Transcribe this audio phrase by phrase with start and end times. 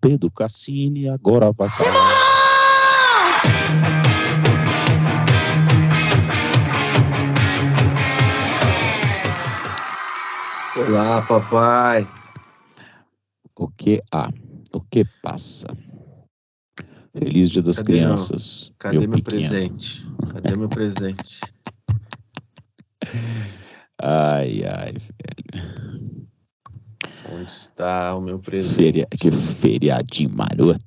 [0.00, 1.68] Pedro Cassini agora vai
[10.76, 12.08] Olá, papai.
[13.58, 14.30] O que há?
[14.72, 15.66] O que passa?
[17.12, 18.68] Feliz Dia das Cadê Crianças.
[18.68, 19.24] Meu, cadê meu, pequeno.
[19.24, 20.06] presente?
[20.32, 21.40] Cadê meu presente?
[24.02, 26.26] Ai, ai, velho.
[27.32, 28.74] Onde está o meu presente?
[28.74, 29.06] Feria...
[29.06, 30.80] Que feriadinho maroto.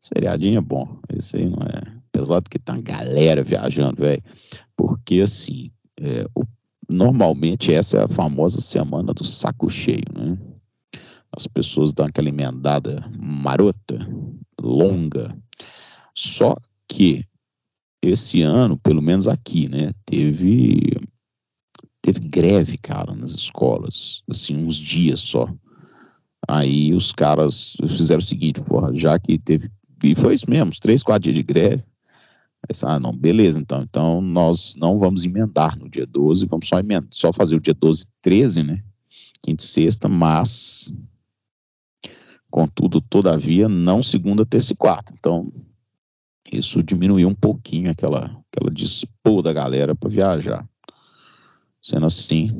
[0.00, 0.98] Esse feriadinho é bom.
[1.08, 2.00] Esse aí não é.
[2.12, 4.22] Apesar de que tá uma galera viajando, velho.
[4.76, 5.70] Porque assim,
[6.00, 6.44] é, o...
[6.88, 10.38] normalmente essa é a famosa semana do saco cheio, né?
[11.36, 13.98] As pessoas dão aquela emendada marota,
[14.60, 15.28] longa.
[16.14, 16.56] Só
[16.86, 17.26] que
[18.00, 20.93] esse ano, pelo menos aqui, né, teve
[22.04, 25.48] teve greve, cara, nas escolas, assim, uns dias só.
[26.46, 29.70] Aí os caras fizeram o seguinte, porra, já que teve,
[30.02, 31.82] e foi isso mesmo, três, quatro dias de greve.
[32.68, 36.78] Aí, ah, não, beleza, então, então nós não vamos emendar no dia 12, vamos só
[36.78, 38.84] emendar, só fazer o dia 12 e 13, né,
[39.42, 40.92] quinta e sexta, mas,
[42.50, 45.14] contudo, todavia, não segunda, terça e quarta.
[45.18, 45.50] Então,
[46.52, 50.68] isso diminuiu um pouquinho aquela, aquela dispor da galera para viajar.
[51.84, 52.50] Sendo assim,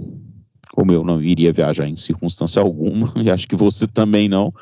[0.75, 4.53] como eu não iria viajar em circunstância alguma, e acho que você também não,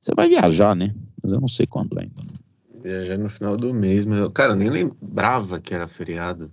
[0.00, 0.94] você vai viajar, né?
[1.22, 2.22] Mas eu não sei quando ainda.
[2.82, 6.50] Viajar no final do mês, mas eu, cara, eu nem lembrava que era feriado.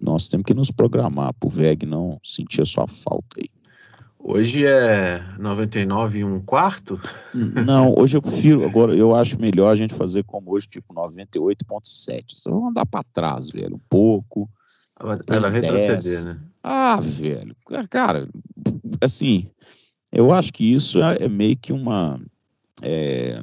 [0.00, 3.50] Nós temos que nos programar pro VEG não sentir a sua falta aí.
[4.16, 7.00] Hoje é 99 e um quarto?
[7.34, 12.34] Não, hoje eu prefiro, agora eu acho melhor a gente fazer como hoje, tipo 98.7.
[12.34, 14.48] Só vamos andar para trás, velho, um pouco.
[15.26, 16.38] Ela vai retroceder, né?
[16.62, 17.56] Ah, velho,
[17.88, 18.28] cara,
[19.00, 19.50] assim,
[20.12, 22.20] eu acho que isso é, é meio que uma.
[22.82, 23.42] É,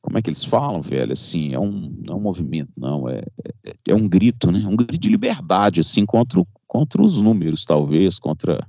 [0.00, 1.12] como é que eles falam, velho?
[1.12, 3.22] Assim, é um, não é um movimento, não, é,
[3.64, 4.60] é, é um grito, né?
[4.66, 8.66] Um grito de liberdade, assim, contra, contra os números, talvez, contra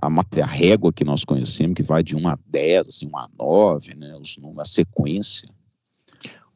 [0.00, 3.28] a, a régua que nós conhecemos, que vai de 1 a 10, assim, 1 a
[3.38, 4.16] 9, né?
[4.16, 5.48] Os números, a sequência.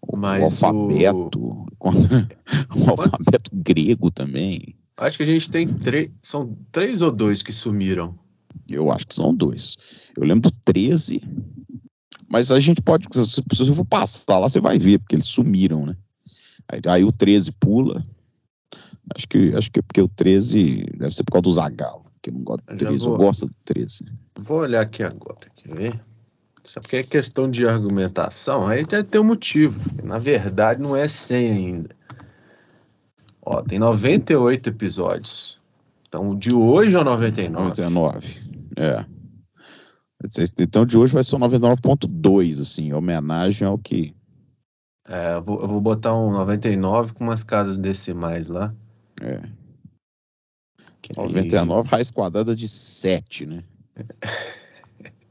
[0.00, 1.66] O, Mas o alfabeto, o...
[1.80, 4.74] o alfabeto grego também.
[4.96, 6.10] Acho que a gente tem três.
[6.22, 8.18] São três ou dois que sumiram?
[8.68, 9.76] Eu acho que são dois.
[10.16, 11.22] Eu lembro do 13,
[12.28, 13.06] mas a gente pode.
[13.12, 15.96] Se você for passar lá, você vai ver, porque eles sumiram, né?
[16.68, 18.06] Aí, aí o 13 pula.
[19.14, 22.30] Acho que, acho que é porque o 13 deve ser por causa do Zagalo, que
[22.30, 23.06] eu não gosto do 13.
[23.06, 24.04] Eu gosto do 13.
[24.38, 26.00] Vou olhar aqui agora, quer ver?
[26.62, 29.78] Só porque é questão de argumentação, aí já tem um motivo.
[30.02, 31.96] Na verdade, não é 100 ainda.
[33.44, 35.58] Ó, tem 98 episódios.
[36.08, 37.68] Então, de hoje é o 99.
[37.68, 38.42] 99,
[38.76, 39.04] é.
[40.58, 44.14] Então, de hoje vai ser o 99.2, assim, em homenagem ao que...
[45.06, 48.74] É, eu vou, eu vou botar um 99 com umas casas decimais lá.
[49.20, 49.42] É.
[51.02, 51.90] Que 99, aí...
[51.90, 53.64] raiz quadrada de 7, né?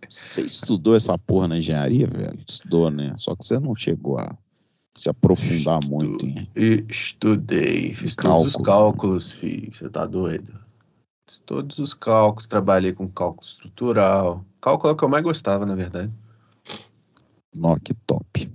[0.07, 2.40] Você estudou essa porra na engenharia, velho?
[2.47, 3.16] Estudou, né?
[3.18, 4.38] Só que você não chegou a
[4.96, 5.90] se aprofundar Estu...
[5.90, 6.48] muito em.
[6.88, 8.40] Estudei, fiz Cálculo.
[8.40, 9.74] todos os cálculos, filho.
[9.74, 10.54] Você tá doido?
[11.28, 14.46] Fiz todos os cálculos, trabalhei com cálculo estrutural.
[14.62, 16.12] Cálculo é o que eu mais gostava, na verdade.
[17.56, 18.52] Nó, que top.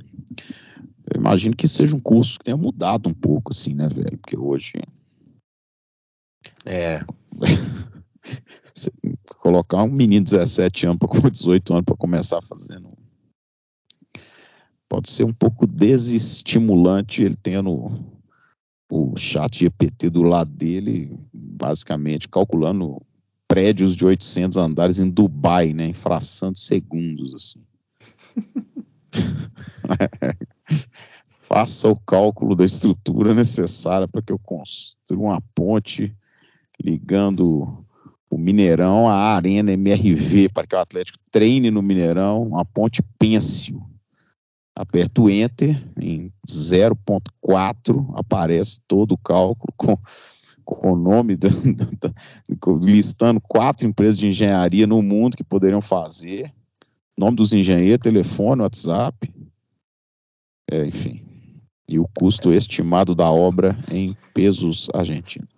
[1.10, 4.18] Eu imagino que seja um curso que tenha mudado um pouco, assim, né, velho?
[4.18, 4.72] Porque hoje.
[6.64, 7.00] É.
[9.38, 12.97] colocar um menino de 17 anos com 18 anos para começar fazendo
[14.88, 17.90] pode ser um pouco desestimulante ele tendo
[18.90, 23.02] o chat GPT do lado dele, basicamente calculando
[23.46, 27.60] prédios de 800 andares em Dubai, né, em fração de segundos, assim.
[31.28, 36.14] Faça o cálculo da estrutura necessária para que eu construa uma ponte
[36.82, 37.84] ligando
[38.30, 43.82] o Mineirão à Arena MRV para que o Atlético treine no Mineirão, uma ponte pêncil
[44.78, 49.98] aperto o Enter, em 0.4 aparece todo o cálculo com,
[50.64, 51.36] com o nome,
[52.80, 56.54] listando quatro empresas de engenharia no mundo que poderiam fazer,
[57.18, 59.28] nome dos engenheiros, telefone, WhatsApp,
[60.70, 61.24] é, enfim,
[61.88, 65.48] e o custo estimado da obra em pesos argentinos.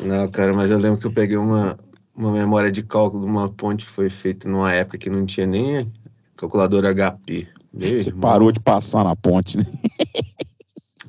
[0.00, 1.78] Não, cara, mas eu lembro que eu peguei uma,
[2.16, 5.46] uma memória de cálculo de uma ponte que foi feita numa época que não tinha
[5.46, 5.92] nem
[6.40, 7.48] calculadora HP.
[7.72, 8.20] Meu Você irmão.
[8.30, 9.64] parou de passar na ponte, né?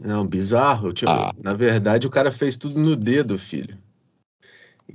[0.01, 0.91] Não, bizarro.
[0.91, 1.33] Tipo, ah.
[1.41, 3.77] Na verdade, o cara fez tudo no dedo, filho.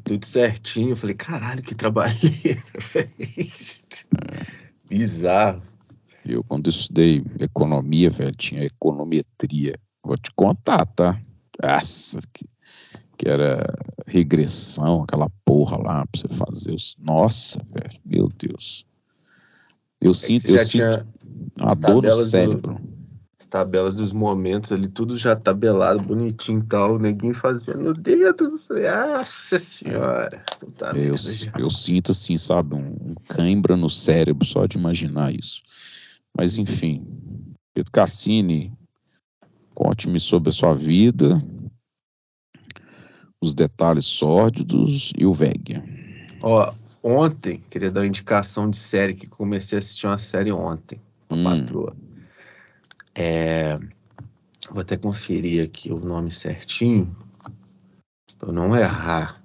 [0.04, 0.90] tudo certinho.
[0.90, 2.62] Eu falei, caralho, que trabalheira,
[4.88, 5.62] Bizarro.
[6.24, 9.78] Eu, quando estudei economia, velho, tinha econometria.
[10.04, 11.20] Vou te contar, tá?
[11.62, 12.44] Nossa, que,
[13.16, 13.64] que era
[14.06, 16.96] regressão, aquela porra lá pra você fazer os.
[17.00, 18.84] Nossa, velho, meu Deus.
[20.00, 21.06] Eu é sinto, eu sinto
[21.60, 22.74] a dor no cérebro.
[22.74, 22.96] Do
[23.46, 27.94] as tabelas dos momentos ali, tudo já tabelado, bonitinho e tal, o neguinho fazendo o
[27.94, 28.60] dedo.
[28.68, 30.44] Nossa senhora.
[30.96, 31.14] eu,
[31.56, 35.62] eu sinto assim, sabe, um, um cãibra no cérebro só de imaginar isso.
[36.36, 37.06] Mas enfim,
[37.72, 38.72] Pedro Cassini,
[39.74, 41.40] conte-me sobre a sua vida,
[43.40, 45.82] os detalhes sórdidos e o VEG.
[46.42, 46.74] Ó,
[47.06, 51.00] ontem, queria dar uma indicação de série que comecei a assistir uma série ontem,
[51.30, 51.44] a hum.
[51.44, 51.96] patroa.
[53.14, 53.78] É,
[54.68, 57.16] vou até conferir aqui o nome certinho,
[58.38, 59.40] para não errar.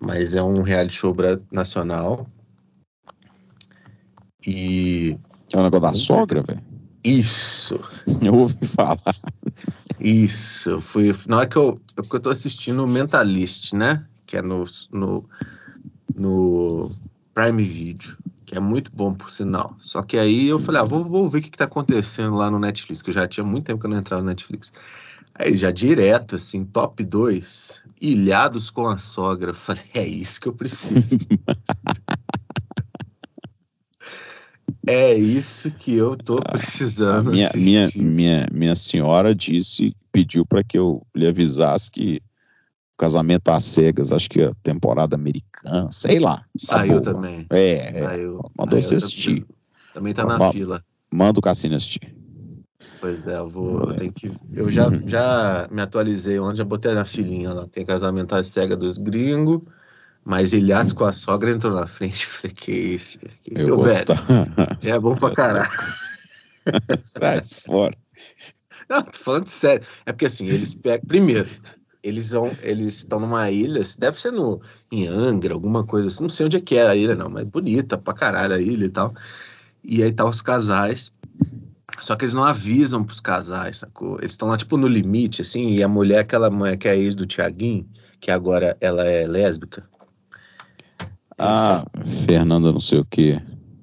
[0.00, 1.14] Mas é um reality show
[1.52, 2.26] nacional.
[4.46, 5.18] E.
[5.52, 6.62] É o negócio da sogra, velho?
[7.04, 7.80] Isso.
[8.22, 8.98] Eu ouvi falar.
[10.00, 10.80] Isso.
[10.80, 14.06] Fui, não é que eu, é porque eu tô assistindo o Mentalist, né?
[14.28, 15.28] Que é no, no,
[16.14, 16.92] no
[17.34, 18.16] Prime Video
[18.48, 19.76] que é muito bom, por sinal.
[19.78, 22.50] Só que aí eu falei, ah, vou, vou ver o que, que tá acontecendo lá
[22.50, 24.72] no Netflix, que eu já tinha muito tempo que eu não entrava no Netflix.
[25.34, 29.50] Aí já direto, assim, top 2, ilhados com a sogra.
[29.50, 31.18] Eu falei, é isso que eu preciso.
[34.86, 37.32] é isso que eu tô precisando.
[37.32, 42.22] minha, minha, minha, minha senhora disse, pediu para que eu lhe avisasse que
[42.98, 46.44] Casamento às Cegas, acho que é temporada americana, sei lá.
[46.56, 47.46] Saiu também.
[47.48, 48.02] É, é.
[48.02, 48.40] Saiu.
[48.58, 49.46] mandou você assistir.
[49.94, 50.84] Também tá na fila.
[51.10, 52.12] Manda o Cassino assistir.
[53.00, 53.90] Pois é, eu vou.
[53.90, 55.02] Eu, tenho que, eu já, uhum.
[55.06, 57.68] já me atualizei ontem, já botei na filinha lá.
[57.68, 59.62] Tem casamento às cegas dos gringos,
[60.24, 62.26] mas Ilhados com a sogra entrou na frente.
[62.28, 63.18] Eu falei, que isso?
[63.44, 64.12] Que eu gosto.
[64.84, 65.70] É bom pra caralho.
[67.04, 67.96] Sai fora.
[68.88, 69.86] Não, tô falando sério.
[70.04, 71.06] É porque assim, eles pegam.
[71.06, 71.48] Primeiro,
[72.02, 74.60] eles vão, eles estão numa ilha, deve ser no,
[74.90, 77.44] em Angra, alguma coisa assim, não sei onde é que é a ilha não, mas
[77.44, 79.14] bonita pra caralho a ilha e tal.
[79.82, 81.12] E aí tá os casais,
[82.00, 84.18] só que eles não avisam pros casais, sacou?
[84.18, 87.14] Eles estão lá tipo no limite, assim, e a mulher, aquela mulher que é ex
[87.14, 87.86] do Tiaguinho,
[88.20, 89.84] que agora ela é lésbica.
[91.36, 91.84] Ah,
[92.26, 93.40] Fernanda não sei o que.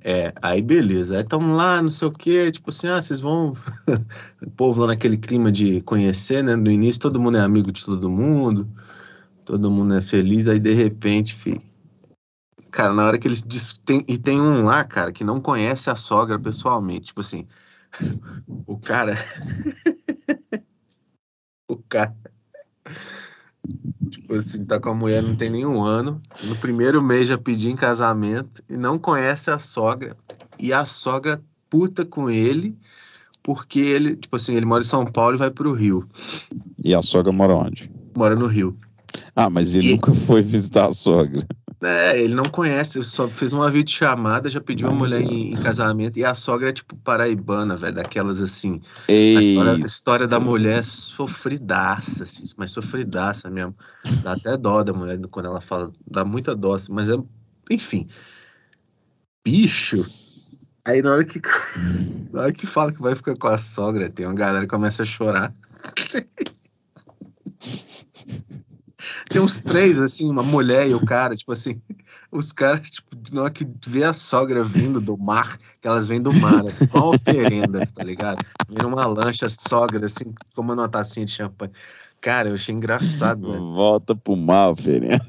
[0.07, 1.16] É, aí beleza.
[1.16, 3.57] Aí estamos lá, não sei o quê, tipo assim, ah, vocês vão.
[4.40, 6.56] o povo lá naquele clima de conhecer, né?
[6.56, 8.69] No início todo mundo é amigo de todo mundo,
[9.44, 11.60] todo mundo é feliz, aí de repente, filho.
[12.69, 13.42] Cara, na hora que eles.
[13.84, 14.06] Tem...
[14.07, 17.08] E tem um lá, cara, que não conhece a sogra pessoalmente.
[17.08, 17.48] Tipo assim,
[18.68, 19.18] o cara.
[21.68, 22.16] o cara
[24.15, 26.21] Tipo assim, tá com a mulher não tem nenhum ano.
[26.44, 30.15] No primeiro mês já pediu em casamento e não conhece a sogra.
[30.57, 32.77] E a sogra puta com ele,
[33.44, 36.07] porque ele, tipo assim, ele mora em São Paulo e vai pro Rio.
[36.81, 37.91] E a sogra mora onde?
[38.15, 38.77] Mora no Rio.
[39.35, 39.91] Ah, mas ele e...
[39.91, 41.45] nunca foi visitar a sogra.
[41.81, 46.18] É, ele não conhece, só fez uma videochamada, já pediu uma mulher em, em, casamento,
[46.18, 48.81] e a sogra é tipo paraibana, velho, daquelas assim.
[49.07, 49.36] Ei.
[49.36, 53.75] A história, a história da mulher sofridaça, assim, mas sofridaça mesmo.
[54.24, 57.16] Dá até dó da mulher quando ela fala, dá muita dó, assim, mas é.
[57.70, 58.08] Enfim.
[59.44, 60.05] Bicho.
[60.86, 61.41] Aí na hora que.
[62.32, 65.03] Na hora que fala que vai ficar com a sogra, tem uma galera que começa
[65.03, 65.53] a chorar.
[69.29, 71.82] Tem uns três, assim, uma mulher e o cara, tipo assim,
[72.32, 76.22] os caras, tipo, na hora que vê a sogra vindo do mar, que elas vêm
[76.22, 78.46] do mar, assim, igual oferendas, tá ligado?
[78.70, 81.72] Vem uma lancha sogra, assim, como uma tacinha de champanhe.
[82.22, 83.58] Cara, eu achei engraçado, né?
[83.58, 85.24] Volta pro mar, oferenda.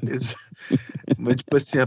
[1.17, 1.77] Mas, tipo assim,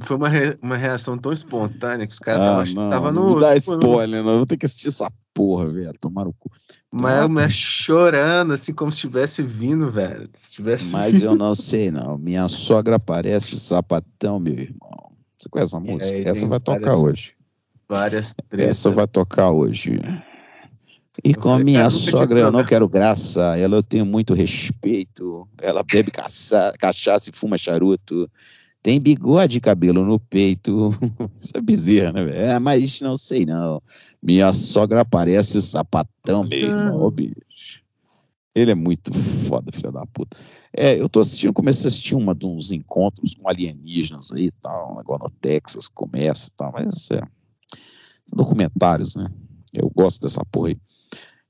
[0.00, 0.58] foi uma, re...
[0.62, 3.30] uma reação tão espontânea que os caras ah, tava no.
[3.30, 4.32] Não dá tipo, spoiler, não.
[4.32, 5.92] Eu vou ter que assistir essa porra, velho.
[6.00, 6.50] Tomar o cu.
[6.90, 10.28] Mas, mas chorando, assim, como se estivesse vindo, velho.
[10.34, 11.26] Se tivesse mas vindo.
[11.26, 12.16] eu não sei, não.
[12.16, 15.12] Minha sogra parece sapatão, meu irmão.
[15.36, 16.14] Você conhece música?
[16.14, 17.34] É, essa vai tocar várias, hoje.
[17.88, 18.68] Várias tretas.
[18.68, 20.00] Essa vai tocar hoje.
[21.24, 25.48] E com a minha sogra eu não quero graça, ela eu tenho muito respeito.
[25.60, 28.30] Ela bebe caça, cachaça e fuma charuto.
[28.82, 30.90] Tem bigode e cabelo no peito.
[31.40, 32.36] Isso é bezerra, né, velho?
[32.36, 33.82] É, mas não sei não.
[34.22, 37.82] Minha sogra parece sapatão mesmo, ô bicho.
[38.54, 40.36] Ele é muito foda, filho da puta.
[40.72, 44.50] É, eu tô assistindo, comecei a assistir uma de uns encontros com alienígenas aí e
[44.50, 47.20] tal, agora no Texas começa e tal, mas é.
[48.32, 49.26] Documentários, né?
[49.72, 50.78] Eu gosto dessa porra aí.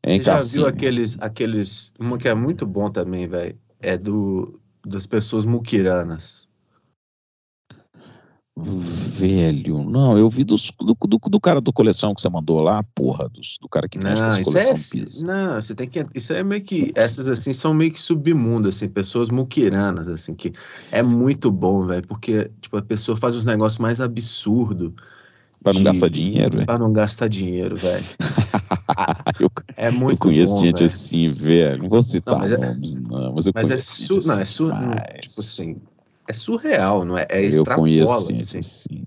[0.02, 1.92] É Você já viu aqueles, aqueles.
[1.98, 3.58] Uma que é muito bom também, velho.
[3.80, 6.48] É do das pessoas muquiranas.
[8.60, 12.82] Velho, não, eu vi dos, do, do, do, cara do coleção que você mandou lá,
[12.92, 15.24] porra, dos, do cara que mexe com as coleção é, pisa.
[15.24, 16.04] Não, você tem que.
[16.12, 16.90] Isso é meio que.
[16.96, 20.52] Essas assim são meio que submundo, assim, pessoas muquiranas, assim, que
[20.90, 24.92] é muito bom, velho, porque, tipo, a pessoa faz os negócios mais absurdos.
[25.62, 26.66] Pra não de, gastar dinheiro, velho.
[26.66, 28.04] Pra não gastar dinheiro, velho.
[29.76, 30.86] é muito Eu conheço bom, gente véio.
[30.86, 31.82] assim, velho.
[31.82, 34.02] Não vou citar não, mas é- nomes, é, não, mas eu mas conheço.
[34.02, 34.70] É su, não, é su,
[35.20, 35.76] tipo assim,
[36.26, 37.26] é surreal, não é?
[37.30, 38.38] É eu conheço assim.
[38.38, 39.04] gente assim.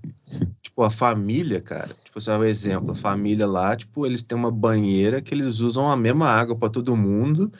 [0.62, 4.50] Tipo, a família, cara, tipo, você um exemplo, a família lá, tipo, eles têm uma
[4.50, 7.52] banheira que eles usam a mesma água para todo mundo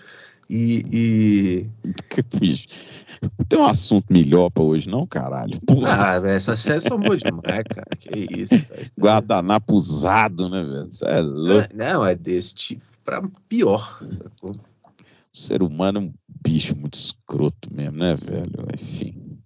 [0.48, 0.84] e...
[0.92, 1.66] e...
[3.48, 5.60] Tem um assunto melhor pra hoje, não, caralho?
[5.66, 6.14] Porra.
[6.14, 7.86] Ah, velho, essas séries são boas demais, cara.
[7.98, 8.90] Que isso, velho.
[8.98, 10.88] Guardanapo usado, né, velho?
[10.90, 11.68] Isso é louco.
[11.74, 14.02] Não, não, é desse tipo pra pior.
[14.12, 14.50] Sacou?
[14.50, 16.12] O ser humano é um
[16.44, 18.66] bicho muito escroto mesmo, né, velho?
[18.74, 19.38] Enfim.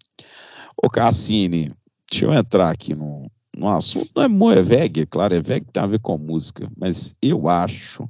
[0.77, 1.73] Ô, Cassini,
[2.11, 4.11] deixa eu entrar aqui no, no assunto.
[4.15, 8.03] Não é Moeveg, claro, é VEG que tem a ver com música, mas eu acho.
[8.03, 8.09] Não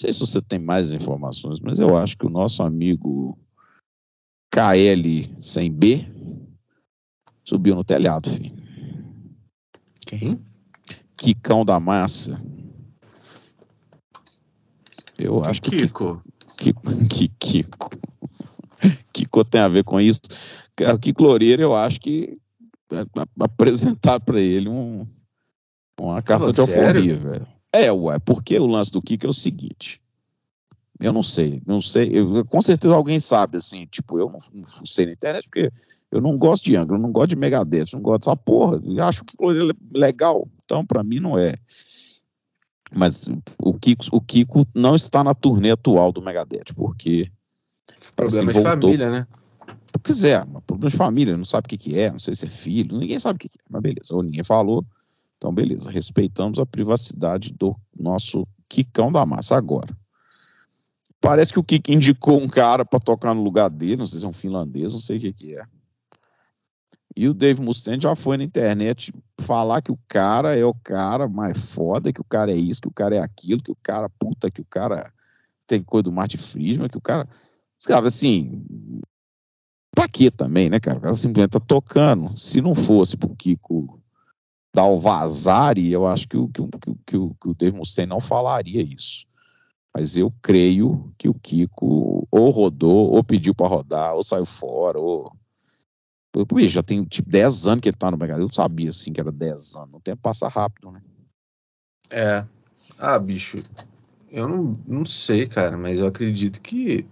[0.00, 3.38] sei se você tem mais informações, mas eu acho que o nosso amigo
[4.50, 6.06] KL sem B
[7.44, 8.54] subiu no telhado, filho.
[10.06, 10.40] Quem?
[11.16, 12.40] Kikão da Massa.
[15.18, 15.70] Eu acho que.
[15.70, 16.22] Kiko.
[16.56, 16.82] Kiko.
[17.38, 17.90] Kiko.
[19.12, 20.22] Kiko tem a ver com isso.
[20.92, 22.38] O Kiko Loureiro, eu acho que
[23.38, 25.06] apresentar para ele um,
[26.00, 27.46] uma carta de alforria, velho.
[27.72, 30.00] É, ué, porque o lance do Kiko é o seguinte.
[31.00, 32.10] Eu não sei, não sei.
[32.12, 35.72] Eu, com certeza alguém sabe, assim, tipo, eu não, não sei na internet, porque
[36.10, 38.80] eu não gosto de Angra, eu não gosto de Megadeth, não gosto dessa porra.
[38.84, 41.54] Eu acho que é legal, então para mim não é.
[42.92, 43.28] Mas
[43.58, 47.30] o Kiko, o Kiko não está na turnê atual do Megadeth, porque.
[48.14, 49.26] Problema de família, né?
[50.02, 52.48] Pois é, problema de família, não sabe o que, que é, não sei se é
[52.48, 54.84] filho, ninguém sabe o que, que é, mas beleza, ou ninguém falou,
[55.36, 59.96] então beleza, respeitamos a privacidade do nosso Kikão da Massa agora.
[61.20, 64.24] Parece que o Kik indicou um cara para tocar no lugar dele, não sei se
[64.24, 65.64] é um finlandês, não sei o que, que é.
[67.16, 71.28] E o Dave Mustaine já foi na internet falar que o cara é o cara
[71.28, 74.08] mais foda, que o cara é isso, que o cara é aquilo, que o cara,
[74.08, 75.12] puta, que o cara
[75.66, 77.28] tem coisa do Martin Friedman, que o cara.
[77.78, 78.64] Sabe, assim.
[79.92, 80.98] Pra quê também, né, cara?
[80.98, 82.38] O cara simplesmente tá tocando.
[82.38, 84.00] Se não fosse pro Kiko
[84.72, 86.62] dar o vazar, eu acho que o, que,
[87.06, 89.26] que, o, que o Dave Mustaine não falaria isso.
[89.94, 94.98] Mas eu creio que o Kiko ou rodou, ou pediu para rodar, ou saiu fora,
[94.98, 95.32] ou.
[96.54, 98.40] Bicho, já tem tipo 10 anos que ele tá no mercado.
[98.40, 99.94] Eu não sabia assim que era 10 anos.
[99.94, 101.02] O tempo passa rápido, né?
[102.08, 102.46] É.
[102.96, 103.58] Ah, bicho.
[104.30, 107.04] Eu não, não sei, cara, mas eu acredito que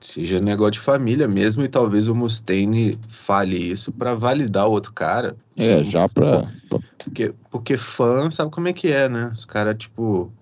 [0.00, 4.92] seja negócio de família mesmo e talvez o Mustaine fale isso para validar o outro
[4.92, 5.36] cara.
[5.56, 6.52] É, já pra.
[6.98, 9.32] Porque, porque fã sabe como é que é, né?
[9.34, 10.32] Os caras, tipo,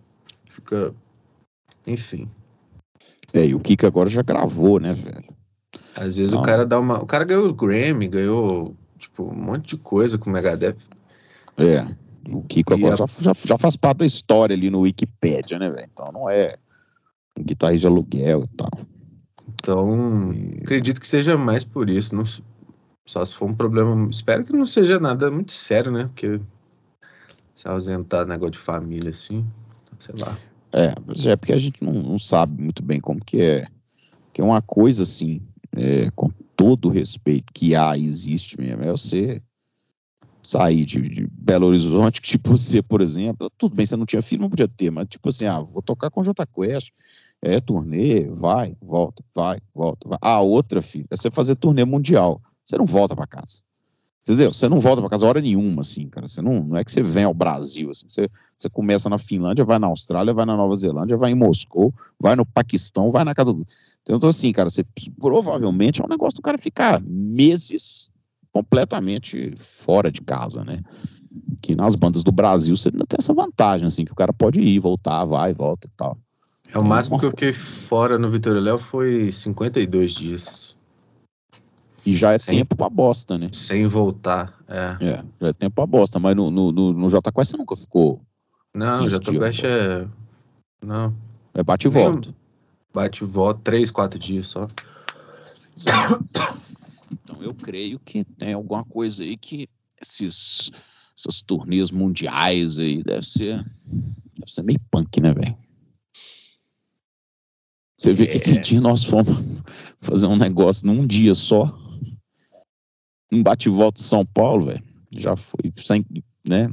[0.47, 0.95] fica
[1.87, 2.31] enfim.
[3.33, 5.25] É, e o Kika agora já gravou, né, velho?
[5.97, 6.41] Às vezes Não.
[6.41, 7.03] o cara dá uma.
[7.03, 10.77] O cara ganhou o Grammy, ganhou, tipo, um monte de coisa com o Megadeth.
[11.57, 11.87] É.
[12.31, 12.97] O Kiko e agora a...
[12.97, 15.89] já, já, já, faz parte da história ali no Wikipedia, né, velho?
[15.93, 16.57] Então não é
[17.39, 18.71] um guitarrista de aluguel e tal.
[19.49, 20.61] Então, e...
[20.63, 22.15] acredito que seja mais por isso.
[22.15, 22.25] Não,
[23.07, 24.09] só se for um problema.
[24.11, 26.05] Espero que não seja nada muito sério, né?
[26.05, 26.41] Porque
[27.55, 29.45] se ausentar negócio de família assim,
[29.99, 30.39] sei lá.
[30.73, 30.95] É,
[31.31, 33.67] é porque a gente não, não, sabe muito bem como que é.
[34.33, 35.43] Que é uma coisa assim,
[35.77, 39.43] é, com todo o respeito que há, existe mesmo, é você
[40.43, 44.23] sair de, de, Belo Horizonte, que tipo você, por exemplo, tudo bem, você não tinha
[44.23, 46.91] filho, não podia ter, mas tipo assim, ah, vou tocar com J Quest,
[47.41, 50.19] é turnê, vai, volta, vai, volta, vai.
[50.21, 53.61] A outra, filho, é você fazer turnê mundial, você não volta para casa.
[54.23, 54.55] Entendeu?
[54.55, 56.29] Você não volta para casa hora nenhuma, assim, cara.
[56.29, 58.09] Você não, não é que você vem ao Brasil, assim.
[58.09, 61.93] Você, você começa na Finlândia, vai na Austrália, vai na Nova Zelândia, vai em Moscou,
[62.21, 63.67] vai no Paquistão, vai na casa do.
[64.09, 64.85] Então, assim, cara, você
[65.21, 68.11] provavelmente é um negócio do cara ficar meses
[68.53, 70.83] completamente fora de casa, né?
[71.61, 74.61] Que nas bandas do Brasil você ainda tem essa vantagem, assim, que o cara pode
[74.61, 76.17] ir, voltar, vai, volta e tal.
[76.73, 80.77] É o máximo que eu fiquei fora no Vitor Léo foi 52 dias.
[82.05, 83.49] E já é tempo pra bosta, né?
[83.53, 84.97] Sem voltar, é.
[85.01, 87.77] É, já é tempo pra bosta, mas no, no, no, no Jota Quest você nunca
[87.77, 88.21] ficou.
[88.75, 90.09] Não, Jota Quest é.
[90.85, 91.15] Não.
[91.55, 92.35] É bate e volta.
[92.93, 94.69] Bate e volta, três, quatro dias só.
[97.13, 99.69] Então eu creio que tem alguma coisa aí que
[100.01, 100.71] esses,
[101.17, 103.65] essas turnês mundiais aí deve ser.
[103.87, 105.57] Deve ser meio punk, né, velho?
[107.99, 108.27] Você vê é.
[108.27, 109.45] que aquele dia nós fomos
[110.01, 111.79] fazer um negócio num dia só.
[113.33, 114.83] Um bate-volta de São Paulo, velho.
[115.11, 116.05] Já foi sem,
[116.47, 116.71] né?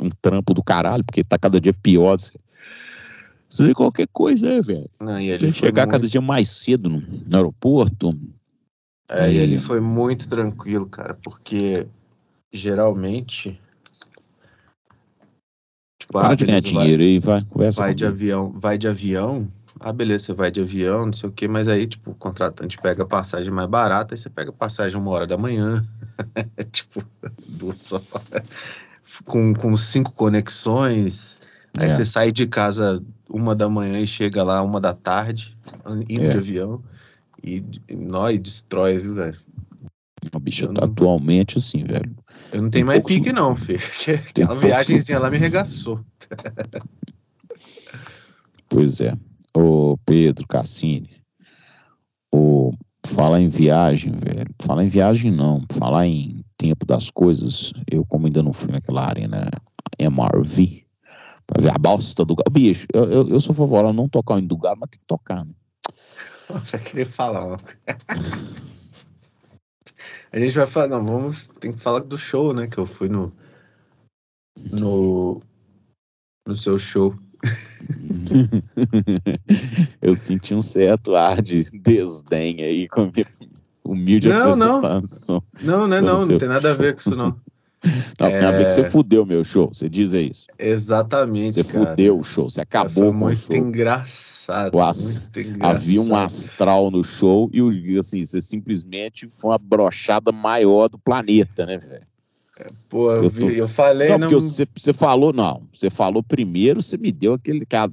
[0.00, 2.16] Um trampo do caralho, porque tá cada dia pior.
[3.54, 4.90] Fazer qualquer coisa, é, velho.
[5.52, 5.92] Chegar muito...
[5.92, 8.18] cada dia mais cedo no, no aeroporto.
[9.08, 11.86] É, e ele foi muito tranquilo, cara, porque
[12.50, 13.60] geralmente.
[15.98, 17.82] Tipo, Para ah, de ganhar dinheiro aí, vai, conversa.
[17.82, 19.48] Vai de avião, vai de avião.
[19.80, 22.78] Ah, beleza, você vai de avião, não sei o quê, mas aí, tipo, o contratante
[22.78, 25.84] pega passagem mais barata, aí você pega passagem uma hora da manhã.
[26.70, 27.02] tipo,
[27.46, 28.06] duas horas.
[29.24, 31.38] Com, com cinco conexões.
[31.78, 31.90] Aí é.
[31.90, 35.56] você sai de casa uma da manhã e chega lá uma da tarde,
[36.08, 36.28] indo é.
[36.28, 36.82] de avião.
[37.42, 39.38] E, nós destrói, viu, velho?
[40.34, 40.92] O bicho tá não...
[40.92, 42.14] atualmente assim, velho.
[42.52, 43.80] Eu não tenho mais pique, não, filho.
[44.28, 46.00] Aquela viagemzinha lá me regaçou.
[48.68, 49.16] pois é.
[49.54, 51.22] Ô Pedro Cassini,
[52.32, 52.72] o
[53.06, 54.54] falar em viagem, velho.
[54.60, 57.72] Falar em viagem não, falar em tempo das coisas.
[57.90, 59.50] Eu, como ainda não fui naquela arena
[59.98, 60.84] MRV,
[61.46, 62.50] pra ver a bosta do galo.
[62.50, 65.06] Bicho, eu, eu, eu sou favorável a não tocar o do galo, mas tem que
[65.06, 65.52] tocar, né?
[66.64, 67.58] Já queria falar.
[70.32, 72.66] A gente vai falar, não, vamos, tem que falar do show, né?
[72.66, 73.32] Que eu fui no.
[74.70, 75.42] No.
[76.46, 77.14] No seu show.
[80.00, 83.26] eu senti um certo ar de desdém aí com a minha
[83.84, 85.42] humilde não, apresentação.
[85.62, 87.36] Não, não, não, é não, não tem nada a ver com isso, não.
[88.20, 88.38] Não, é...
[88.38, 90.46] tem a ver que você fudeu meu show, você diz isso.
[90.56, 91.54] Exatamente.
[91.54, 91.90] Você cara.
[91.90, 93.56] fudeu o show, você acabou com o show.
[93.56, 95.18] Engraçado, As...
[95.18, 95.76] muito engraçado.
[95.76, 101.66] Havia um astral no show e assim, você simplesmente foi uma brochada maior do planeta,
[101.66, 102.06] né, velho?
[102.58, 103.48] É, pô, eu, tô...
[103.48, 104.08] eu falei.
[104.10, 104.28] Não, não...
[104.28, 105.66] porque você, você falou, não.
[105.72, 107.90] Você falou primeiro, você me deu aquele, aquela,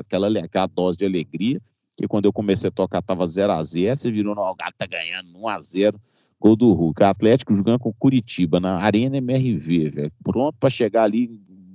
[0.00, 1.60] aquela, aquela dose de alegria.
[1.96, 5.32] Que quando eu comecei a tocar tava 0x0, você virou, não, o gato tá ganhando
[5.32, 5.94] 1x0.
[6.40, 7.02] Gol do Hulk.
[7.02, 10.12] O Atlético jogando com Curitiba na Arena MRV, velho.
[10.22, 11.28] Pronto para chegar ali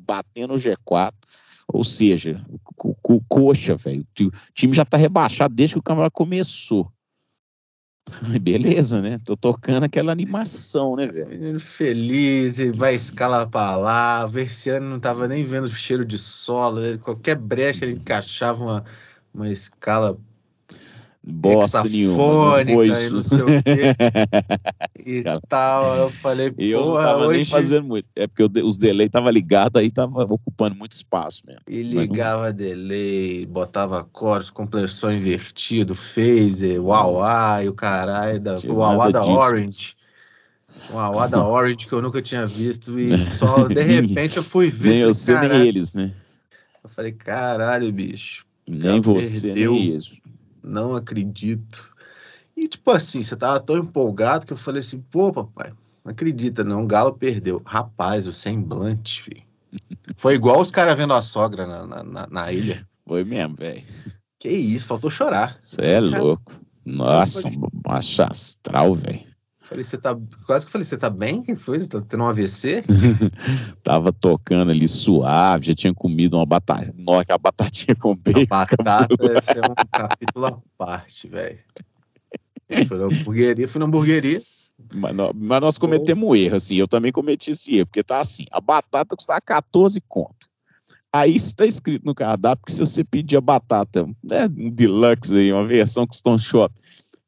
[0.07, 1.13] batendo o G4.
[1.67, 4.05] Ou seja, co coxa, velho.
[4.21, 6.89] O time já tá rebaixado desde que o campeonato começou.
[8.41, 9.17] Beleza, né?
[9.23, 11.59] Tô tocando aquela animação, né, velho?
[11.59, 14.41] Feliz, vai escalar a palavra.
[14.41, 16.97] Esse ano não tava nem vendo o cheiro de solo.
[16.99, 18.85] Qualquer brecha ele encaixava uma,
[19.33, 20.17] uma escala
[21.25, 22.63] bosta nenhuma.
[22.63, 23.15] Não foi isso.
[23.15, 23.95] Não sei o quê.
[25.07, 25.95] e tal.
[25.95, 27.37] Eu falei, eu não tava hoje...
[27.37, 28.05] nem fazendo muito.
[28.15, 31.61] É porque os delay tava ligado, aí tava ocupando muito espaço mesmo.
[31.67, 32.53] E ligava não...
[32.53, 39.31] delay, botava cores, compressor invertido, phaser, uauá e o caralho da uauá da disso.
[39.31, 39.95] Orange.
[40.91, 44.69] Um uauá da Orange que eu nunca tinha visto e só de repente eu fui
[44.69, 44.89] ver.
[44.89, 46.11] Nem eu sei, nem eles, né?
[46.83, 48.45] Eu falei, caralho, bicho.
[48.67, 49.71] Nem você, perdeu.
[49.71, 50.22] nem eles
[50.63, 51.91] não acredito.
[52.55, 55.73] E tipo assim, você tava tão empolgado que eu falei assim, pô, papai,
[56.03, 57.61] não acredita, não, o Galo perdeu.
[57.65, 59.43] Rapaz, o semblante, filho.
[60.15, 62.87] Foi igual os caras vendo a sogra na, na, na ilha.
[63.05, 63.83] Foi mesmo, velho.
[64.39, 65.51] Que isso, faltou chorar.
[65.51, 66.53] Você é louco.
[66.85, 69.32] Nossa, um macho astral, velho.
[69.63, 70.15] Falei, você tá.
[70.45, 71.41] Quase que falei, você tá bem?
[71.41, 71.79] Que foi?
[71.79, 72.83] Você tá tendo um AVC?
[73.81, 76.93] Tava tocando ali suave, já tinha comido uma batata.
[76.97, 78.41] Nossa, a batatinha com bacon.
[78.41, 81.59] A batata deve ser um capítulo à parte, velho.
[82.87, 84.41] Fui na hamburgueria, fui na hamburgueria.
[84.93, 86.75] Mas, nós, mas nós cometemos um erro, assim.
[86.75, 90.51] Eu também cometi esse erro, porque tá assim: a batata custava 14 conto.
[91.15, 95.53] Aí está escrito no cardápio que se você pedir a batata, né, um deluxe aí,
[95.53, 96.73] uma versão custom shop,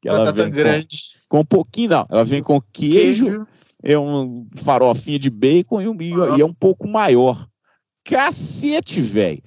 [0.00, 1.16] que ela batata grande.
[1.28, 2.06] Com, com, um pouquinho, não.
[2.08, 3.46] Ela vem com queijo, queijo.
[3.82, 5.96] é um farofinha de bacon e, um,
[6.36, 7.46] e é um pouco maior.
[8.04, 9.42] Cacete, velho.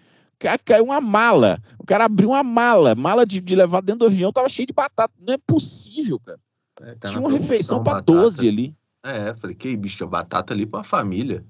[0.65, 1.59] Caiu uma mala.
[1.77, 2.95] O cara abriu uma mala.
[2.95, 5.13] Mala de, de levar dentro do avião, tava cheio de batata.
[5.19, 6.39] Não é possível, cara.
[6.81, 8.75] É, tá Tinha uma refeição para 12 ali.
[9.03, 11.45] É, falei, que bicho, batata ali pra família.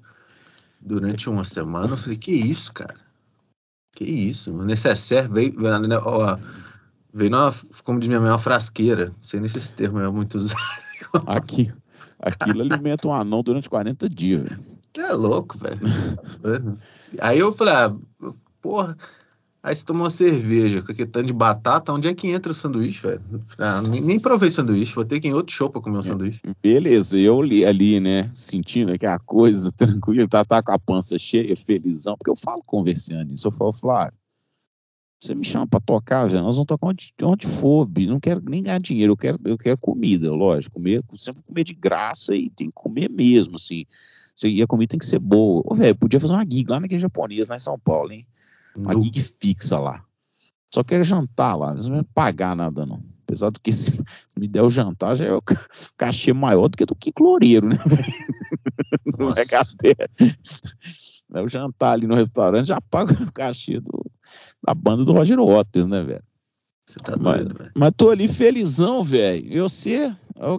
[0.81, 2.95] Durante uma semana, eu falei, que isso, cara?
[3.95, 4.53] Que isso?
[4.53, 5.53] O necessaire veio,
[6.03, 6.37] ó,
[7.13, 7.31] Veio
[7.83, 9.11] como diz minha mãe, uma frasqueira.
[9.21, 10.59] Sei nem se esse termo é muito usado.
[11.25, 11.71] Aqui,
[12.19, 14.59] aquilo alimenta um anão durante 40 dias, velho.
[14.97, 15.79] É louco, velho.
[17.19, 17.95] Aí eu falei, ah,
[18.61, 18.97] porra.
[19.61, 22.55] Aí você tomou uma cerveja com aquele tanto de batata, onde é que entra o
[22.55, 23.21] sanduíche, velho?
[23.57, 26.01] Ah, nem, nem, provei sanduíche, vou ter que ir em outro show pra comer um
[26.01, 26.39] sanduíche.
[26.63, 31.17] Beleza, eu li ali, né, sentindo que a coisa tranquila, tá, tá com a pança
[31.17, 34.13] cheia, felizão, porque eu falo conversando isso, eu falo, Flávio,
[35.19, 38.09] você me chama para tocar, velho, nós vamos tocar onde, onde for, bicho.
[38.09, 41.73] não quero nem ganhar dinheiro, eu quero, eu quero comida, lógico, comer, sempre comer de
[41.73, 43.85] graça e tem que comer mesmo, assim.
[44.45, 45.61] E a comida tem que ser boa.
[45.65, 48.25] Ô, velho, podia fazer uma gig lá na igreja japonesa, lá em São Paulo, hein?
[48.73, 50.01] Uma gig fixa lá.
[50.73, 53.03] Só quero jantar lá, não vai pagar nada não.
[53.23, 53.91] Apesar do que se
[54.39, 55.41] me der o jantar, já é o
[55.97, 57.75] cachê maior do que do que cloreiro, né?
[59.19, 59.45] Não é
[61.31, 64.05] o jantar ali no restaurante já paga o cachê do,
[64.63, 66.23] da banda do Roger Waters, né, velho?
[66.87, 67.71] Você tá doido, velho.
[67.75, 69.45] Mas tô ali felizão, velho.
[69.45, 70.11] E você,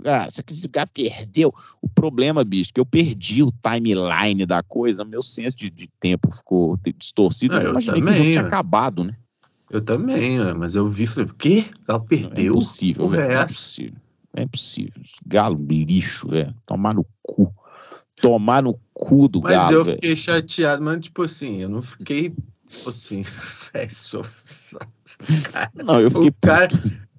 [0.04, 1.54] ah, você acredita que o perdeu?
[1.82, 6.30] O problema, bicho, que eu perdi o timeline da coisa, meu senso de, de tempo
[6.30, 7.56] ficou distorcido.
[7.56, 9.12] Ah, eu, eu imaginei também, que o jogo tinha acabado, né?
[9.70, 11.64] Eu também, mas eu vi e falei, o quê?
[11.88, 12.44] Ela perdeu?
[12.44, 13.22] É impossível, velho.
[13.22, 14.00] É, é impossível.
[14.36, 15.02] É impossível.
[15.26, 16.54] Galo, lixo, velho.
[16.64, 17.52] Tomar no cu.
[18.20, 19.64] Tomar no cu do mas galo.
[19.64, 19.96] Mas eu véio.
[19.96, 22.34] fiquei chateado, mas tipo assim, eu não fiquei
[22.68, 23.24] tipo assim,
[23.72, 24.24] velho, sou...
[25.74, 26.28] Não, eu fiquei.
[26.28, 26.68] O cara,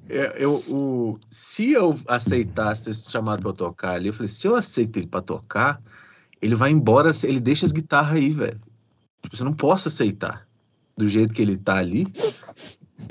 [0.07, 4.55] eu, eu, o, se eu aceitasse esse chamado pra tocar ali, eu falei, se eu
[4.55, 5.81] aceito ele pra tocar,
[6.41, 8.59] ele vai embora, ele deixa as guitarras aí, velho.
[9.21, 10.47] Tipo, você não posso aceitar
[10.97, 12.07] do jeito que ele tá ali.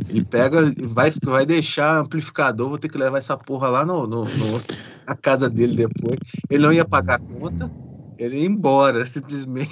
[0.09, 4.07] Ele pega e vai, vai deixar amplificador, vou ter que levar essa porra lá no,
[4.07, 4.61] no, no,
[5.07, 6.19] na casa dele depois.
[6.49, 7.71] Ele não ia pagar a conta,
[8.19, 9.71] ele ia embora, simplesmente.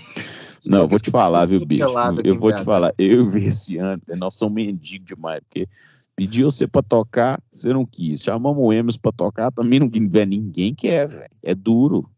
[0.67, 1.85] Não, eu vou te falar, viu, bicho?
[2.25, 5.69] Eu vou te falar, eu vi esse ano, nós somos mendigos demais, porque
[6.17, 8.23] pediu você pra tocar, você não quis.
[8.23, 10.03] Chamamos o Emerson pra tocar, também não quis.
[10.27, 11.31] Ninguém quer, velho.
[11.43, 12.11] É duro.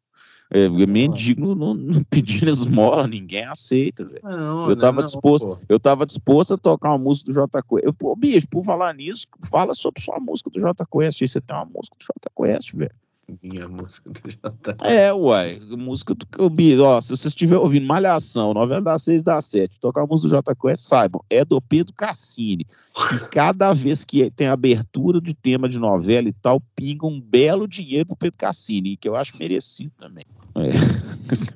[0.52, 4.20] É, mendigo não, não pedindo esmola, ninguém aceita, velho.
[4.68, 7.84] Eu tava não, disposto, eu tava disposto a tocar uma música do J Quest.
[7.84, 11.20] Eu, pô, bicho, por falar nisso, fala sobre sua música do J Quest.
[11.20, 12.94] Você tem uma música do J Quest, velho.
[13.42, 16.78] Minha música do J É, uai, música do que eu vi.
[16.78, 20.36] Ó, se você estiver ouvindo Malhação, novela das seis das sete, tocar a música do
[20.36, 22.66] J Quest, saibam, é do Pedro Cassini.
[23.14, 27.66] E cada vez que tem abertura de tema de novela e tal, pinga um belo
[27.68, 30.24] dinheiro pro Pedro Cassini, que eu acho merecido também.
[30.56, 30.70] É.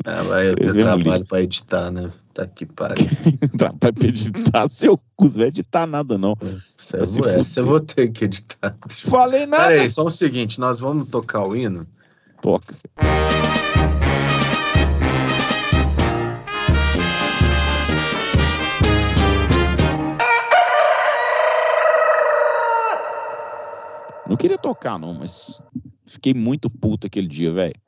[0.04, 2.10] Ah, vai eu tenho trabalho para editar, né?
[2.35, 3.07] Tá que pariu.
[3.57, 6.37] trabalho para editar, seu cu, não vai editar nada, não.
[6.77, 8.77] Você eu, vou, essa eu vou ter que editar.
[8.88, 9.68] Falei nada.
[9.68, 11.87] Peraí, só o seguinte: nós vamos tocar o hino.
[12.42, 12.75] Toca.
[24.27, 25.62] Não queria tocar, não, mas
[26.05, 27.84] fiquei muito puto aquele dia, velho.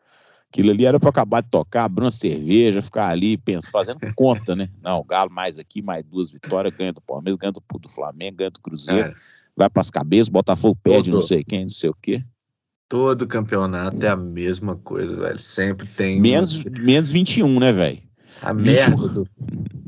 [0.50, 4.54] Aquilo ali era para acabar de tocar, abrir uma cerveja, ficar ali pensando, fazendo conta,
[4.56, 4.68] né?
[4.82, 8.38] Não, o Galo mais aqui, mais duas vitórias, ganha do Palmeiras, ganha do, do Flamengo,
[8.38, 9.14] ganha do Cruzeiro, é.
[9.56, 12.24] vai para as cabeças, Botafogo pede não sei quem, não sei o quê.
[12.88, 15.38] Todo campeonato é a mesma coisa, velho.
[15.40, 16.20] Sempre tem.
[16.20, 18.00] Menos, menos 21, né, velho?
[18.40, 19.28] A merda do.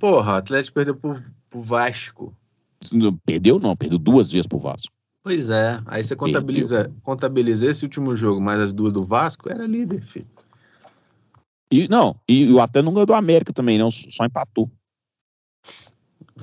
[0.00, 1.16] Porra, o Atlético perdeu pro,
[1.48, 2.36] pro Vasco.
[3.24, 4.92] Perdeu não, perdeu duas vezes pro Vasco.
[5.22, 9.66] Pois é, aí você contabiliza, contabiliza esse último jogo, mais as duas do Vasco, era
[9.66, 10.26] líder, filho.
[11.70, 14.70] E, não, e o até não ganhou do América também, não, só empatou.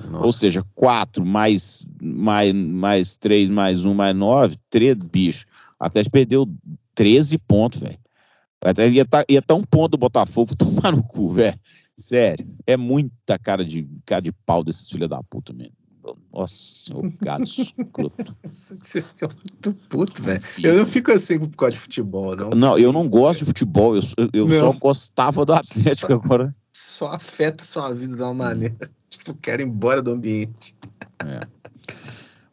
[0.04, 0.26] Nossa.
[0.26, 5.46] Ou seja, quatro mais, mais, mais três, mais um, mais nove, três, bicho.
[5.80, 6.48] Até perdeu
[6.94, 7.98] 13 pontos, velho.
[8.60, 11.58] Até ia estar tá, ia tá um ponto do Botafogo tomar no cu, velho.
[11.96, 15.74] Sério, é muita cara de, cara de pau desses filhos da puta mesmo.
[16.32, 18.36] Nossa, o cara escroto.
[18.52, 20.42] Você fica muito puto, velho.
[20.62, 22.50] Eu não fico assim por causa de futebol, não.
[22.50, 26.56] Não, eu não gosto de futebol, eu, eu só gostava do Atlético só, agora.
[26.72, 28.76] Só afeta sua vida de uma maneira.
[29.08, 30.76] Tipo, quero ir embora do ambiente.
[31.24, 31.40] É.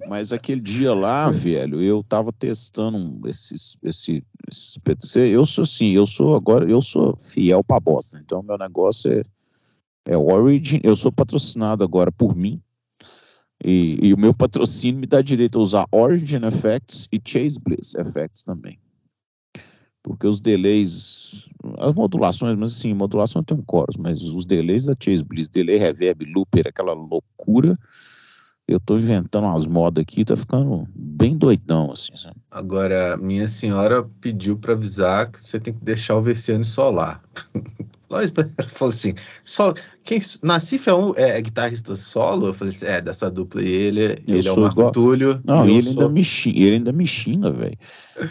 [0.08, 6.06] Mas aquele dia lá, velho, eu tava testando esses, esse, esse, eu sou assim, eu
[6.06, 8.20] sou agora, eu sou fiel pra bosta.
[8.24, 9.24] Então meu negócio é
[10.06, 12.62] é Origin, eu sou patrocinado agora por mim
[13.64, 17.96] e, e, o meu patrocínio me dá direito a usar Origin Effects e Chase Bliss
[17.96, 18.78] Effects também.
[20.04, 21.48] Porque os delays,
[21.80, 25.78] as modulações, mas assim, modulação tem um chorus, mas os delays da Chase Bliss, delay,
[25.78, 27.80] reverb, looper, aquela loucura,
[28.68, 32.38] eu tô inventando umas modas aqui, tá ficando bem doidão, assim, sabe?
[32.50, 37.22] Agora, minha senhora pediu para avisar que você tem que deixar o Versiano solar.
[38.10, 38.32] Lois
[38.70, 39.74] falou assim: só,
[40.04, 42.48] quem, Nassif é, um, é, é, guitarrista solo?
[42.48, 44.92] Eu falei assim: é, dessa dupla e ele, ele é o Marco igual...
[44.92, 45.42] Túlio.
[45.44, 46.04] Não, ele, sou...
[46.04, 47.78] ainda me xinga, ele ainda me xinga, velho.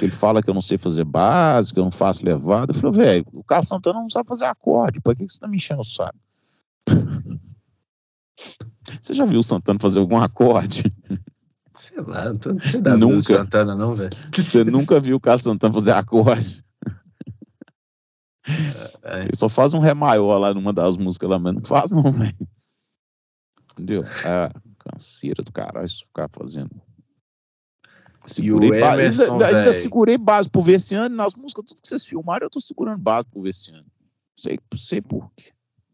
[0.00, 2.72] Ele fala que eu não sei fazer base, que eu não faço levada.
[2.72, 5.48] Eu falei, velho, o Carlos Santana não sabe fazer acorde, por que, que você tá
[5.48, 6.16] me enchendo o saco?
[9.00, 10.84] Você já viu o Santana fazer algum acorde?
[11.76, 12.50] Sei lá, não tô
[12.96, 14.10] nunca, Santana, não, velho.
[14.34, 16.64] Você nunca viu o Carlos Santana fazer acorde?
[18.46, 19.18] É, é.
[19.20, 22.10] Ele só faz um Ré maior lá numa das músicas lá, mas não faz, não,
[22.10, 22.36] velho.
[23.72, 24.04] Entendeu?
[24.24, 26.70] É, canseira do caralho isso ficar fazendo.
[28.26, 32.04] Segurei e o Emerson, ainda, ainda, segurei base pro Versiano nas músicas, tudo que vocês
[32.04, 33.86] filmaram, eu tô segurando base pro Versiano.
[34.36, 35.52] Sei, sei por quê.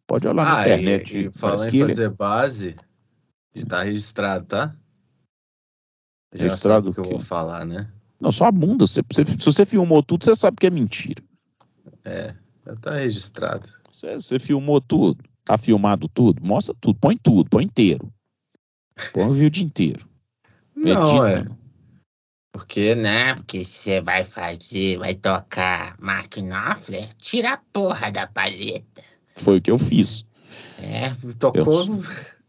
[0.09, 1.17] Pode olhar ah, na internet.
[1.17, 2.77] E, e falando em fazer base,
[3.55, 4.75] de tá registrado, tá?
[6.35, 7.93] Registrado o que eu vou falar, né?
[8.19, 8.87] Não, só a bunda.
[8.87, 11.23] Você- você- se você filmou tudo, você sabe que é mentira.
[12.05, 12.35] É,
[12.67, 13.69] já tá registrado.
[13.91, 18.11] Você, você filmou tudo, tá filmado tudo, mostra tudo, põe tudo, põe inteiro.
[19.13, 20.09] Põe o vídeo inteiro.
[20.75, 21.47] Não, é.
[22.53, 23.35] Porque, né?
[23.35, 29.03] Porque você vai fazer, vai tocar Mark Knopfler, tira a porra da palheta.
[29.39, 30.25] Foi o que eu fiz.
[30.81, 31.65] É, Tocou.
[31.87, 32.03] Eu-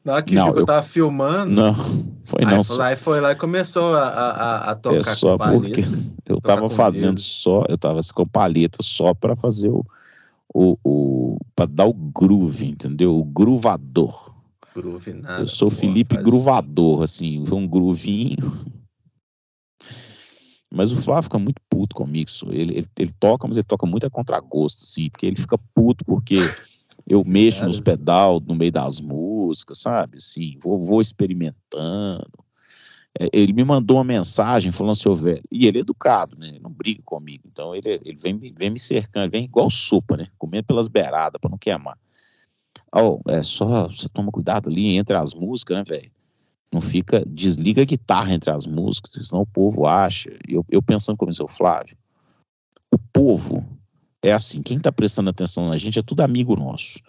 [0.04, 1.52] Na hora que Não, que eu tava filmando.
[1.52, 1.75] Não,
[2.23, 2.63] foi aí, não.
[2.63, 5.82] foi lá, e foi lá e começou a, a, a- tocar é só porque
[6.25, 7.19] eu tava fazendo dedo.
[7.19, 9.86] só, eu tava com palheta só pra fazer o,
[10.54, 13.19] o, o para dar o groove, entendeu?
[13.19, 14.34] O gruvador.
[14.73, 15.41] Groove, nada.
[15.41, 18.38] eu sou Felipe faz- Gruvador, assim, um groovinho.
[20.71, 22.30] Mas o Flávio fica muito puto comigo.
[22.47, 26.06] Ele, ele, ele toca, mas ele toca muito a contragosto, assim, porque ele fica puto
[26.06, 26.38] porque
[27.07, 30.17] eu mexo nos pedal no meio das músicas, sabe?
[30.17, 32.29] Assim, vou, vou experimentando.
[33.19, 36.49] É, ele me mandou uma mensagem falando assim, ô velho, e ele é educado, né?
[36.49, 37.43] Ele não briga comigo.
[37.51, 40.27] Então ele, ele vem, me- vem me cercando, vem igual sopa, né?
[40.38, 41.97] Comendo pelas beiradas pra não queimar.
[42.93, 46.12] Ó, é só, você toma cuidado ali entre as músicas, né, velho?
[46.71, 50.29] Não fica, desliga a guitarra entre as músicas, senão o povo acha.
[50.47, 51.97] Eu, eu pensando como seu Flávio,
[52.91, 53.78] o povo
[54.21, 56.99] é assim, quem tá prestando atenção na gente é tudo amigo nosso.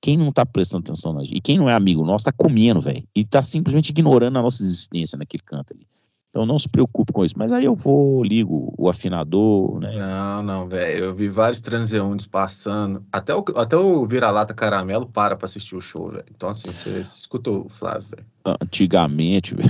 [0.00, 2.80] Quem não tá prestando atenção na gente, e quem não é amigo nosso, tá comendo,
[2.80, 3.04] velho.
[3.14, 5.86] E tá simplesmente ignorando a nossa existência naquele canto ali.
[6.30, 7.34] Então não se preocupe com isso.
[7.36, 9.96] Mas aí eu vou, ligo o afinador, né?
[9.98, 11.06] Não, não, velho.
[11.06, 13.04] Eu vi vários transeuntes passando.
[13.12, 16.24] Até o, até o vira-lata caramelo para pra assistir o show, velho.
[16.30, 18.26] Então, assim, você, você escutou o Flávio, velho.
[18.62, 19.68] antigamente, velho,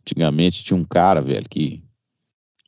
[0.00, 1.82] antigamente tinha um cara, velho, que,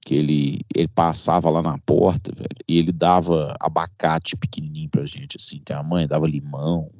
[0.04, 5.36] que ele, ele passava lá na porta, velho, e ele dava abacate pequenininho pra gente,
[5.36, 6.90] assim, tem a mãe, dava limão.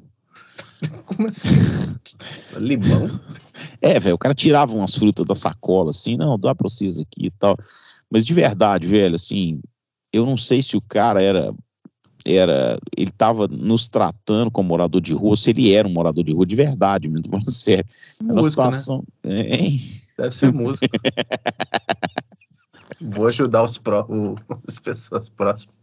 [1.05, 1.55] Como assim?
[2.57, 3.09] Limão?
[3.81, 7.27] É, velho, o cara tirava umas frutas da sacola, assim, não, dá pra vocês aqui
[7.27, 7.55] e tal.
[8.09, 9.61] Mas de verdade, velho, assim,
[10.11, 11.53] eu não sei se o cara era,
[12.25, 16.33] era, ele tava nos tratando como morador de rua, se ele era um morador de
[16.33, 17.85] rua de verdade, mesmo, falando sério.
[18.21, 18.71] Era uma Músico, né?
[18.71, 20.01] situação, é, hein?
[20.17, 20.87] Deve ser músico.
[23.03, 24.35] Vou ajudar os pró o-
[24.67, 25.75] as pessoas próximas.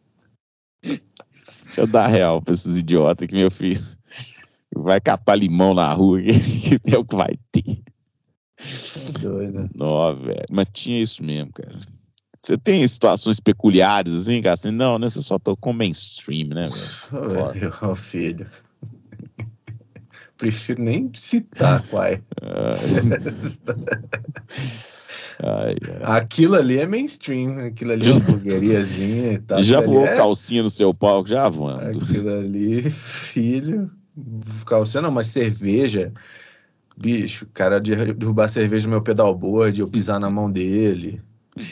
[0.83, 3.79] Deixa eu dar real pra esses idiotas que meu filho
[4.75, 6.21] vai catar limão na rua,
[6.83, 7.83] que é o que vai ter.
[9.21, 9.71] Doido.
[9.75, 10.45] Não, velho.
[10.51, 11.79] Mas tinha isso mesmo, cara.
[12.43, 14.55] Você tem situações peculiares, assim, cara?
[14.55, 15.09] Assim, não, né?
[15.09, 17.71] Você só tocou mainstream, né, velho?
[17.91, 18.49] Ô, filho.
[20.41, 22.21] Prefiro nem citar qual é.
[25.43, 26.17] Ai, ai.
[26.19, 27.59] Aquilo ali é mainstream.
[27.67, 29.63] Aquilo ali é uma hamburgueriazinha e tal.
[29.63, 31.29] já voou é- calcinha no seu palco?
[31.29, 32.03] Já vamos.
[32.03, 33.91] Aquilo ali, filho.
[34.67, 36.13] Calcinha não, mas cerveja.
[36.97, 41.23] Bicho, o cara de- derrubar cerveja no meu pedalboard, eu pisar na mão dele,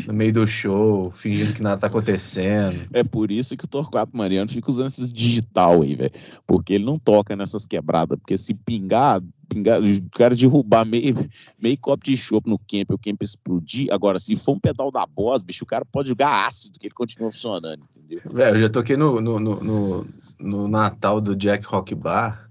[0.06, 2.86] no meio do show, fingindo que nada tá acontecendo.
[2.92, 6.12] É por isso que o Torquato Mariano fica usando esses digital aí, velho.
[6.46, 8.18] Porque ele não toca nessas quebradas.
[8.18, 11.14] Porque se pingar, pingar o cara derrubar meio,
[11.60, 13.88] meio copo de chopp no camp, o camp explodir.
[13.92, 16.94] Agora, se for um pedal da boss, bicho, o cara pode jogar ácido, que ele
[16.94, 18.20] continua funcionando, entendeu?
[18.32, 20.06] Velho, eu já toquei no, no, no, no-
[20.38, 22.47] no Natal do Jack Rock Bar,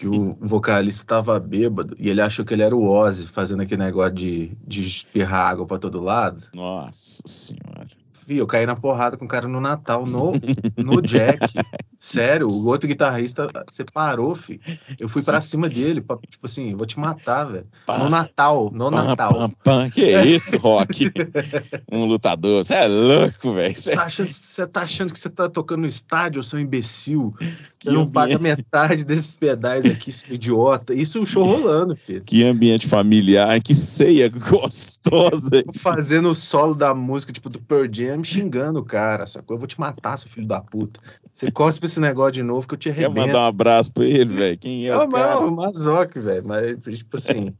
[0.00, 3.84] que o vocalista tava bêbado e ele achou que ele era o Ozzy fazendo aquele
[3.84, 6.46] negócio de, de espirrar água pra todo lado.
[6.54, 7.86] Nossa senhora.
[8.26, 10.32] Fih, eu caí na porrada com o cara no Natal, no,
[10.78, 11.40] no Jack.
[12.02, 14.58] Sério, o outro guitarrista separou, fi.
[14.98, 17.66] Eu fui pra cima dele, pra, tipo assim, vou te matar, velho.
[17.86, 19.34] No Natal, no Natal.
[19.34, 19.90] pam, pam.
[19.90, 21.12] Que isso, Rock?
[21.92, 22.64] um lutador.
[22.64, 23.76] Você é louco, velho.
[23.76, 24.30] Você tá, achando,
[24.72, 27.34] tá achando que você tá tocando no estádio, seu imbecil?
[27.78, 30.94] Que não paga metade desses pedais aqui, seu idiota.
[30.94, 32.22] Isso é o show rolando, filho.
[32.24, 35.62] Que ambiente familiar, que ceia gostosa.
[35.76, 39.54] Fazendo o solo da música, tipo, do Pearl Jam, xingando o cara, sacou?
[39.54, 40.98] Eu vou te matar, seu filho da puta.
[41.34, 43.26] Você cospe esse negócio de novo que eu te Quer arrebento.
[43.26, 44.58] mandar um abraço pra ele, velho?
[44.58, 45.34] Quem é Não, o cara?
[45.40, 46.46] não, o Mazoc, velho.
[46.46, 47.54] Mas, tipo assim.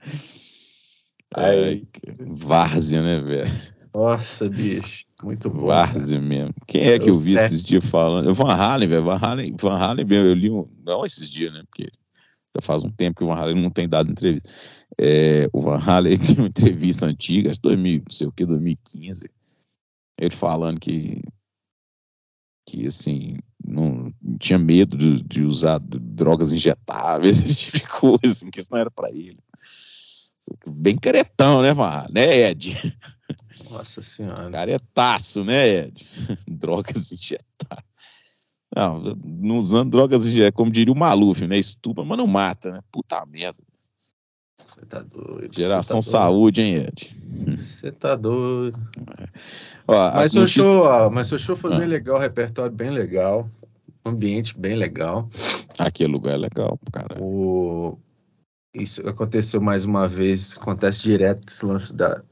[1.36, 3.50] Ai, que- Várzea, né, velho?
[3.92, 5.04] Nossa, bicho.
[5.22, 5.66] Muito bom.
[5.66, 6.52] Várzea mesmo.
[6.66, 7.46] Quem é que Eu eu vi sei.
[7.46, 8.32] esses dias falando?
[8.34, 9.04] Van Halen, velho.
[9.04, 10.26] Van Halen, Van Halen mesmo.
[10.28, 10.68] Eu li um.
[10.84, 11.62] Não esses dias, né?
[11.68, 11.90] Porque
[12.54, 14.48] já faz um tempo que o Van Halen não tem dado entrevista.
[15.00, 18.44] É, o Van Halen tem uma entrevista antiga, acho que 2000, não sei o que,
[18.46, 19.30] 2015.
[20.20, 21.22] Ele falando que.
[22.66, 23.36] Que assim.
[23.66, 28.68] Não tinha medo de, de usar drogas injetáveis, esse tipo de coisa, assim, que isso
[28.70, 29.38] não era pra ele.
[30.66, 32.12] Bem caretão, né, Halen?
[32.12, 32.98] Né, Ed?
[33.70, 34.50] Nossa senhora.
[34.50, 36.06] Caretaço, né, Ed?
[36.46, 37.84] drogas injetadas.
[38.76, 41.58] Não, não usando drogas injetadas, como diria o Maluf, né?
[41.58, 42.80] Estupra, mas não mata, né?
[42.92, 43.58] Puta merda.
[44.74, 45.54] Você tá doido.
[45.54, 47.16] Geração tá Saúde, hein, Ed?
[47.22, 47.58] doido.
[47.58, 48.78] Você tá doido.
[49.86, 51.78] Ó, a Mas notícia- show, ó, mas seu show foi Ah.
[51.78, 53.48] bem legal, repertório bem legal,
[54.04, 55.28] ambiente bem legal.
[55.78, 57.22] Aquele lugar é legal, cara.
[57.22, 57.98] O...
[58.74, 62.22] Isso aconteceu mais uma vez, acontece direto esse lance da,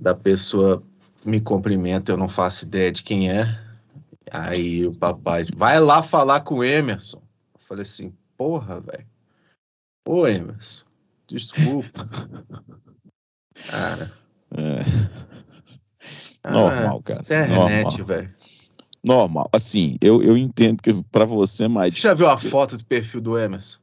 [0.00, 0.82] da pessoa
[1.24, 3.58] me cumprimenta, eu não faço ideia de quem é.
[4.30, 7.16] Aí o papai, vai lá falar com o Emerson.
[7.54, 9.06] Eu falei assim, porra, velho.
[10.06, 10.84] Ô Emerson,
[11.28, 12.08] desculpa.
[13.70, 14.12] Cara,
[14.56, 14.80] É.
[16.44, 17.20] ah, Normal, cara.
[17.20, 18.06] Internet, Normal.
[18.06, 18.34] velho.
[19.04, 19.48] Normal.
[19.52, 21.94] Assim, eu, eu entendo que pra você é mais.
[21.94, 23.78] Você já viu a foto do perfil do Emerson?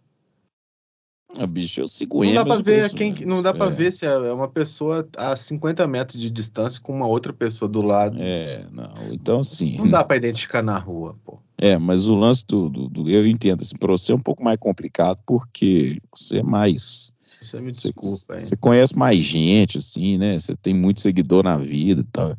[1.37, 2.35] Ah, bicho, eu sigo Não ele.
[2.45, 3.69] dá ver quem, não dá pra É.
[3.69, 7.81] ver se é uma pessoa a 50 metros de distância com uma outra pessoa do
[7.81, 8.15] lado.
[8.21, 8.93] É, não.
[9.11, 9.75] Então, assim.
[9.77, 11.39] Não dá pra identificar na rua, pô.
[11.57, 14.41] É, mas o lance do, do, do- Eu entendo, assim, pra você é um pouco
[14.43, 17.11] mais complicado, porque você é mais.
[17.45, 20.39] Você me desculpa, você conhece mais gente, assim, né?
[20.39, 22.35] Você tem muito seguidor na vida e tal.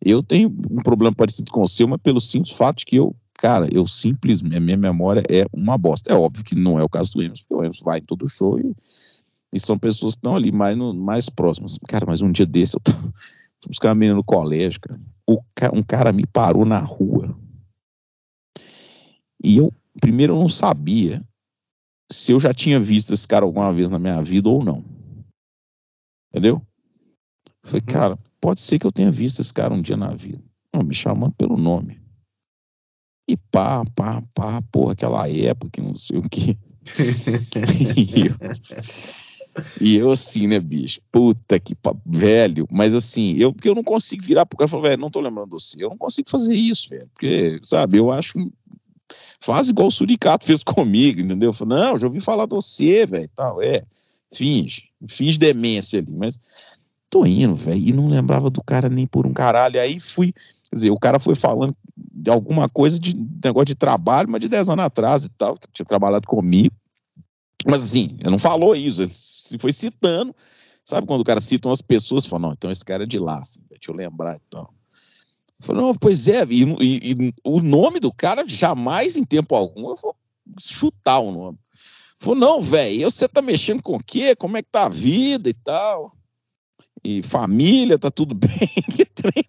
[0.00, 3.14] Eu tenho um problema parecido com o seu, mas pelo simples fato de que eu,
[3.34, 6.12] cara, eu simplesmente, a minha memória é uma bosta.
[6.12, 8.28] É óbvio que não é o caso do Emerson, porque o Emerson vai em todo
[8.28, 8.74] show e,
[9.54, 11.78] e são pessoas que estão ali mais, no- mais próximas.
[11.88, 13.00] Cara, mas um dia desse eu tava
[13.60, 15.00] fui buscar uma menina no colégio, cara.
[15.26, 15.40] O
[15.74, 17.36] um cara me parou na rua.
[19.42, 21.22] E eu, primeiro, eu não sabia
[22.10, 24.84] se eu já tinha visto esse cara alguma vez na minha vida ou não.
[26.30, 26.62] Entendeu?
[27.62, 27.86] Eu Falei, Uhum.
[27.92, 30.42] cara, pode ser que eu tenha visto esse cara um dia na vida.
[30.72, 32.00] Não, me chamando pelo nome.
[33.28, 36.56] E pá, pá, pá, porra, aquela época, que não sei o quê.
[37.96, 38.36] e, eu,
[39.80, 41.00] e eu assim, né, bicho?
[41.10, 42.68] Puta que pa- velho.
[42.70, 45.20] Mas assim, eu, porque eu não consigo virar pro cara e falar, velho, não tô
[45.20, 45.76] lembrando você.
[45.82, 47.08] Eu não consigo fazer isso, velho.
[47.08, 48.38] Porque, sabe, eu acho.
[49.40, 51.50] Faz igual o Suricato fez comigo, entendeu?
[51.50, 53.62] Eu falei, não, já ouvi falar de você, velho, tal.
[53.62, 53.82] É,
[54.32, 54.88] finge.
[55.08, 56.38] Finge demência ali, mas
[57.08, 59.80] tô indo, velho, e não lembrava do cara nem por um caralho.
[59.80, 64.28] Aí fui, quer dizer, o cara foi falando de alguma coisa de negócio de trabalho,
[64.28, 66.74] mas de 10 anos atrás e tal, tinha trabalhado comigo.
[67.66, 70.34] Mas assim, ele não falou isso, ele se foi citando.
[70.84, 73.38] Sabe quando o cara cita umas pessoas fala, não, então esse cara é de lá,
[73.38, 74.72] assim, deixa eu lembrar e tal.
[75.60, 79.54] Eu falei, não, pois é, e, e- e o nome do cara jamais, em tempo
[79.54, 80.14] algum, eu vou
[80.60, 81.58] chutar o nome.
[82.18, 84.34] Falou, não, velho, você tá mexendo com o quê?
[84.36, 86.16] Como é que tá a vida e tal?
[87.04, 88.68] E família, tá tudo bem?
[88.94, 89.44] Que trem.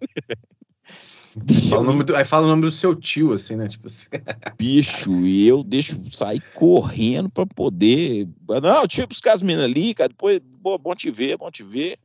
[1.68, 3.68] Fala o nome do- aí fala o nome do seu tio, assim, né?
[3.68, 4.08] Tipo assim.
[4.58, 8.28] bicho, e eu deixo sair correndo pra poder.
[8.62, 10.08] Não, ir buscar as meninas ali, cara.
[10.08, 11.98] Depois, bom, bom te ver, bom te ver.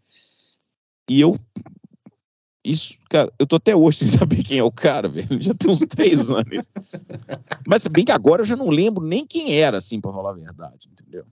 [1.09, 1.35] E eu.
[2.63, 5.41] Isso, cara, eu tô até hoje sem saber quem é o cara, velho.
[5.41, 6.71] Já tem uns três anos.
[7.67, 10.33] Mas bem que agora eu já não lembro nem quem era, assim, pra falar a
[10.33, 11.25] verdade, entendeu?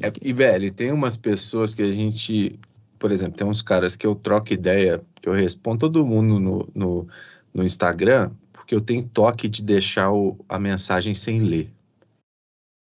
[0.00, 2.58] É, e, velho, tem umas pessoas que a gente.
[2.98, 6.68] Por exemplo, tem uns caras que eu troco ideia, que eu respondo todo mundo no,
[6.74, 7.08] no,
[7.54, 11.70] no Instagram, porque eu tenho toque de deixar o- a mensagem sem ler.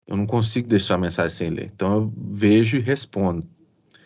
[0.07, 1.71] Eu não consigo deixar a mensagem sem ler.
[1.73, 3.43] Então eu vejo e respondo.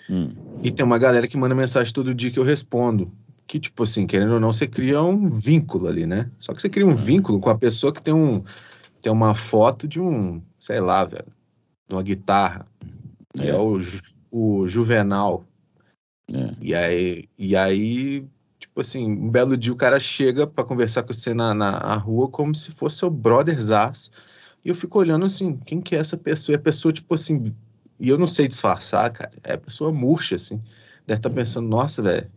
[0.10, 3.12] Hum, E tem uma galera que manda mensagem todo dia que eu respondo.
[3.48, 6.30] Que, tipo assim, querendo ou não, você cria um vínculo ali, né?
[6.38, 8.44] Só que você cria um vínculo com a pessoa que tem um
[9.02, 11.32] tem uma foto de um, sei lá, velho,
[11.88, 12.66] de uma guitarra.
[13.40, 13.56] É, É.
[13.56, 13.80] o,
[14.30, 15.46] o Juvenal.
[16.36, 16.54] é.
[16.62, 18.26] E aí, e aí,
[18.60, 21.96] tipo assim, um belo dia o cara chega pra conversar com você na, na na
[21.96, 24.12] rua como se fosse seu brotherzaço.
[24.66, 26.54] E eu fico olhando assim, quem que é essa pessoa?
[26.54, 27.56] E a pessoa, tipo assim,
[28.00, 29.32] e eu não sei disfarçar, cara.
[29.44, 30.62] É a pessoa murcha, assim.
[31.06, 32.30] Deve estar pensando, nossa, velho.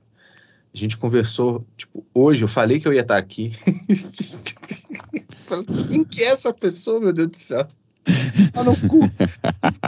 [0.74, 3.52] A gente conversou, tipo, hoje eu falei que eu ia estar aqui.
[5.46, 7.66] Falei, Quem que é essa pessoa, meu Deus do céu?
[8.52, 9.00] Tá no cu.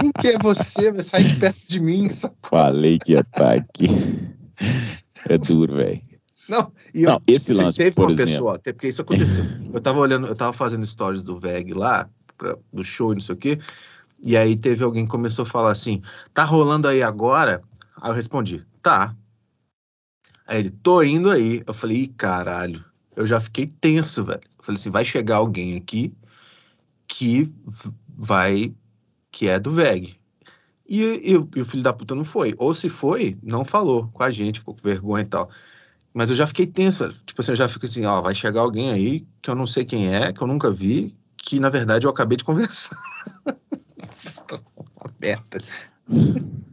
[0.01, 0.93] Quem que é você?
[0.93, 2.07] Vai sair de perto de mim.
[2.07, 2.33] Essa...
[2.43, 3.87] Falei que ia estar aqui.
[5.29, 6.01] É duro, velho.
[6.49, 8.31] Não, e Não, eu, esse lance, teve por uma exemplo.
[8.33, 9.43] pessoa, até porque isso aconteceu.
[9.73, 13.21] Eu tava olhando, eu tava fazendo stories do VEG lá, pra- do show e não
[13.23, 13.59] sei o quê,
[14.23, 17.63] e aí teve alguém que começou a falar assim, tá rolando aí agora?
[18.01, 19.15] Aí eu respondi, tá.
[20.47, 21.63] Aí ele, tô indo aí.
[21.67, 22.85] Eu falei, ih, caralho.
[23.17, 24.41] Eu já fiquei tenso, velho.
[24.59, 26.13] Eu falei assim, vai chegar alguém aqui
[27.07, 27.53] que
[28.09, 28.75] vai,
[29.31, 30.19] que é do VEG.
[30.87, 32.55] E, e, e o filho da puta não foi.
[32.59, 35.51] Ou se foi, não falou com a gente, ficou com vergonha e tal.
[36.13, 37.15] Mas eu já fiquei tenso, velho.
[37.25, 39.85] Tipo assim, eu já fico assim, ó, vai chegar alguém aí que eu não sei
[39.85, 42.97] quem é, que eu nunca vi, que na verdade eu acabei de conversar.
[45.25, 45.65] Merda.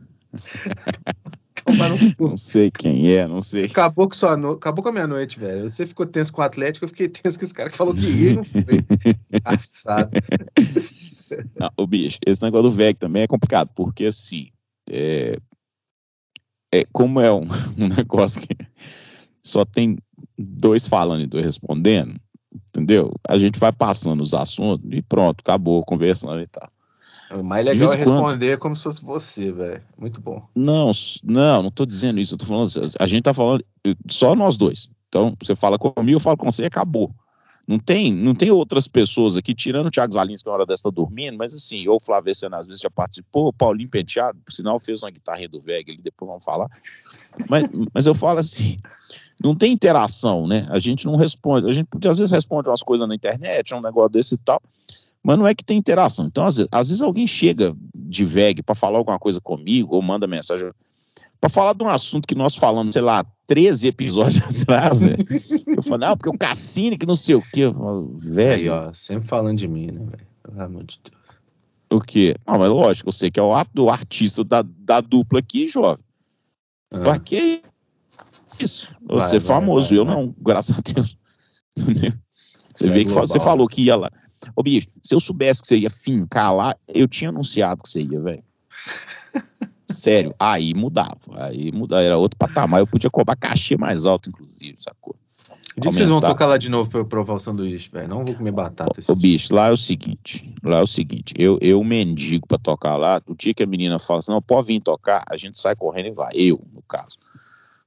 [2.19, 3.65] Não sei quem é, não sei.
[3.65, 4.53] Acabou com, sua no...
[4.53, 5.69] Acabou com a minha noite, velho.
[5.69, 8.01] Você ficou tenso com o Atlético, eu fiquei tenso com esse cara que falou que
[8.01, 8.63] ia e não foi.
[9.31, 10.09] Engraçado.
[11.59, 14.49] Não, ô bicho, esse negócio do VEG também é complicado, porque assim,
[14.89, 15.37] é,
[16.73, 17.47] é como é um,
[17.77, 18.55] um negócio que
[19.43, 19.97] só tem
[20.37, 22.15] dois falando e dois respondendo,
[22.69, 23.13] entendeu?
[23.27, 26.69] A gente vai passando os assuntos e pronto, acabou conversando e tal.
[27.33, 29.81] O mais legal é responder como se fosse você, velho.
[29.97, 30.45] Muito bom.
[30.55, 30.91] Não,
[31.23, 32.33] não, não tô dizendo isso.
[32.33, 32.69] Eu tô falando,
[32.99, 33.63] a gente tá falando
[34.09, 34.89] só nós dois.
[35.07, 37.13] Então, você fala comigo, eu falo com você e acabou.
[37.67, 40.83] Não tem, não tem outras pessoas aqui, tirando o Thiago Zalins, que na hora dessa
[40.83, 44.39] tá dormindo, mas assim, ou o Flávio Senna às vezes já participou, o Paulinho Penteado,
[44.43, 46.67] por sinal fez uma guitarrinha do Vega, ali depois vamos falar.
[47.49, 48.77] Mas, mas eu falo assim,
[49.41, 50.67] não tem interação, né?
[50.69, 54.11] A gente não responde, a gente às vezes responde umas coisas na internet, um negócio
[54.11, 54.61] desse e tal,
[55.23, 56.25] mas não é que tem interação.
[56.25, 60.01] Então, às vezes, às vezes alguém chega de VEG para falar alguma coisa comigo, ou
[60.01, 60.71] manda mensagem
[61.39, 65.25] para falar de um assunto que nós falamos, sei lá, 13 episódios atrás, velho.
[65.65, 67.63] Eu falo, não, porque o Cassini, que não sei o quê.
[68.17, 68.53] velho.
[68.53, 70.27] Aí, ó, sempre falando de mim, né, velho?
[70.43, 71.21] Pelo amor de Deus.
[71.91, 72.35] O quê?
[72.47, 76.03] Não, mas lógico, eu sei que é o do artista da, da dupla aqui, jovem.
[76.91, 76.99] Ah.
[76.99, 77.61] Pra que
[78.59, 78.89] isso?
[79.09, 80.15] Você é famoso, vai, eu vai.
[80.15, 81.17] não, graças a Deus.
[81.73, 82.13] Você,
[82.75, 84.11] você vê é que você falou que ia lá.
[84.55, 88.01] Ô, bicho, se eu soubesse que você ia fincar lá, eu tinha anunciado que você
[88.01, 88.43] ia, velho.
[89.89, 91.19] Sério, aí mudava.
[91.35, 92.79] Aí mudava, era outro patamar.
[92.79, 95.15] Eu podia cobrar cachê mais alto, inclusive, sacou?
[95.73, 98.07] Que dia que vocês vão tocar lá de novo pra eu provar o sanduíche, velho?
[98.07, 101.33] Não vou comer batata esse Ô, bicho, lá é o seguinte, lá é o seguinte,
[101.37, 104.67] eu, eu mendigo pra tocar lá, o dia que a menina fala assim, não, pode
[104.67, 107.17] vir tocar, a gente sai correndo e vai, eu, no caso.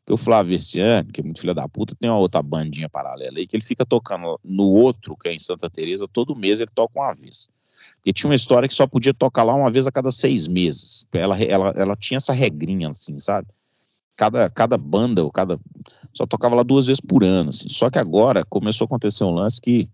[0.04, 2.90] Porque o Flávio esse ano, que é muito filho da puta, tem uma outra bandinha
[2.90, 6.60] paralela aí, que ele fica tocando no outro, que é em Santa Teresa todo mês
[6.60, 7.48] ele toca uma vez.
[8.04, 11.06] E tinha uma história que só podia tocar lá uma vez a cada seis meses.
[11.10, 13.48] Ela, ela, ela tinha essa regrinha, assim, sabe?
[14.14, 15.58] Cada, cada banda, ou cada.
[16.12, 17.68] Só tocava lá duas vezes por ano, assim.
[17.70, 19.88] Só que agora começou a acontecer um lance que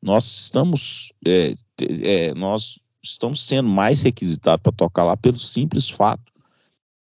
[0.00, 1.12] nós estamos.
[1.26, 6.33] É, é, nós estamos sendo mais requisitados para tocar lá pelo simples fato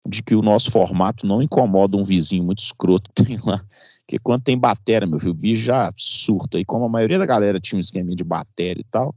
[0.07, 3.63] de que o nosso formato não incomoda um vizinho muito escroto que tem lá.
[3.99, 6.57] Porque quando tem bateria, meu filho, o bicho já surta.
[6.57, 9.13] E como a maioria da galera tinha um esquema de bateria e tal,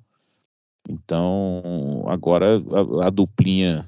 [0.89, 3.87] então, agora a, a, duplinha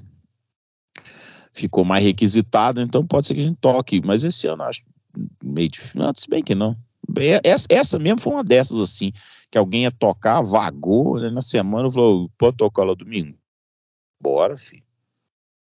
[1.51, 4.83] ficou mais requisitada, então pode ser que a gente toque, mas esse ano acho
[5.43, 5.99] meio difícil.
[5.99, 6.77] Não, se bem que não.
[7.43, 9.11] Essa, essa mesmo foi uma dessas assim,
[9.51, 13.37] que alguém ia tocar, vagou, né, na semana falou, pode tocar lá domingo?
[14.21, 14.83] Bora, filho.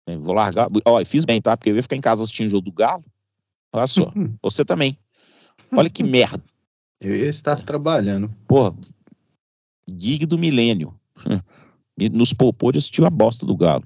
[0.06, 0.68] Vou largar.
[0.84, 1.56] Olha, fiz bem, tá?
[1.56, 3.04] Porque eu ia ficar em casa assistindo o jogo do Galo.
[3.72, 4.12] Olha só.
[4.42, 4.98] Você também.
[5.72, 6.42] Olha que merda.
[7.00, 8.30] Eu ia estar trabalhando.
[8.46, 8.76] Porra,
[9.92, 10.94] gig do milênio.
[11.98, 13.84] E nos poupou de assistir a bosta do Galo.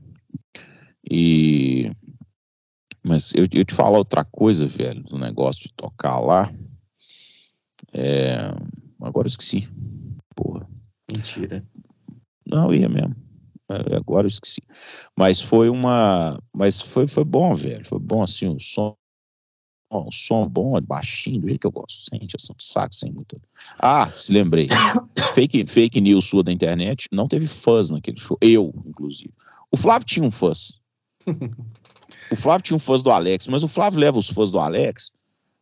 [1.11, 1.91] E.
[3.05, 6.49] Mas eu, eu te falar outra coisa, velho, do negócio de tocar lá.
[7.93, 8.53] É...
[9.03, 9.69] Agora eu esqueci.
[10.37, 10.69] Porra.
[11.13, 11.65] Mentira.
[12.47, 13.17] Não, ia mesmo.
[13.69, 14.63] É, agora eu esqueci.
[15.17, 16.41] Mas foi uma.
[16.53, 17.87] Mas foi, foi bom, velho.
[17.87, 18.97] Foi bom, assim, o som
[19.91, 23.41] um som bom, baixinho, do jeito que eu gosto, sem injeção de saco, sem muito.
[23.79, 24.69] Ah, se lembrei.
[25.35, 28.37] fake, fake news sua da internet, não teve fãs naquele show.
[28.41, 29.33] Eu, inclusive.
[29.71, 30.81] O Flávio tinha um fãs.
[32.31, 35.13] o Flávio tinha um fãs do Alex, mas o Flávio leva os fãs do Alex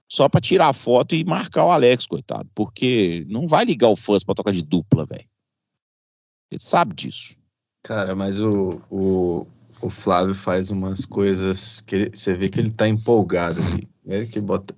[0.09, 2.49] só para tirar foto e marcar o Alex, coitado.
[2.55, 5.27] Porque não vai ligar o fãs para tocar de dupla, velho.
[6.51, 7.37] Ele sabe disso.
[7.85, 9.47] Cara, mas o, o,
[9.83, 13.87] o Flávio faz umas coisas que ele, você vê que ele tá empolgado ali.
[14.07, 14.75] Ele que bota.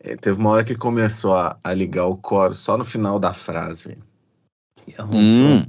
[0.00, 3.32] É, teve uma hora que começou a, a, ligar o coro só no final da
[3.32, 3.96] frase.
[4.88, 5.62] E, hum,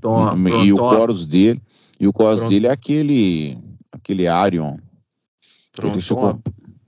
[0.64, 1.62] e o chorus dele.
[2.00, 2.50] E o pronto.
[2.50, 3.60] dele é aquele.
[3.92, 4.78] aquele Arion.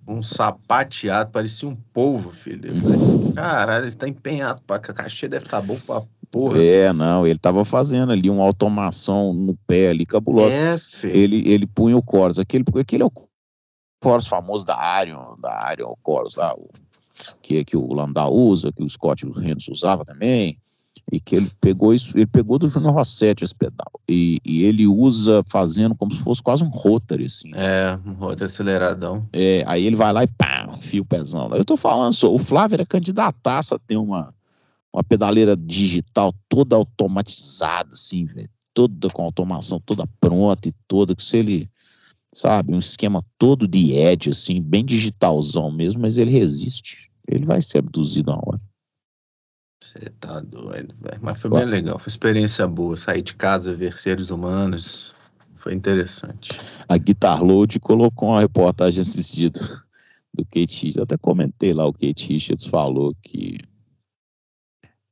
[0.07, 2.75] Um sapateado, parecia um polvo, filho.
[2.81, 6.01] Falei assim, caralho, ele tá empenhado pra cachê deve estar tá bom pra
[6.31, 6.61] porra.
[6.61, 10.53] É, não, ele tava fazendo ali uma automação no pé ali, cabulosa.
[10.53, 11.15] É, filho.
[11.15, 12.39] Ele, ele punha o chorus.
[12.39, 13.11] Aquele, aquele é o
[14.03, 16.69] chorus famoso da Arion, da Arion, o chorus lá, o,
[17.41, 20.57] que, que o Landau usa, que o Scott Rennes usava também,
[21.11, 24.87] e que ele pegou isso, ele pegou do Junior Rossetti esse pedal, e, e, ele
[24.87, 27.51] usa fazendo como se fosse quase um rotary, assim.
[27.55, 29.27] É, um rotary aceleradão.
[29.33, 31.51] É, aí ele vai lá e pá, enfia o pezão.
[31.53, 34.33] Eu tô falando só, o Flávio era candidataço a ter uma,
[34.93, 41.23] uma pedaleira digital toda automatizada, assim, velho, toda com automação, toda pronta e toda, que
[41.23, 41.69] se ele
[42.33, 42.73] sabe?
[42.73, 47.09] Um esquema todo de edge, assim, bem digitalzão mesmo, mas ele resiste.
[47.27, 48.61] Ele vai ser abduzido na hora.
[49.83, 51.19] Você tá doido, velho.
[51.21, 52.95] Mas foi bem legal, foi experiência boa.
[52.95, 55.13] Sair de casa, ver seres humanos,
[55.55, 56.51] foi interessante.
[56.87, 59.59] A Guitar Load colocou uma reportagem assistida
[60.33, 60.95] do Kate Richards.
[60.97, 63.59] Eu até comentei lá, o Kate Richards falou que.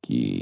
[0.08, 0.42] Que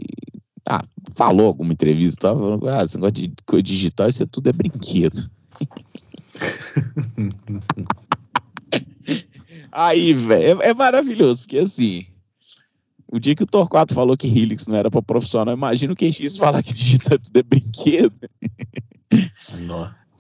[0.70, 0.86] ah,
[1.16, 5.28] falou alguma entrevista, tava falando, ah, esse negócio de digital, isso é tudo é brinquedo.
[9.72, 12.06] Aí, velho, é, é maravilhoso, porque assim,
[13.12, 16.38] o dia que o Torquato falou que Helix não era para profissional, imagina o QX
[16.38, 18.14] falar que digita tudo é brinquedo.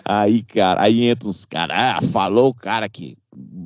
[0.03, 3.15] Aí, cara, aí entra os caras, ah, falou o cara que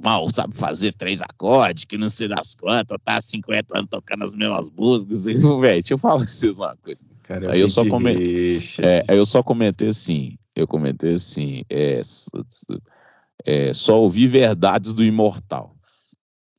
[0.03, 4.23] mal sabe fazer três acordes, que não sei das quantas, tá há 50 anos tocando
[4.23, 5.25] as mesmas músicas.
[5.27, 7.05] E, velho, deixa eu falar com vocês uma coisa.
[7.23, 8.81] Cara, Aí eu só vi de come- rixa.
[8.81, 12.01] É, aí eu só comentei assim, eu comentei assim, é,
[13.45, 15.75] é, só ouvi verdades do imortal.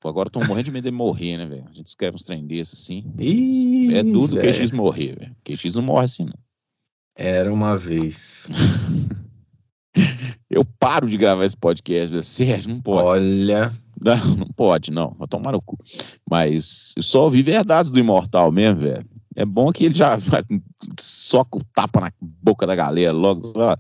[0.01, 1.67] Pô, Agora eu tô morrendo de medo de morrer, né, velho?
[1.69, 3.05] A gente escreve uns trem desses assim.
[3.19, 4.55] Ih, é duro o velho.
[4.59, 5.37] QX morrer, velho.
[5.45, 6.39] QX não morre assim, não.
[7.15, 8.47] Era uma vez.
[10.51, 12.21] Eu paro de gravar esse podcast.
[12.27, 13.07] Sério, não pode.
[13.07, 13.73] Olha,
[14.05, 15.15] Não, não pode, não.
[15.19, 15.79] Vai tomar no cu.
[16.29, 19.07] Mas eu só ouvi verdades do Imortal mesmo, velho.
[19.37, 20.19] É bom que ele já
[20.99, 23.77] soca o tapa na boca da galera logo, só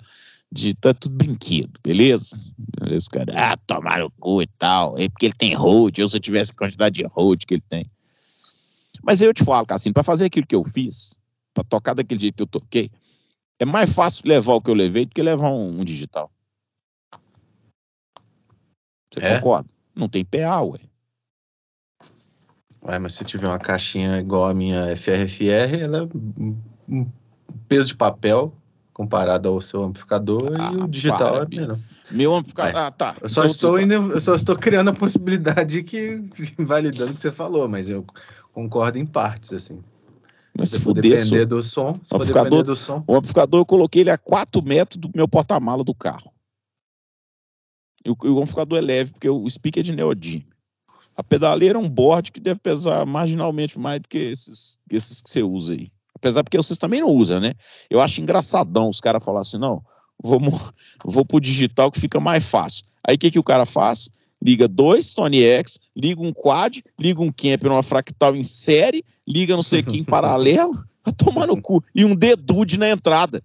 [0.52, 2.38] de tá tudo brinquedo, beleza?
[2.58, 3.32] Beleza, cara.
[3.36, 4.98] Ah, tomar no cu e tal.
[4.98, 5.96] É porque ele tem hold.
[5.98, 7.90] Eu, se eu tivesse a quantidade de hold que ele tem.
[9.02, 11.16] Mas aí eu te falo, cara, assim, pra fazer aquilo que eu fiz,
[11.54, 12.90] pra tocar daquele jeito que eu toquei,
[13.58, 16.30] é mais fácil levar o que eu levei do que levar um, um digital.
[19.12, 19.36] Você É?
[19.38, 19.68] concorda?
[19.94, 20.78] Não tem PA, ué.
[22.86, 26.02] Ué, mas se tiver uma caixinha igual a minha FRFR, ela é
[26.88, 27.06] um
[27.68, 28.54] peso de papel
[28.92, 31.78] comparado ao seu amplificador Ah, e o digital para, é menor.
[32.10, 32.72] Meu amplificador.
[32.72, 32.82] Vai.
[32.86, 33.16] Ah, tá.
[33.20, 33.82] Eu só, Então, estou tá.
[34.14, 36.22] eu só estou criando a possibilidade que
[36.58, 38.04] validando o que você falou, mas eu
[38.52, 39.80] concordo em partes, assim.
[40.56, 44.02] Mas se fuder, depender do som, se Amplificador- depender do som, o amplificador eu coloquei
[44.02, 46.32] ele a 4 metros do meu porta-mala do carro.
[48.04, 50.44] E o, e o amplificador é leve, porque o speaker é de neodymium.
[51.16, 55.28] A pedaleira é um board que deve pesar marginalmente mais do que esses, esses que
[55.28, 55.90] você usa aí.
[56.14, 57.54] Apesar porque vocês também não usam, né?
[57.90, 59.82] Eu acho engraçadão os caras falarem assim, não,
[60.22, 60.72] vou, mo-
[61.04, 62.84] vou pro digital que fica mais fácil.
[63.06, 64.08] Aí o que, que o cara faz?
[64.42, 69.54] Liga dois Tony X, liga um quad, liga um camper, uma fractal em série, liga
[69.54, 70.72] não sei o que em paralelo,
[71.04, 71.84] vai tomar no cu.
[71.94, 73.42] E um dedude na entrada.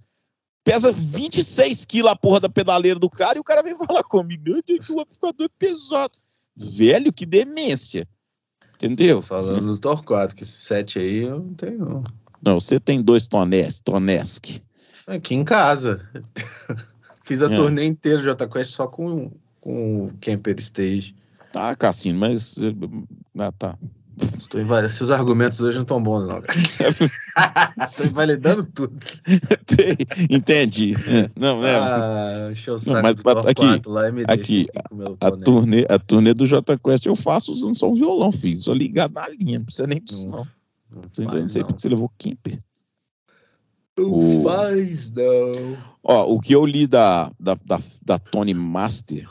[0.65, 4.43] Pesa 26 quilos a porra da pedaleira do cara e o cara vem falar comigo.
[4.43, 6.11] Meu Deus, o amplificador é pesado.
[6.57, 8.07] Velho, que demência.
[8.73, 9.21] Entendeu?
[9.21, 12.03] falando do Torquato, que esse set aí eu não tenho.
[12.41, 12.59] não.
[12.59, 14.59] Você tem dois Tones, Tonesk.
[15.07, 16.01] Aqui em casa.
[17.23, 17.55] Fiz a É.
[17.55, 21.15] turnê inteira de Jota Quest só com, com o Camper Stage.
[21.51, 22.57] Tá, Cassino, mas.
[22.57, 22.73] eh,
[23.37, 23.77] Ah, tá.
[24.37, 24.93] Estou invalidando.
[24.93, 26.53] Seus argumentos hoje não estão bons, não, cara.
[27.83, 28.97] Estou invalidando tudo.
[30.29, 30.93] Entendi.
[31.07, 31.75] É, Não, é.
[31.75, 35.43] Ah, o saco mas aqui, lá e me aqui, o A boné.
[35.43, 38.61] turnê, a turnê do J Quest eu faço usando só um violão, filho.
[38.61, 40.47] Só ligado na linha, não precisa nem disso, não.
[40.91, 41.67] Não Você não faz, sei não.
[41.67, 42.59] porque você levou Kimper.
[43.97, 45.77] Não O- faz, não.
[46.03, 49.27] Ó, o que eu li da, da, da, da Tony Master,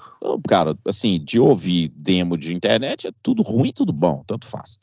[0.49, 4.79] cara, assim, de ouvir demo de internet é tudo ruim, tudo bom, tanto faz.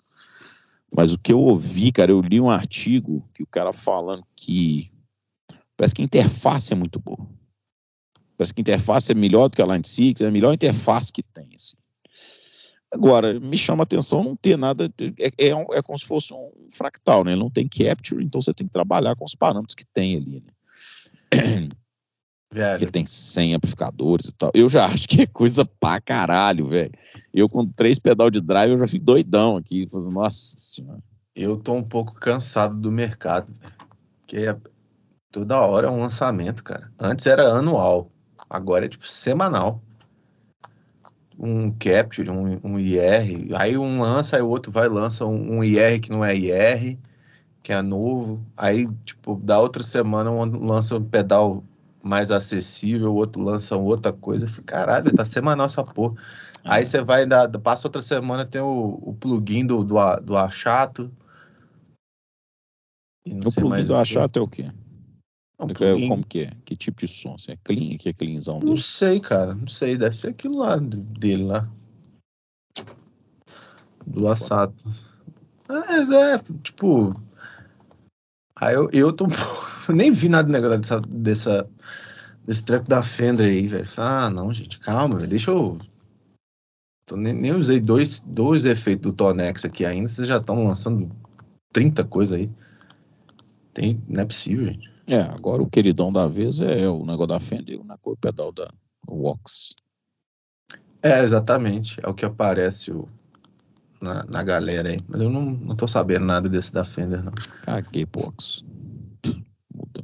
[0.96, 4.92] Mas o que eu ouvi, cara, eu li um artigo que o cara falando que
[5.78, 7.28] parece que a interface é muito boa.
[8.38, 11.12] Parece que a interface é melhor do que a Line 6, é a melhor interface
[11.12, 11.78] que tem, assim.
[12.94, 16.52] Agora, me chama a atenção não ter nada, é, é, é como se fosse um
[16.70, 17.38] fractal, né?
[17.38, 21.70] Não tem capture, então você tem que trabalhar com os parâmetros que tem ali, né?
[22.54, 24.52] Velho, Ele tem 100 amplificadores e tal.
[24.54, 26.92] Eu já acho que é coisa pra caralho, velho.
[27.34, 29.88] Eu com três pedal de drive, eu já fico doidão aqui.
[29.90, 31.02] Falando, Nossa senhora.
[31.36, 33.74] eu tô um pouco cansado do mercado, velho.
[34.20, 34.58] Porque é-
[35.32, 36.92] toda hora é um lançamento, cara.
[37.00, 38.12] Antes era anual,
[38.50, 39.82] agora é tipo semanal.
[41.40, 45.64] Um Capture, um, um IR, aí um lança, aí o outro vai lança um, um
[45.64, 47.00] IR que não é IR,
[47.64, 48.46] que é novo.
[48.56, 51.64] Aí, tipo, da outra semana um lança um pedal
[52.04, 54.46] mais acessível, o outro lança outra coisa.
[54.46, 56.16] Eu falei, Caralho, tá semanal essa porra.
[56.64, 61.12] Aí você vai, da, passa outra semana, tem o, o plugin do, do, do Achato.
[63.26, 63.96] Não O plugin do.
[63.96, 64.72] Achato é o quê?
[65.60, 66.10] É um É, plugin.
[66.10, 66.52] Como que é?
[66.66, 67.36] Que tipo de som?
[67.36, 67.98] Assim, é clean?
[67.98, 68.60] Que é cleanzão?
[68.60, 68.82] Não dele?
[68.82, 69.54] sei, cara.
[69.54, 69.98] Não sei.
[69.98, 71.68] Deve ser aquilo lá dele lá.
[74.06, 74.84] Do Assato.
[75.70, 77.16] É, é, tipo.
[78.56, 79.26] Aí eu, eu tô.
[79.26, 81.70] um pouco- Nem vi nada negócio dessa, dessa,
[82.46, 83.88] desse treco da Fender aí, velho.
[83.98, 85.30] Ah, não, gente, calma, velho.
[85.30, 85.78] Deixa eu.
[87.06, 90.08] Tô nem, nem usei dois, dois efeitos do Tonex aqui ainda.
[90.08, 91.12] Vocês já estão lançando
[91.74, 92.50] 30 coisas aí.
[93.74, 94.90] Tem, não é possível, gente.
[95.08, 98.18] É, agora o queridão da vez é o negócio da Fender e o negócio- o
[98.18, 98.70] pedal da
[99.06, 99.74] Vox.
[101.02, 102.00] É, exatamente.
[102.04, 103.10] É o que aparece o-
[104.00, 104.98] na, na galera aí.
[105.08, 107.32] Mas eu não, não tô sabendo nada desse da Fender, não.
[107.64, 108.64] Caguei Vox.
[109.74, 110.04] Muda.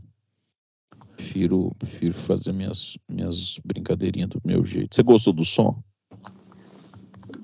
[1.15, 4.95] prefiro, prefiro fazer minhas, minhas brincadeirinhas do meu jeito.
[4.95, 5.81] Você gostou do som?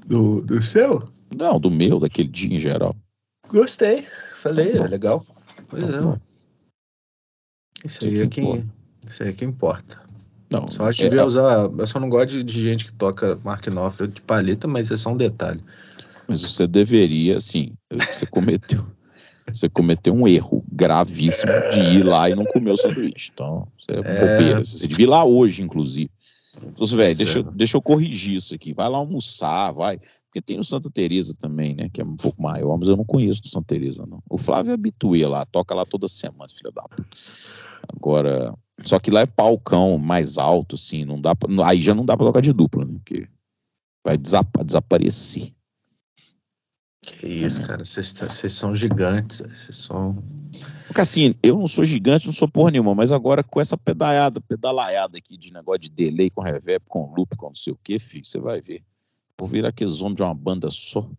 [0.05, 1.11] Do, do seu?
[1.35, 2.95] Não, do meu, daquele dia em geral.
[3.49, 4.05] Gostei.
[4.35, 5.25] Falei, Então, é legal.
[5.69, 5.99] Pois Então, é.
[6.01, 6.21] pronto.
[7.85, 8.43] Isso aí que é quem.
[8.55, 8.73] importa.
[9.07, 10.01] Isso aí é que importa.
[10.49, 11.63] Não, Só acho que é- devia usar.
[11.77, 14.97] Eu só não gosto de, de gente que toca Mark Knopfler de palheta, mas é
[14.97, 15.61] só um detalhe.
[16.27, 18.85] mas você deveria, assim, você cometeu,
[19.51, 23.31] você cometeu um erro gravíssimo de ir lá e não comer o sanduíche.
[23.33, 24.01] Então, isso é, É.
[24.37, 24.63] bobeira.
[24.63, 26.09] Você devia ir lá hoje, inclusive.
[26.65, 27.41] Então, velho, deixa, é.
[27.41, 28.73] eu- deixa eu corrigir isso aqui.
[28.73, 29.99] Vai lá almoçar, vai.
[30.27, 31.89] Porque tem no Santa Teresa também, né?
[31.93, 34.21] Que é um pouco maior, mas eu não conheço do Santa Teresa, não.
[34.29, 37.05] O Flávio é habituê lá, toca lá toda semana, filha da puta.
[37.87, 42.05] Agora, só que lá é palcão mais alto, assim, não dá pra, aí já não
[42.05, 42.93] dá pra tocar de dupla, né?
[42.93, 43.27] Porque
[44.05, 45.51] vai desapa- desaparecer.
[47.03, 47.83] Que isso, cara.
[47.83, 49.39] Vocês tá- vocês são gigantes.
[49.39, 50.23] Vocês são.
[50.87, 54.39] Porque assim, eu não sou gigante, não sou porra nenhuma, mas agora com essa pedalhada,
[54.41, 57.99] pedalaiada aqui de negócio de delay com reverb, com loop, com não sei o que,
[57.99, 58.83] filho, você vai ver.
[59.37, 61.09] Vou virar aqueles homens de uma banda só.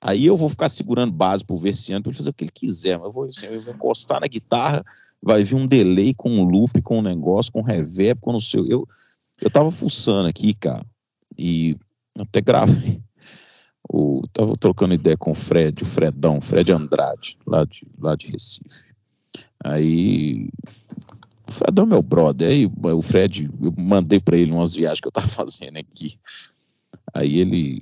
[0.00, 2.98] Aí eu vou ficar segurando base pro Versiano pra ele fazer o que ele quiser,
[2.98, 4.84] mas eu vou, assim, eu vou encostar na guitarra,
[5.22, 8.60] vai vir um delay com um loop, com um negócio, com reverb, com não sei
[8.60, 8.88] o eu
[9.40, 10.84] Eu tava fuçando aqui, cara,
[11.36, 11.76] e
[12.18, 13.02] até gravei.
[13.88, 18.28] O, tava trocando ideia com o Fred, o Fredão, Fred Andrade, lá de, lá de
[18.28, 18.94] Recife.
[19.62, 20.48] Aí
[21.48, 22.48] o Fredão é meu brother.
[22.48, 26.18] Aí o Fred, eu mandei para ele umas viagens que eu tava fazendo aqui.
[27.12, 27.80] Aí ele,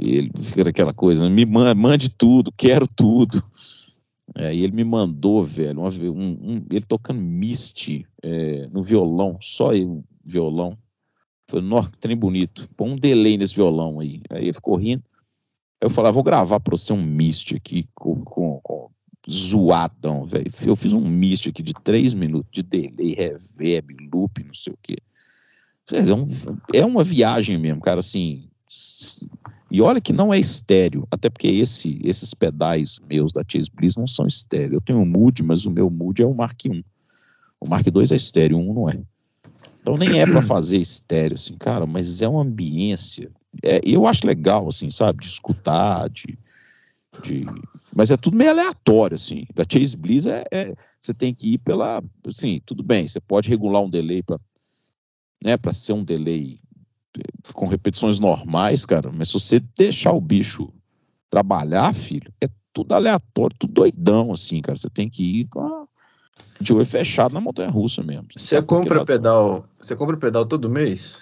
[0.00, 3.42] ele fica daquela coisa, me mande, tudo, quero tudo.
[4.34, 9.74] Aí ele me mandou, velho, uma, um, um- ele tocando Misty é, no violão, só
[9.74, 10.76] eu, violão.
[11.48, 12.68] Falei, nossa, que trem bonito.
[12.76, 14.22] Põe um delay nesse violão aí.
[14.30, 15.02] Aí ele ficou rindo.
[15.80, 18.90] Eu falei, vou gravar pra você um Misty aqui com, com, com
[19.30, 20.50] zoadão, velho.
[20.64, 24.78] Eu fiz um Misty aqui de três minutos de delay, reverb, loop, não sei o
[24.82, 24.96] quê.
[25.92, 26.26] É, um-
[26.74, 28.48] é uma viagem mesmo, cara, assim.
[29.70, 33.96] E olha que não é estéreo, até porque esse, esses pedais meus da Chase Bliss
[33.96, 34.74] não são estéreo.
[34.76, 36.84] Eu tenho um Mood, mas o meu Mood é o Mark I.
[37.60, 39.00] O Mark II é estéreo, o 1 não é.
[39.80, 43.30] Então nem é pra fazer estéreo, assim, cara, mas é uma ambiência.
[43.62, 46.38] É, eu acho legal, assim, sabe, de escutar, de,
[47.22, 47.46] de-
[47.94, 49.46] Mas é tudo meio aleatório, assim.
[49.54, 52.02] Da Chase Bliss é, é- Você tem que ir pela.
[52.26, 54.38] Assim, tudo bem, você pode regular um delay para
[55.42, 56.60] né, para ser um delay
[57.16, 60.70] eh, com repetições normais, cara, mas se você deixar o bicho
[61.30, 64.76] trabalhar, filho, é tudo aleatório, tudo doidão, assim, cara.
[64.76, 65.86] Você tem que ir com a,
[66.60, 68.26] de olho fechado na montanha russa mesmo.
[68.36, 69.64] Você compra pedal.
[69.80, 71.18] Você compra pedal todo mês?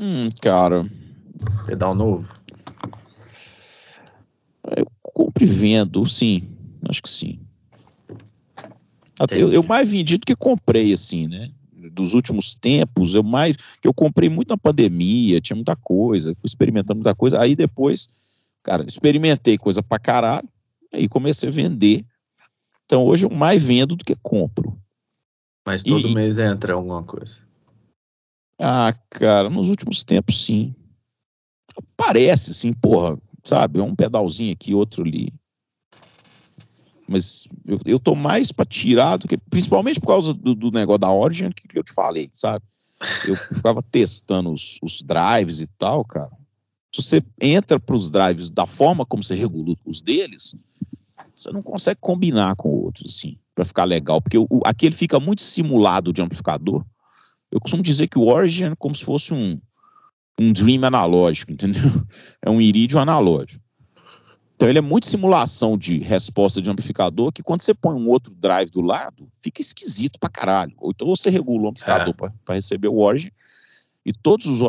[0.00, 0.88] Hum, cara,
[1.66, 2.26] Pedal novo?
[5.02, 6.48] compro e vendo, sim.
[6.88, 7.40] Acho que sim.
[9.18, 11.50] Até Eu, eu mais vendi do que comprei, assim, né?
[11.92, 13.56] Dos últimos tempos, eu mais.
[13.56, 17.40] que Eu comprei muito na pandemia, tinha muita coisa, fui experimentando muita coisa.
[17.40, 18.08] Aí depois,
[18.62, 20.48] cara, experimentei coisa pra caralho,
[20.92, 22.04] aí comecei a vender.
[22.88, 24.80] Então hoje eu mais vendo do que compro.
[25.66, 27.36] Mas todo E- mês entra alguma coisa.
[28.58, 30.74] Ah, cara, nos últimos tempos, sim.
[31.94, 33.78] Parece, sim, porra, sabe?
[33.78, 35.32] É um pedalzinho aqui, outro ali.
[37.06, 39.36] Mas eu, eu tô mais pra tirar do que.
[39.36, 42.64] Principalmente por causa do, do negócio da Origin que, que eu te falei, sabe?
[43.26, 46.30] Eu ficava testando os, os drives e tal, cara.
[46.94, 50.54] Se você entra pros drives da forma como você regula os deles,
[51.40, 54.20] você não consegue combinar com outros, assim, pra ficar legal.
[54.20, 56.84] Porque o, o- aqui ele fica muito simulado de amplificador.
[57.50, 59.60] Eu costumo dizer que o Origin é como se fosse um,
[60.40, 61.90] um Dream analógico, entendeu?
[62.42, 63.62] É um Iridium analógico.
[64.56, 68.34] Então ele é muito simulação de resposta de amplificador que quando você põe um outro
[68.34, 70.72] drive do lado, fica esquisito pra caralho.
[70.78, 72.12] Ou então você regula o amplificador É.
[72.12, 73.30] pra para receber o Origin
[74.04, 74.60] e todos os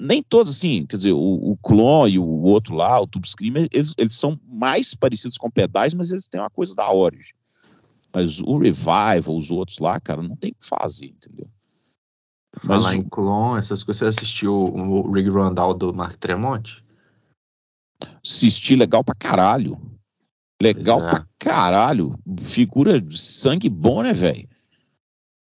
[0.00, 1.18] nem todos assim, quer dizer, o,
[1.52, 5.50] o Clone e o outro lá, o Tube Screamer, eles, eles são mais parecidos com
[5.50, 7.32] pedais, mas eles têm uma coisa da Origin.
[8.14, 11.48] Mas o Revival, os outros lá, cara, não tem o que fazer, entendeu?
[12.64, 13.98] Mas Falar o- em clone, essas coisas.
[13.98, 16.82] Você assistiu o, Rig Randall do Mark Tremonte?
[18.24, 19.78] assistir legal pra caralho.
[20.60, 21.10] Legal Pois é.
[21.10, 22.18] pra caralho.
[22.42, 24.48] Figura de sangue bom, né, velho?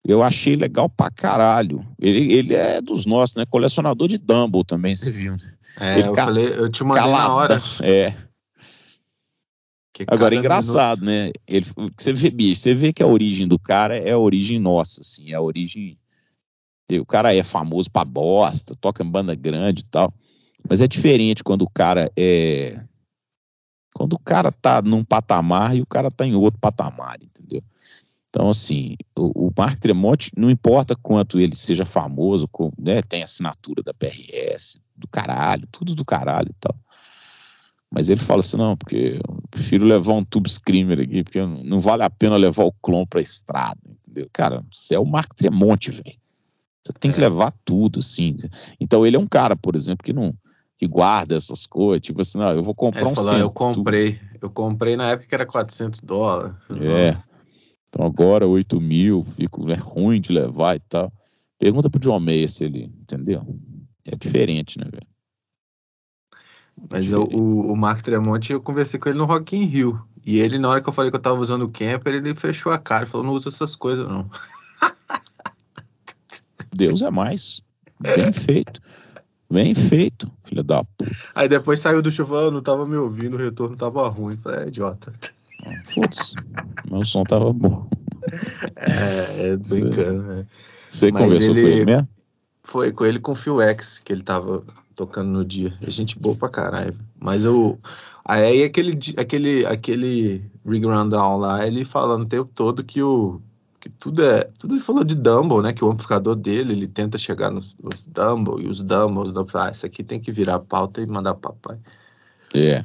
[0.08, 1.86] Eu achei legal pra caralho.
[2.00, 3.44] Ele, ele é dos nossos, né?
[3.44, 5.36] Colecionador de Dumble também, você viu.
[5.78, 7.56] É, Ele eu falei, eu te mandei na hora.
[7.82, 8.14] É.
[10.06, 11.30] Agora, é engraçado, né?
[11.46, 15.02] Ele, você vê, bicho, você vê que a origem do cara é a origem nossa,
[15.02, 15.98] assim, é a origem.
[16.90, 20.14] O cara é famoso pra bosta, toca em banda grande e tal.
[20.66, 22.82] Mas é diferente quando o cara é.
[23.92, 27.62] Quando o cara tá num patamar e o cara tá em outro patamar, entendeu?
[28.28, 33.22] Então, assim, o, o Mark Tremonti, não importa quanto ele seja famoso, com, né, tem
[33.22, 36.74] assinatura da PRS, do caralho, tudo do caralho e tal.
[37.90, 41.80] Mas ele fala assim, não, porque eu prefiro levar um tube screamer aqui, porque não
[41.80, 44.28] vale a pena levar o clon pra estrada, entendeu?
[44.30, 46.18] Cara, você é o Mark Tremonti, velho.
[46.84, 47.22] Você tem que é.
[47.22, 48.36] levar tudo, assim.
[48.78, 50.34] Então ele é um cara, por exemplo, que não
[50.78, 54.20] que guarda essas coisas, tipo assim, não, eu vou comprar ele um falou, Eu comprei,
[54.40, 56.54] eu comprei na época que era 400 dólares.
[56.70, 57.16] É.
[57.88, 61.12] Então agora 8 mil, fico, é ruim de levar e tal.
[61.58, 63.44] Pergunta pro John Mayer se ele, entendeu?
[64.04, 65.06] É diferente, né, velho?
[66.90, 70.00] Mas eu, o, o Mark Tremonti, eu conversei com ele no Rock in Rio.
[70.24, 72.70] E ele, na hora que eu falei que eu tava usando o camper, ele fechou
[72.70, 74.30] a cara e falou, não usa essas coisas, não.
[76.72, 77.62] Deus é mais.
[77.98, 78.80] Bem feito.
[79.50, 81.10] Bem feito, filha da puta.
[81.34, 84.36] Aí depois saiu do chuva, não tava me ouvindo, o retorno tava ruim.
[84.36, 85.12] Falei, é idiota.
[85.86, 86.34] Foda-se.
[86.90, 87.88] Meu som tava bom.
[88.76, 90.46] É, é brincando, né?
[90.86, 92.08] Você conversou ele, com ele mesmo?
[92.62, 94.64] Foi com ele com o Phil X, que ele tava
[94.94, 95.74] tocando no dia.
[95.80, 96.96] É gente boa pra caralho.
[97.18, 97.78] Mas eu.
[98.24, 103.40] Aí aquele, aquele, aquele Rig Rundown lá, ele falando o tempo todo que o.
[103.80, 104.44] Que tudo é.
[104.58, 105.72] Tudo ele falou de Dumble, né?
[105.72, 109.52] Que o amplificador dele, ele tenta chegar nos, nos Dumble e os Dumble, os Dumble.
[109.54, 111.78] Ah, isso aqui tem que virar pauta e mandar papai.
[112.54, 112.84] É.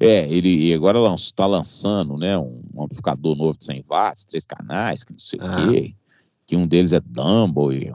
[0.00, 5.12] É, ele agora está lançando, né, um amplificador novo de 100 watts, três canais, que
[5.12, 5.66] não sei ah.
[5.66, 5.94] o quê,
[6.46, 7.92] que um deles é Dumble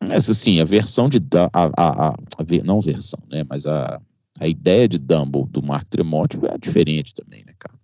[0.00, 4.00] essa assim, a versão de a, a, a, a, não versão, né, mas a,
[4.38, 7.74] a ideia de Dumble do Mark Tremonti é diferente também, né, cara?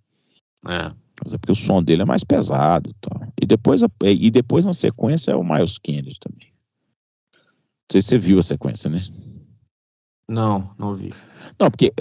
[0.69, 0.95] É.
[1.23, 3.33] Mas é porque o som dele é mais pesado e tal.
[3.41, 6.53] E depois, e depois na sequência é o Miles Kennedy também.
[7.33, 8.99] Não sei se você viu a sequência, né?
[10.33, 11.13] Não, não vi.
[11.61, 11.93] Não, porque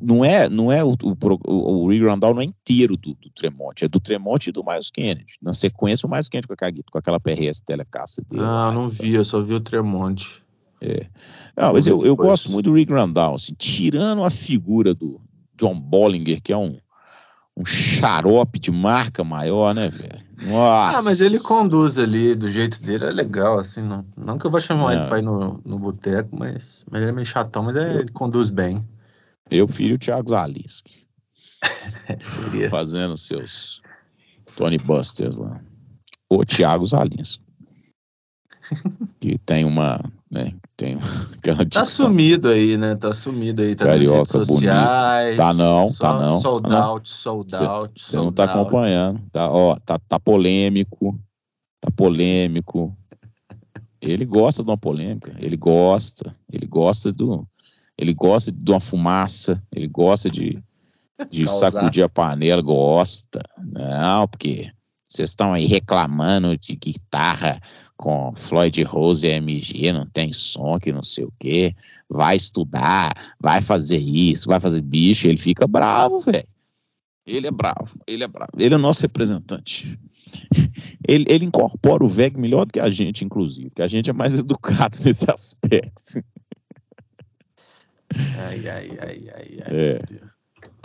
[0.00, 3.84] não é, não é o, o, o Rick Randall não é inteiro do, do Tremonte,
[3.84, 5.34] é do Tremonte e do Miles Kennedy.
[5.42, 8.44] Na sequência, o Miles Kennedy com, a, com aquela PRS Telecaster dele.
[8.44, 10.40] Ah, não vi, eu só vi o Tremonte.
[10.80, 11.06] É.
[11.56, 15.20] Não, mas eu, eu gosto muito do Rick Randall, assim, tirando a figura do
[15.56, 16.78] John Bollinger, que é um,
[17.56, 20.21] um xarope de marca maior, né, velho?
[20.42, 20.98] Nossa.
[20.98, 24.50] Ah, mas ele conduz ali do jeito dele, é legal, assim, não, não que eu
[24.50, 27.76] vou chamar ele pra ir no, no boteco, mas, mas ele é meio chatão, mas
[27.76, 28.86] é, ele conduz bem.
[29.50, 31.06] Eu filho o Thiago Zalinski.
[32.22, 32.70] Seria.
[32.70, 33.82] Fazendo seus
[34.56, 35.60] Tony Busters lá.
[36.28, 37.44] O Thiago Zalinski.
[39.20, 40.00] que tem uma,
[40.32, 40.96] né, tem
[41.36, 42.94] aquela Tá sumido aí, né?
[42.94, 45.24] Tá sumido aí, tá Carioca nas redes sociais.
[45.24, 45.36] Bonito.
[45.36, 46.40] Tá não, tá não.
[46.40, 48.02] Sold tá out, sold out.
[48.02, 48.52] Você não tá out.
[48.52, 49.20] acompanhando.
[49.30, 51.20] Tá, ó, tá, tá polêmico.
[51.78, 52.96] Tá polêmico.
[54.00, 57.46] Ele gosta de uma polêmica, ele gosta, ele gosta do,
[57.96, 60.60] ele gosta de uma fumaça, ele gosta de,
[61.30, 63.40] de sacudir a panela, gosta.
[63.58, 64.72] Não, porque
[65.08, 67.60] vocês estão aí reclamando de guitarra
[68.02, 71.72] com Floyd Rose e MG, não tem som, que não sei o quê.
[72.08, 76.44] Vai estudar, vai fazer isso, vai fazer bicho, ele fica bravo, velho.
[77.24, 78.50] Ele é bravo, ele é bravo.
[78.58, 79.96] Ele é nosso representante.
[81.06, 84.14] Ele, ele incorpora o VEG melhor do que a gente, inclusive, porque a gente é
[84.14, 86.24] mais educado nesse aspecto.
[88.38, 89.66] Ai, ai, ai, ai, ai.
[89.66, 90.02] É.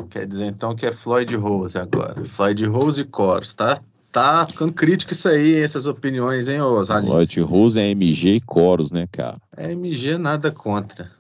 [0.10, 2.26] Quer dizer então que é Floyd Rose agora.
[2.26, 3.82] Floyd Rose e Coros, tá?
[4.12, 7.08] Tá ficando crítico isso aí, essas opiniões, hein, Osalice?
[7.08, 9.38] Floyd Rose é MG e Coros, né, cara?
[9.56, 11.12] É MG, nada contra.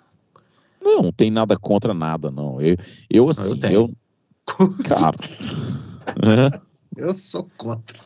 [0.82, 2.62] Não, não tem nada contra nada, não.
[2.62, 2.78] Eu,
[3.10, 3.94] eu assim, eu.
[4.60, 5.18] eu cara.
[6.96, 7.98] Eu sou contra.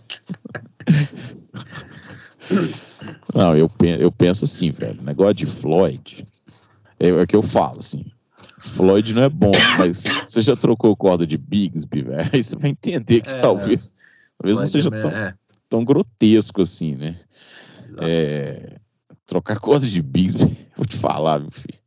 [3.33, 3.69] Não, eu,
[3.99, 5.01] eu penso assim, velho.
[5.01, 6.25] Negócio de Floyd
[6.99, 8.05] é, é o que eu falo, assim.
[8.59, 12.29] Floyd não é bom, mas você já trocou corda de Bigsby, velho?
[12.31, 13.91] Aí você vai entender que é, talvez,
[14.41, 15.35] talvez não seja tão, é.
[15.69, 17.15] tão grotesco assim, né?
[17.99, 18.79] É,
[19.25, 21.79] trocar corda de Bigsby, vou te falar, meu filho.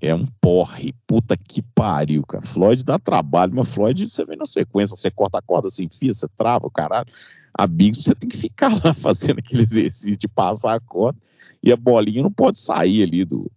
[0.00, 2.44] É um porre, puta que pariu, cara.
[2.44, 6.12] Floyd dá trabalho, mas Floyd você vem na sequência, você corta a corda, você enfia,
[6.12, 7.10] você trava, o caralho.
[7.56, 11.18] A Bigsby você tem que ficar lá fazendo aquele exercício de passar a corda
[11.62, 13.50] e a bolinha não pode sair ali do,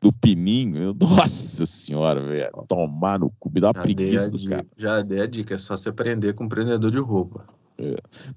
[0.00, 4.66] do pininho, nossa senhora, velho, tomar no cu, me dá já preguiça do cara.
[4.76, 7.46] Já dei a dica, é só você prender com um prendedor de roupa.
[7.78, 7.94] É.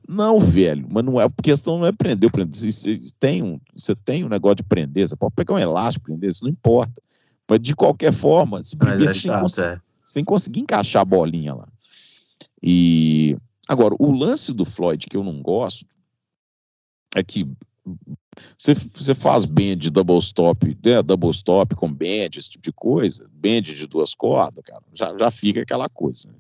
[0.07, 2.72] Não, velho, mas não é, a questão não é prender, prender.
[2.72, 6.30] Você tem um, você tem um negócio de prender, você pode pegar um elástico prender,
[6.30, 7.01] isso não importa.
[7.49, 9.82] Mas de qualquer forma, se prender, é você, chato, tem é.
[10.03, 11.68] você tem que conseguir encaixar a bolinha lá.
[12.62, 13.36] E
[13.68, 15.86] agora, o lance do Floyd que eu não gosto
[17.16, 17.47] é que
[18.58, 23.30] você, você faz band double stop, né, double stop com band, esse tipo de coisa,
[23.34, 26.30] band de duas cordas, cara, já, já fica aquela coisa.
[26.30, 26.36] Né?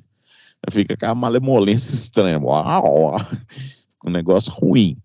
[0.71, 2.39] Fica aquela malemolência estranha.
[2.39, 3.15] Uau,
[4.05, 4.97] um negócio ruim.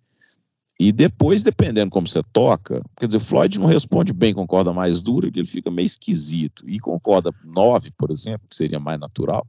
[0.78, 5.01] E depois, dependendo como você toca, quer dizer, Floyd não responde bem com corda mais
[5.01, 6.68] dura, ele fica meio esquisito.
[6.68, 9.47] E com corda 9, por exemplo, que seria mais natural,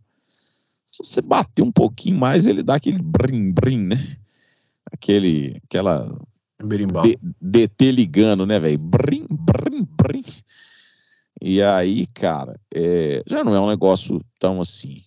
[0.86, 3.98] se você bater um pouquinho mais, ele dá aquele brim-brim, né?
[4.90, 6.18] Aquele, aquela
[7.02, 8.78] D, DT ligando, né, velho?
[8.78, 10.24] Brim, brim, brim.
[11.42, 15.04] E aí, cara, é, já não é um negócio tão assim.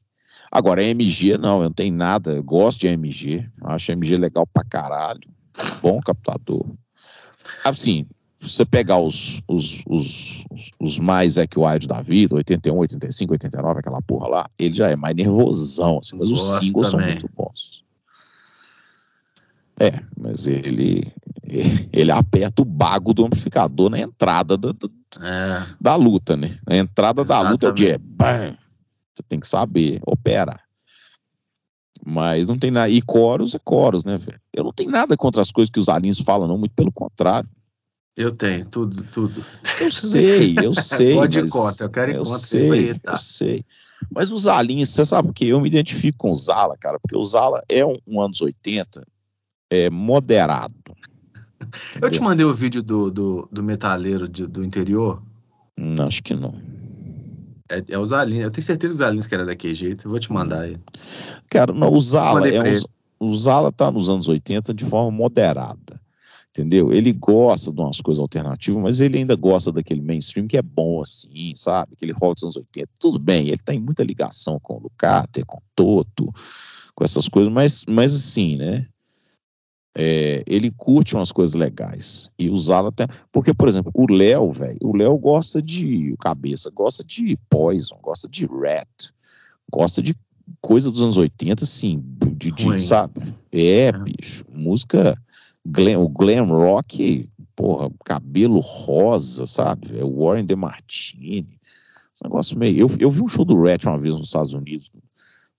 [0.50, 2.32] Agora, MG, não, eu não tenho nada.
[2.32, 3.48] Eu gosto de MG.
[3.62, 5.28] Acho MG legal pra caralho.
[5.80, 6.66] Bom captador.
[7.64, 8.06] Assim,
[8.40, 10.44] você pegar os, os, os,
[10.80, 15.14] os mais Equide da vida, 81, 85, 89, aquela porra lá, ele já é mais
[15.14, 17.06] nervosão, assim, mas os singles também.
[17.06, 17.84] são muito bons.
[19.80, 21.10] É, mas ele,
[21.90, 24.88] ele aperta o bago do amplificador na entrada da, da,
[25.26, 25.66] é.
[25.80, 26.54] da luta, né?
[26.66, 27.60] Na entrada Exatamente.
[27.60, 28.56] da luta é de bam,
[29.14, 30.60] você tem que saber operar.
[32.04, 32.90] Mas não tem nada.
[32.90, 34.40] E coros é coros, né, velho?
[34.52, 37.48] Eu não tenho nada contra as coisas que os aliens falam, não, muito pelo contrário.
[38.16, 39.44] Eu tenho, tudo, tudo.
[39.80, 41.14] Eu sei, eu sei.
[41.14, 41.50] Pode mas...
[41.50, 42.38] conta, eu quero ir eu conta.
[42.38, 43.64] Sei, eu sei.
[44.10, 45.46] Mas os aliens, você sabe por quê?
[45.46, 49.06] Eu me identifico com o Zala, cara, porque o Zala é um, um anos 80
[49.70, 50.74] é, moderado.
[52.00, 55.22] Eu te mandei o vídeo do, do, do metaleiro de, do interior?
[55.76, 56.54] Não, acho que não.
[57.70, 58.38] É, é o Zalin.
[58.38, 60.06] Eu tenho certeza que o Zalin que era daquele jeito.
[60.06, 60.80] Eu vou te mandar ele.
[61.48, 66.00] Cara, não, o Zala é um, o Zala tá nos anos 80 de forma moderada.
[66.50, 66.92] Entendeu?
[66.92, 71.00] Ele gosta de umas coisas alternativas, mas ele ainda gosta daquele mainstream que é bom
[71.00, 71.92] assim, sabe?
[71.92, 72.88] Aquele rock dos anos 80.
[72.98, 76.34] Tudo bem, ele tem muita ligação com o Lucater, com o Toto,
[76.92, 78.88] com essas coisas, mas, mas assim, né?
[79.96, 83.06] É, ele curte umas coisas legais e usá-la até.
[83.32, 88.28] Porque, por exemplo, o Léo, velho, o Léo gosta de cabeça, gosta de Poison, gosta
[88.28, 89.10] de Rat,
[89.70, 90.14] gosta de
[90.60, 92.02] coisa dos anos 80, assim,
[92.34, 93.34] de, de sabe?
[93.50, 95.20] É, é, bicho, música,
[95.64, 99.98] glam, o glam rock, porra, cabelo rosa, sabe?
[99.98, 101.58] É o Warren DeMartini.
[102.14, 102.78] Esse negócio meio.
[102.78, 104.90] Eu, eu vi um show do Rat uma vez nos Estados Unidos.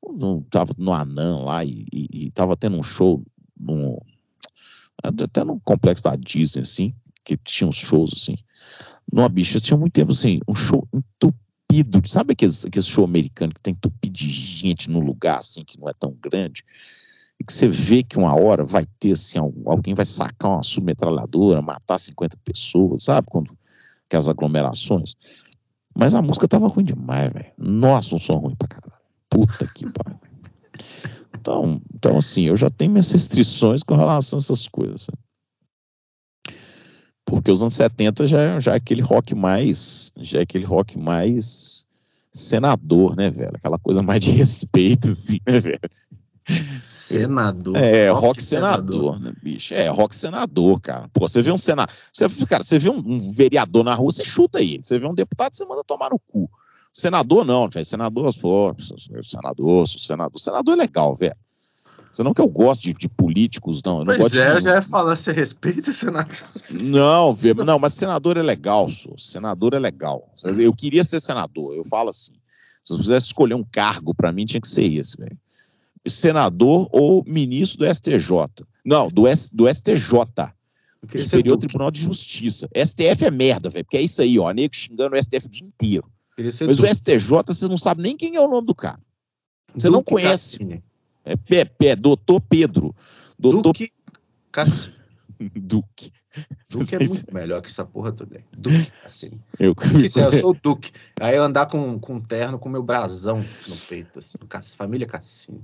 [0.04, 3.24] Eu tava no Anã lá e, e, e tava tendo um show
[5.04, 6.94] até no complexo da Disney, assim,
[7.24, 8.38] que tinha uns shows, assim.
[9.12, 12.02] Numa bicha, tinha muito tempo, assim, um show entupido.
[12.08, 15.90] Sabe aqueles, aquele show americano que tem entupido de gente no lugar, assim, que não
[15.90, 16.64] é tão grande?
[17.40, 21.62] E que você vê que uma hora vai ter, assim, alguém vai sacar uma submetralhadora,
[21.62, 23.28] matar 50 pessoas, sabe?
[23.28, 23.58] Quando
[24.10, 25.16] que as aglomerações.
[25.96, 27.52] Mas a música tava ruim demais, velho.
[27.58, 29.02] Nossa, um som ruim pra caralho.
[29.30, 30.20] Puta que pariu.
[31.42, 35.08] Então, então, assim, eu já tenho minhas restrições com relação a essas coisas.
[37.26, 40.12] Porque os anos 70 já, já é aquele rock mais.
[40.18, 41.88] Já é aquele rock mais
[42.32, 43.56] senador, né, velho?
[43.56, 45.80] Aquela coisa mais de respeito, assim, né, velho?
[46.80, 47.76] Senador.
[47.76, 49.74] É, rock, rock senador, senador, né, bicho?
[49.74, 51.10] É, rock senador, cara.
[51.14, 51.94] Pô, você vê um senador.
[52.14, 54.82] Você, cara, você vê um, um, vereador na rua, você chuta ele.
[54.84, 56.50] Você vê um deputado, você manda tomar no cu.
[56.94, 57.86] Senador não, velho.
[57.86, 58.76] Senador, pô,
[59.24, 60.40] senador, senador.
[60.40, 61.36] Senador é legal, velho.
[62.12, 64.00] Você não que eu gosto de, de políticos, não.
[64.00, 64.56] Eu não pois é, de...
[64.58, 66.36] eu já ia falar, você respeita senador?
[66.70, 69.18] Não, não, mas senador é legal, sou.
[69.18, 70.30] Senador é legal.
[70.44, 71.74] Eu queria ser senador.
[71.74, 72.34] Eu falo assim,
[72.84, 75.38] se eu quisesse escolher um cargo, para mim tinha que ser esse, velho.
[76.06, 78.66] Senador ou ministro do STJ.
[78.84, 80.54] Não, do, S, do STJ.
[81.18, 82.68] Superior Tribunal de Justiça.
[82.76, 84.52] STF é merda, velho, porque é isso aí, ó.
[84.52, 86.12] Nego xingando o STF o dia inteiro.
[86.44, 89.00] Mas o STJ, você não sabe nem quem é o nome do cara.
[89.74, 90.84] Você Duque não conhece.
[91.24, 92.96] É, é, é doutor Pedro.
[93.38, 93.62] Doutor...
[93.62, 93.92] Duque
[94.52, 94.96] Cassini.
[95.56, 96.12] Duque.
[96.70, 98.44] Duque é muito melhor que essa porra toda.
[98.56, 99.32] Duque, assim.
[99.60, 100.92] Eu, Duque, eu sou o Duque.
[101.20, 104.38] Aí eu andar com, com um terno com meu brasão no peito, assim,
[104.78, 105.62] família Cassini.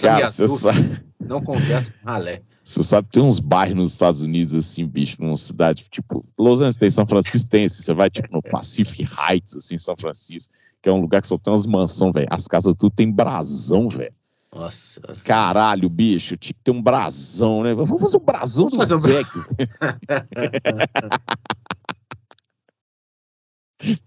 [0.00, 1.04] Cara, você sabe.
[1.18, 2.42] Não conversa com ralé.
[2.70, 6.60] Você sabe que tem uns bairros nos Estados Unidos, assim, bicho, numa cidade, tipo, Los
[6.60, 10.54] Angeles tem, São Francisco tem, assim, você vai, tipo, no Pacific Heights, assim, São Francisco,
[10.80, 12.28] que é um lugar que só tem umas mansões, velho.
[12.30, 14.14] As casas tudo tem brasão, velho.
[14.54, 15.00] Nossa.
[15.24, 17.74] Caralho, bicho, tinha que ter um brasão, né?
[17.74, 19.00] Vamos fazer um brasão do fazer um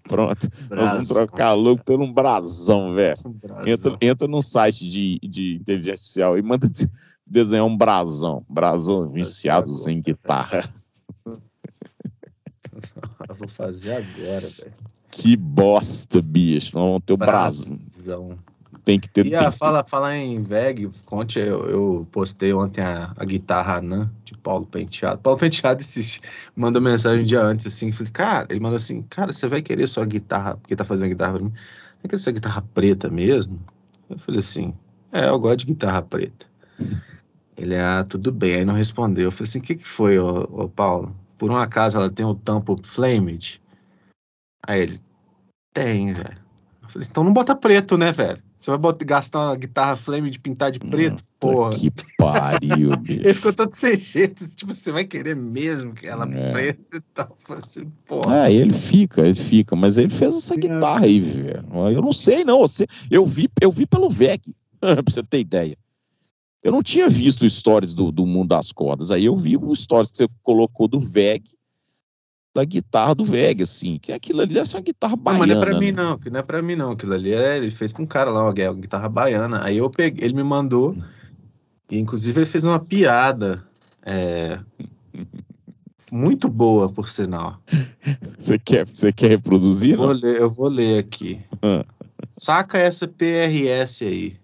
[0.04, 3.18] Pronto, nós vamos trocar louco pelo um brasão, velho.
[3.26, 6.68] Um entra, entra num site de, de inteligência artificial e manda
[7.26, 8.46] desenhar um brasão.
[8.50, 10.70] Brasão viciados em guitarra.
[13.38, 14.74] Vou fazer agora, velho.
[15.10, 16.78] Que bosta, bicho.
[16.78, 18.38] Não ter o brasão.
[18.84, 19.26] Tem que ter.
[19.26, 24.12] E a, fala, falar em VEG, conte, eu, eu, postei ontem a, a guitarra Nan
[24.26, 25.22] de Paulo Penteado.
[25.22, 26.20] Paulo Penteado esse,
[26.56, 29.88] mandou mensagem um dia antes, assim, falei, cara, ele mandou assim, cara, você vai querer
[29.88, 31.54] sua guitarra, porque tá fazendo guitarra pra mim.
[32.04, 33.58] é que essa guitarra preta mesmo?
[34.10, 34.74] Eu falei assim,
[35.14, 36.46] é, eu gosto de guitarra preta.
[37.58, 38.56] Ele, ah, tudo bem.
[38.56, 39.26] Aí não respondeu.
[39.26, 41.16] Eu falei assim, o que, que foi, ô, ô, Paulo?
[41.38, 43.62] Por um acaso ela tem o tampo flamed?
[44.66, 45.00] Aí ele,
[45.74, 46.42] tem, velho.
[46.82, 48.42] Eu falei, então não bota preto, né, velho?
[48.64, 51.22] Você vai botar, gastar uma guitarra flame de pintar de preto?
[51.38, 51.72] Porra.
[51.72, 53.20] Que pariu, bicho.
[53.20, 54.48] Ele ficou todo sem jeito.
[54.56, 56.52] Tipo, você vai querer mesmo que ela É.
[56.52, 57.28] preta e tal.
[57.30, 58.48] Eu falei assim, porra.
[58.48, 61.66] É, ele fica, ele fica, mas ele fez essa guitarra aí, velho.
[61.94, 62.60] Eu não sei, não.
[62.60, 65.78] Você, eu, vi, eu vi pelo VEG, pra você ter ideia.
[66.64, 69.12] Eu não tinha visto stories do, do Mundo das Cordas.
[69.12, 71.44] Aí eu vi o stories que você colocou do VEG,
[72.56, 74.00] da guitarra do VEG, assim.
[74.00, 75.40] Que aquilo ali deve ser uma guitarra Não, baiana.
[75.46, 76.04] mas não é pra mim, né?
[76.04, 76.18] não.
[76.18, 76.92] Que não é pra mim, não.
[76.92, 79.64] Aquilo ali é, ele fez com um cara lá, uma guitarra baiana.
[79.64, 80.96] Aí eu peguei, ele me mandou.
[81.92, 83.64] E inclusive ele fez uma piada.
[84.06, 84.60] é,
[86.12, 87.60] muito boa, por sinal.
[88.38, 89.98] Você quer, você quer reproduzir?
[89.98, 90.14] Vou Não?
[90.14, 91.42] ler, eu vou ler aqui.
[91.62, 91.84] Ah.
[92.30, 94.38] Saca essa PRS aí.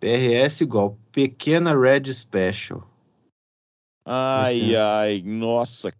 [0.00, 2.84] PRS igual Pequena Red Special.
[4.04, 5.90] Ai, ai, nossa.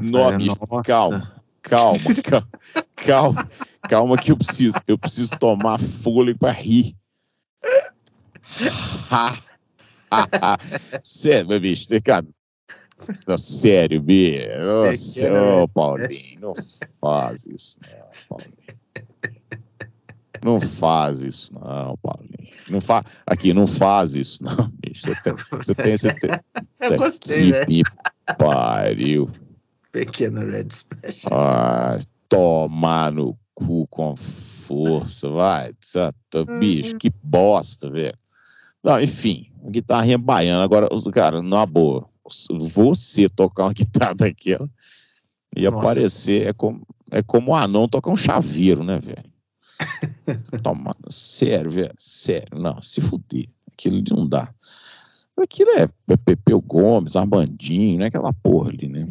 [0.00, 0.56] Nossa.
[0.84, 2.48] calma, calma, calma,
[2.96, 3.48] calma,
[3.88, 6.96] calma que eu preciso, eu preciso tomar fôlego para rir.
[11.04, 12.26] Sério, meu bicho, você, cara,
[13.28, 16.52] não, sério, bicho, nossa, ô, Paulinho, não
[17.00, 18.54] faz isso, não, Paulinho.
[20.44, 22.43] Não faz isso, não, Paulinho.
[22.70, 23.04] Não fa...
[23.26, 25.02] Aqui, não faz isso, não, bicho.
[25.02, 26.30] Você tem, você tem, você tem,
[26.80, 27.64] Eu gostei, que né?
[27.68, 27.82] me
[28.38, 29.30] pariu.
[29.92, 31.32] Pequena Red Special.
[31.32, 31.98] Ah,
[32.28, 35.72] tomar no cu com força, vai.
[35.92, 38.16] Tá, tá, bicho, que bosta, velho.
[38.82, 40.64] Não, enfim, guitarrinha baiana.
[40.64, 42.08] Agora, cara, na boa,
[42.58, 44.68] você tocar uma guitarra daquela
[45.56, 45.86] ia Nossa.
[45.86, 49.24] parecer, é como, é como um anão tocar um chaveiro, né, velho?
[50.62, 54.52] Toma, sério, velho, sério, não, se fuder, aquilo não dá.
[55.36, 59.06] Aquilo é é Pepeu Gomes, Armandinho, não é aquela porra ali, né?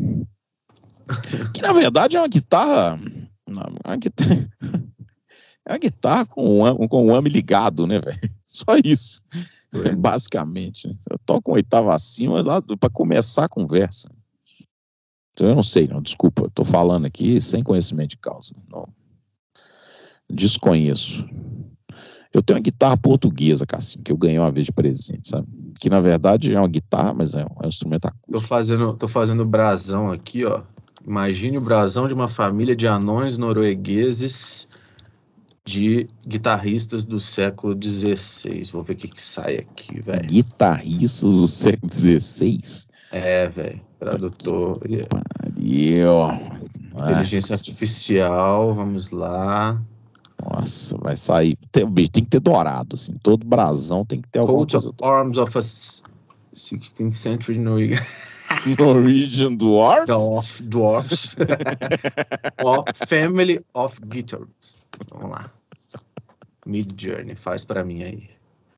[1.53, 2.97] Que na verdade é uma guitarra.
[3.47, 4.49] não, é uma guitarra,
[5.67, 8.19] é uma guitarra com o am- com o AMI ligado, né, velho?
[8.47, 9.19] Só isso.
[9.97, 10.87] Basicamente.
[10.87, 10.95] né?
[11.09, 14.09] Eu toco um oitava acima lá para começar a conversa.
[15.33, 18.53] Então, eu não sei, não, desculpa, eu tô falando aqui sem conhecimento de causa.
[18.69, 18.87] Não.
[20.33, 21.25] Desconheço.
[22.33, 25.47] Eu tenho uma guitarra portuguesa, Cassim, que eu ganhei uma vez de presente, sabe?
[25.79, 28.41] Que na verdade é uma guitarra, mas é um, é um instrumento Tô acústico.
[28.41, 30.63] fazendo, tô fazendo brasão aqui, ó.
[31.05, 34.67] Imagine o brasão de uma família de anões noruegueses
[35.65, 38.63] de guitarristas do século XVI.
[38.71, 40.25] Vou ver o que, que sai aqui, velho.
[40.25, 42.59] Guitarristas do século XVI.
[43.11, 43.81] É, velho.
[43.99, 44.79] Tradutor.
[44.79, 46.19] Pariu.
[46.93, 49.81] Inteligência Nossa, artificial, vamos lá.
[50.51, 51.57] Nossa, vai sair.
[51.71, 53.15] Tem, bicho, tem que ter dourado, assim.
[53.23, 54.89] Todo brasão tem que ter alguma Coat coisa.
[54.89, 58.03] of Arms of a 16th Century Norwegian
[58.77, 60.05] Norwegian Dwarfs?
[60.07, 61.35] Dwarf, Dwarfs.
[62.63, 64.47] of Family of Guitars.
[65.09, 65.51] Vamos lá.
[66.65, 68.29] Mid Journey, faz pra mim aí.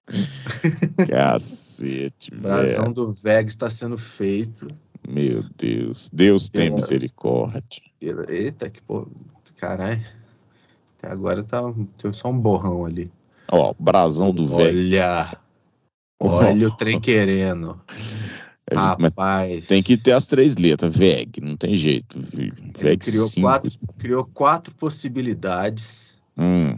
[1.09, 2.93] Cacete, Brasão velho.
[2.93, 4.67] do Veg está sendo feito.
[5.07, 6.09] Meu Deus.
[6.11, 7.81] Deus tem misericórdia.
[8.27, 9.07] Eita, que porra.
[9.57, 10.05] Caralho.
[11.05, 11.61] Agora tá
[11.97, 13.11] tem só um borrão ali.
[13.51, 14.77] Ó, brasão do velho.
[14.79, 15.37] Olha.
[16.19, 17.79] Olha o trem querendo.
[18.71, 19.67] Mas Rapaz.
[19.67, 20.97] Tem que ter as três letras.
[20.97, 22.17] VEG, não tem jeito.
[22.33, 23.41] Ele VEG criou 5.
[23.47, 26.19] quatro, criou quatro possibilidades.
[26.37, 26.77] Hum,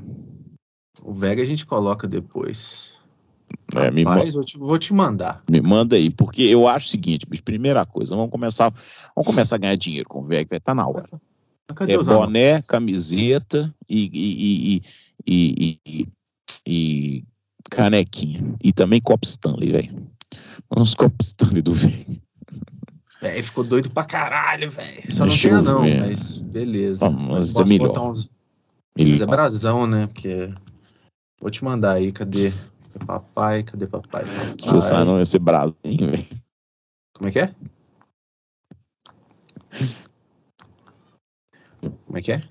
[1.02, 2.98] O Vega a gente coloca depois.
[3.76, 5.42] é, me, Rapaz, eu te- vou te mandar.
[5.50, 8.70] me manda aí, porque eu acho o seguinte, bicho, primeira coisa, vamos começar,
[9.16, 11.08] vamos começar a ganhar dinheiro com o VEG, vai estar na hora.
[11.76, 14.82] Cadê É boné, camiseta e, e,
[15.28, 16.08] e,
[16.66, 17.24] e,
[17.70, 18.56] canequinha.
[18.64, 20.08] E também copo Stanley, velho.
[20.76, 22.22] Uns copos Stanley do velho.
[23.22, 25.12] Véi, ficou doido pra caralho, velho.
[25.14, 26.00] Só Deixa não tem não, ver.
[26.08, 27.06] mas beleza.
[27.06, 28.10] Ah, mas é melhor.
[28.10, 28.30] uns-
[28.98, 30.08] Mas é brasão, né?
[30.08, 30.54] Porque.
[31.40, 32.52] Vou te mandar aí, cadê?
[32.94, 33.64] Cadê papai?
[33.64, 34.26] Cadê papai?
[34.26, 35.04] Se eu papai?
[35.06, 36.28] não ser brasinho, velho.
[37.14, 37.56] Como é que é?
[41.82, 42.42] Como é que é?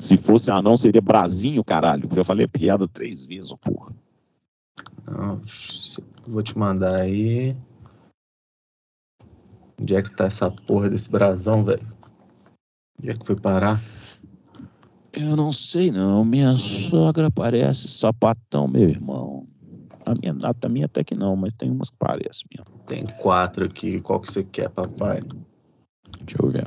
[0.00, 2.08] Se fosse anão, seria brasinho, caralho.
[2.14, 3.94] Eu falei a piada três vezes, porra.
[5.04, 5.42] Não,
[6.26, 7.56] vou te mandar aí.
[9.80, 11.86] Onde é que tá essa porra desse brasão, velho?
[13.00, 13.80] Onde é que foi parar?
[15.12, 16.24] Eu não sei, não.
[16.24, 19.46] Minha sogra parece sapatão, meu irmão.
[20.06, 22.78] A minha, a minha até que não, mas tem umas que parecem mesmo.
[22.86, 24.00] Tem quatro aqui.
[24.00, 25.20] Qual que você quer, papai?
[26.20, 26.66] Deixa eu ver.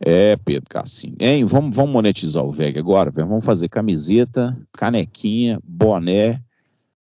[0.00, 1.16] É, Pedro Cassini.
[1.20, 3.28] Hein, vamos, vamos monetizar o VEG agora, velho.
[3.28, 6.42] Vamos fazer camiseta, canequinha, boné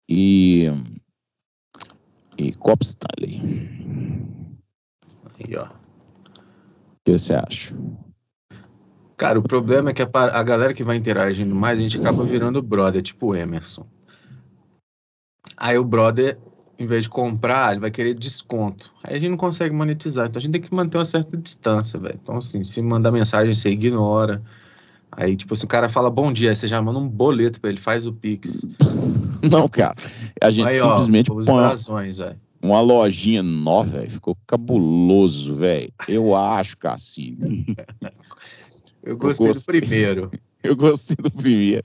[0.08, 0.66] e.
[2.36, 3.40] e copo Stanley.
[5.38, 5.66] Aí, ó.
[5.66, 5.70] O
[7.04, 7.74] que você acha?
[9.16, 12.24] Cara, o problema é que a, a galera que vai interagindo mais, a gente acaba
[12.24, 13.86] virando brother, tipo o Emerson.
[15.56, 16.38] Aí o brother,
[16.80, 18.90] em vez de comprar, ele vai querer desconto.
[19.04, 20.26] Aí a gente não consegue monetizar.
[20.26, 22.18] Então a gente tem que manter uma certa distância, velho.
[22.20, 24.42] Então, assim, se mandar mensagem, você ignora.
[25.12, 27.68] Aí, tipo, se o cara fala bom dia, aí você já manda um boleto pra
[27.68, 28.66] ele, faz o Pix.
[29.42, 29.94] Não, cara.
[30.40, 32.40] A gente Aí, ó, simplesmente os põe uma, brasões, velho.
[32.62, 34.10] uma lojinha nova, velho.
[34.10, 35.92] Ficou cabuloso, velho.
[36.08, 37.76] Eu acho, Cassini.
[39.04, 39.80] Eu gostei, gostei.
[39.80, 40.30] do primeiro.
[40.64, 41.84] Eu gostei do primeiro.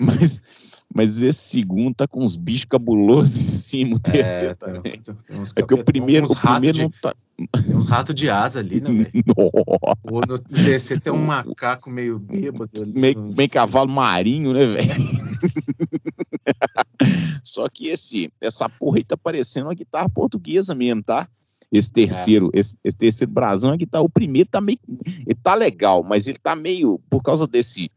[0.00, 0.40] Mas,
[0.96, 4.82] mas esse segundo tá com uns bichos cabulosos em cima, o terceiro É, também.
[4.82, 5.14] tem- tem
[5.54, 7.14] É porque o primeiro, o primeiro de- não tá.
[7.62, 9.12] Tem uns ratos de asa ali, né, velho?
[10.26, 12.92] No DC tem um macaco meio bêbado ali.
[12.98, 14.88] meio, meio cavalo marinho, né, velho?
[17.44, 21.28] Só que esse, essa porra aí tá parecendo uma guitarra portuguesa mesmo, tá?
[21.70, 24.04] Esse terceiro, esse, esse terceiro brasão é guitarra.
[24.04, 24.78] O primeiro tá meio.
[25.04, 27.00] Ele tá legal, mas ele tá meio.
[27.10, 27.90] Por causa desse.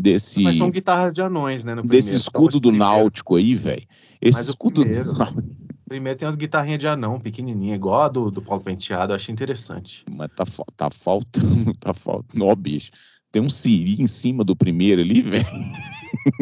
[0.00, 1.74] Desse, Mas são guitarras de anões, né?
[1.74, 2.84] No desse primeiro, escudo do primeiro.
[2.84, 3.86] Náutico aí, velho.
[4.20, 5.58] Esse Mas escudo do primeiro-.
[5.88, 9.32] Primeiro tem umas guitarrinhas de anão, pequenininha, igual a do, do Paulo Penteado, eu achei
[9.32, 10.04] interessante.
[10.10, 10.44] Mas tá,
[10.76, 12.44] tá faltando, tá faltando.
[12.44, 12.92] Ó, bicho.
[13.32, 15.46] Tem um siri em cima do primeiro ali, velho.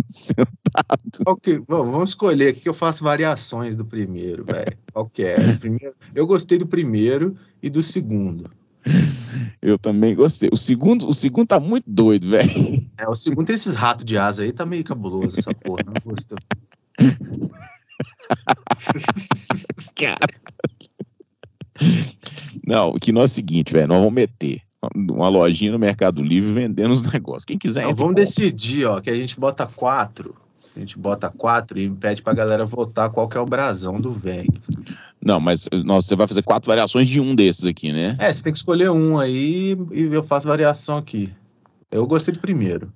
[0.07, 1.65] Sentado.
[1.67, 4.77] Bom, vamos escolher aqui que eu faço variações do primeiro, velho.
[4.93, 5.57] Qual que é?
[5.57, 8.51] Primeiro, eu gostei do primeiro e do segundo.
[9.61, 10.49] Eu também gostei.
[10.53, 12.87] O segundo, o segundo tá muito doido, velho.
[12.97, 15.95] É, o segundo tem esses ratos de asa aí, tá meio cabuloso essa porra, não
[16.05, 16.39] gostou.
[19.95, 20.27] Cara.
[22.67, 23.87] Não, o que nós é o seguinte, velho.
[23.87, 24.63] Nós vamos meter
[24.95, 27.45] uma lojinha no Mercado Livre vendendo os negócios.
[27.45, 30.35] Quem quiser, Não, vamos decidir, ó, que a gente bota quatro.
[30.77, 34.13] A gente bota quatro e pede pra galera votar qual que é o brasão do
[34.13, 34.61] VEG.
[35.25, 38.15] Não, mas nossa, você vai fazer quatro variações de um desses aqui, né?
[38.19, 41.33] É, você tem que escolher um aí e eu faço variação aqui.
[41.91, 42.93] Eu gostei do primeiro.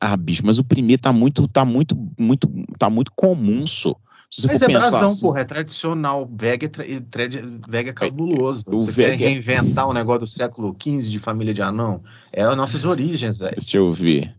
[0.00, 3.94] Ah, bicho, mas o primeiro tá muito, tá muito, muito, tá muito comum, só.
[4.30, 6.26] Se Mas é brasão, assim, porra, é tradicional.
[6.26, 8.64] VEG é, tra- e trad- VEG é cabuloso.
[8.68, 12.02] o você quer é- reinventar um negócio do século XV de família de anão?
[12.32, 13.56] É as nossas origens, velho.
[13.56, 14.34] deixa eu ver.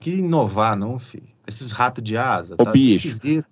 [0.00, 1.28] Que inovar, não, filho.
[1.54, 2.54] Esses ratos de asa.
[2.54, 3.08] Ô, tá bicho.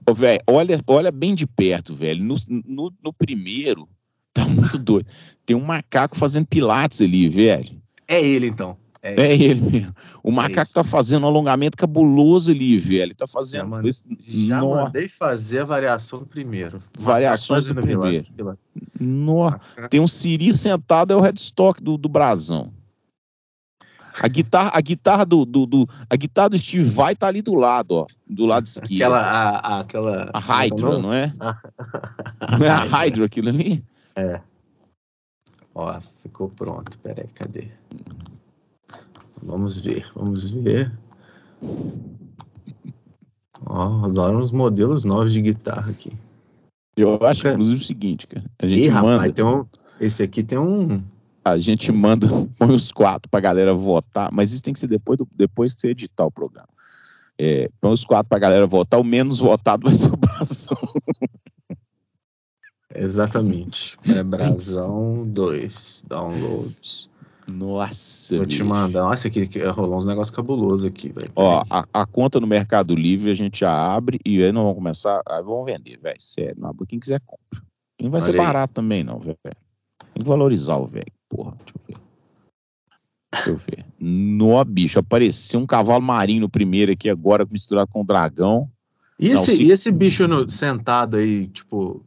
[0.07, 2.23] Ô, velho, olha, olha bem de perto, velho.
[2.25, 2.35] No,
[2.67, 3.89] no, no primeiro,
[4.33, 5.07] tá muito doido.
[5.45, 7.81] Tem um macaco fazendo pilates ali, velho.
[8.07, 8.77] É ele, então.
[9.01, 9.95] É, É ele mesmo.
[10.25, 10.75] O macaco isso.
[10.75, 13.15] tá fazendo um alongamento cabuloso ali, velho.
[13.15, 16.83] Tá Já fazendo mandei- esse- Já nó- mandei fazer a variação do primeiro.
[16.99, 18.27] Variações do primeiro.
[19.01, 19.89] Macaco.
[19.89, 22.73] Tem um Siri sentado, é o headstock do, do brasão.
[24.21, 27.55] A guitarra, a guitarra do, do, do- a guitarra do Steve Vai tá ali do
[27.55, 29.15] lado, ó, do lado esquerdo.
[29.15, 30.31] Aquela, a, a- aquela...
[30.33, 31.03] a Hydra, não?
[31.03, 31.33] não é?
[32.59, 33.85] Não é a Hydra aquilo ali?
[34.17, 34.41] É.
[35.75, 36.99] Ó, ficou pronto.
[36.99, 37.69] Peraí, cadê?
[39.43, 40.93] Vamos ver, vamos ver.
[43.67, 46.13] Ó, rolaram uns modelos novos de guitarra aqui.
[46.97, 48.45] Eu acho, inclusive, o seguinte, cara.
[48.61, 49.65] A Ih, gente rapaz, manda, tem um.
[50.01, 51.01] Esse aqui tem um.
[51.51, 52.27] A gente manda,
[52.59, 55.81] põe os quatro pra galera votar, mas isso tem que ser depois, do, depois que
[55.81, 56.69] você editar o programa.
[57.39, 60.77] É, põe os quatro pra galera votar, o menos votado vai ser o brasão.
[62.95, 63.97] Exatamente.
[64.05, 66.05] É Brasão 2.
[66.09, 67.11] Downloads.
[67.51, 69.03] Nossa, Vou te mandar.
[69.03, 71.31] Nossa, aqui que rolou uns negócios cabulosos aqui, velho.
[71.35, 74.77] Ó, a, a conta no Mercado Livre a gente já abre e aí nós vamos
[74.77, 77.63] começar, aí vamos vender, velho, sério, não, quem quiser compra.
[77.99, 78.47] E não vai ser Olha aí.
[78.47, 79.37] barato também não, velho.
[80.19, 81.97] Tem que valorizar o velho, porra, deixa eu ver.
[83.33, 83.85] Deixa eu ver.
[84.01, 88.69] Nó, bicho, apareceu um cavalo marinho no primeiro aqui agora misturado com um dragão.
[89.19, 92.05] E Não, esse, se- e esse bicho no- sentado aí, tipo.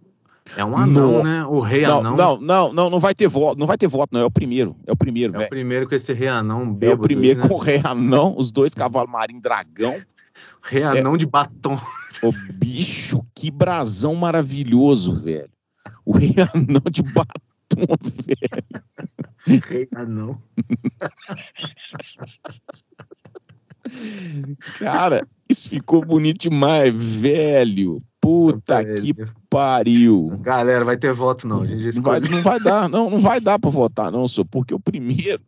[0.57, 1.45] É um anão, né?
[1.45, 2.17] O rei Não, anão.
[2.17, 4.75] não, não, não, não vai ter voto, não vai ter voto, não, é o primeiro,
[4.85, 5.49] é o primeiro, É o velho.
[5.49, 6.99] primeiro com esse rei anão É bêbado.
[6.99, 7.47] o primeiro né?
[7.47, 9.93] com o rei anão, os dois cavalos marinhos dragão.
[10.63, 11.75] Rei anão de batom.
[12.23, 15.49] Ô, bicho, que brasão maravilhoso, velho.
[16.05, 17.41] O rei anão de batom,
[18.25, 19.61] velho.
[19.63, 20.41] Rei anão.
[24.77, 28.01] Cara, isso ficou bonito demais, velho.
[28.19, 29.15] Puta que
[29.49, 30.37] pariu.
[30.41, 31.63] Galera, vai ter voto não.
[31.63, 34.79] Não vai, não vai dar, não, não vai dar pra votar, não, senhor, porque o
[34.79, 35.41] primeiro,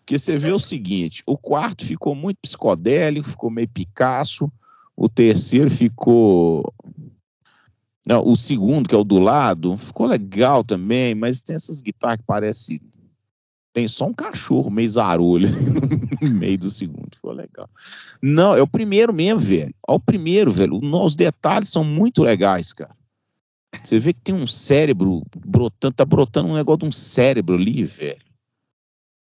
[0.00, 4.50] porque você vê o seguinte, o quarto ficou muito psicodélico, ficou meio Picasso,
[4.96, 6.74] o terceiro ficou.
[8.06, 12.18] Não, o segundo, que é o do lado, ficou legal também, mas tem essas guitarras
[12.18, 12.80] que parecem
[13.72, 15.48] tem só um cachorro meio zarolho
[16.20, 17.14] no meio do segundo.
[17.14, 17.68] Ficou legal.
[18.20, 19.74] Não, é o primeiro mesmo, velho.
[19.86, 20.80] Olha o primeiro, velho.
[20.82, 22.96] Os detalhes são muito legais, cara.
[23.82, 27.84] Você vê que tem um cérebro brotando, tá brotando um negócio de um cérebro ali,
[27.84, 28.20] velho.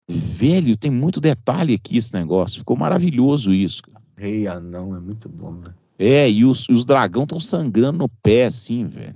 [0.09, 2.59] Velho, tem muito detalhe aqui esse negócio.
[2.59, 4.03] Ficou maravilhoso isso, cara.
[4.17, 5.73] Rei anão, é muito bom, né?
[5.97, 9.15] É, e os, os dragão estão sangrando no pé, assim, velho.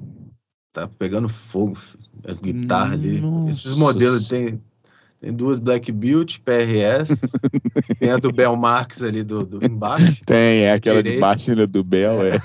[0.72, 2.04] Tá pegando fogo, filho.
[2.24, 3.22] as guitarras ali.
[3.50, 4.62] Esses modelos tem,
[5.20, 7.22] tem duas Black Beauty, PRS,
[8.00, 10.22] tem a do Bel Marx ali do, do embaixo.
[10.24, 12.38] Tem, é aquela de baixo né, do Bel, é.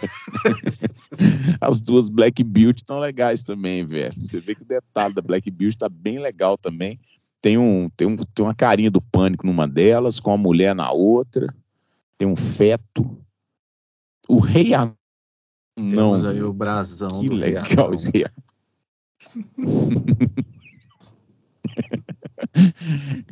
[1.60, 4.14] As duas Black Beauty estão legais também, velho.
[4.18, 6.98] Você vê que o detalhe da Black Beauty tá bem legal também.
[7.42, 10.90] Tem, um, tem, um, tem uma carinha do pânico numa delas, com a mulher na
[10.90, 11.52] outra.
[12.16, 13.18] Tem um feto.
[14.28, 14.96] O rei anão.
[15.76, 18.26] Temos aí o brasão Que legal esse rei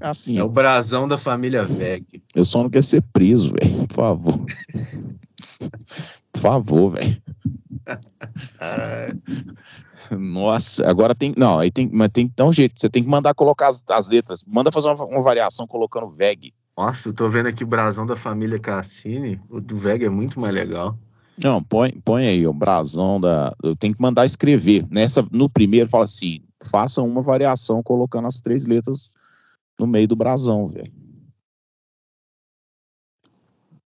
[0.01, 2.05] Assim, É o brasão da família Veg.
[2.35, 3.87] eu só não quero ser preso, velho.
[3.87, 4.45] Por favor.
[6.33, 7.23] Por favor, velho.
[10.11, 11.35] Nossa, agora tem.
[11.37, 12.81] Não, aí tem, mas tem que dar um jeito.
[12.81, 14.45] Você tem que mandar colocar as, as letras.
[14.47, 16.55] Manda fazer uma, uma variação colocando VEG.
[16.77, 19.41] Nossa, eu tô vendo aqui o brasão da família Cassini.
[19.51, 20.97] O do Veg é muito mais legal.
[21.43, 23.55] Não, põe, põe aí o brasão da.
[23.63, 24.87] Eu tenho que mandar escrever.
[24.91, 29.15] Nessa, no primeiro, fala assim: faça uma variação colocando as três letras
[29.79, 30.93] no meio do brasão, velho.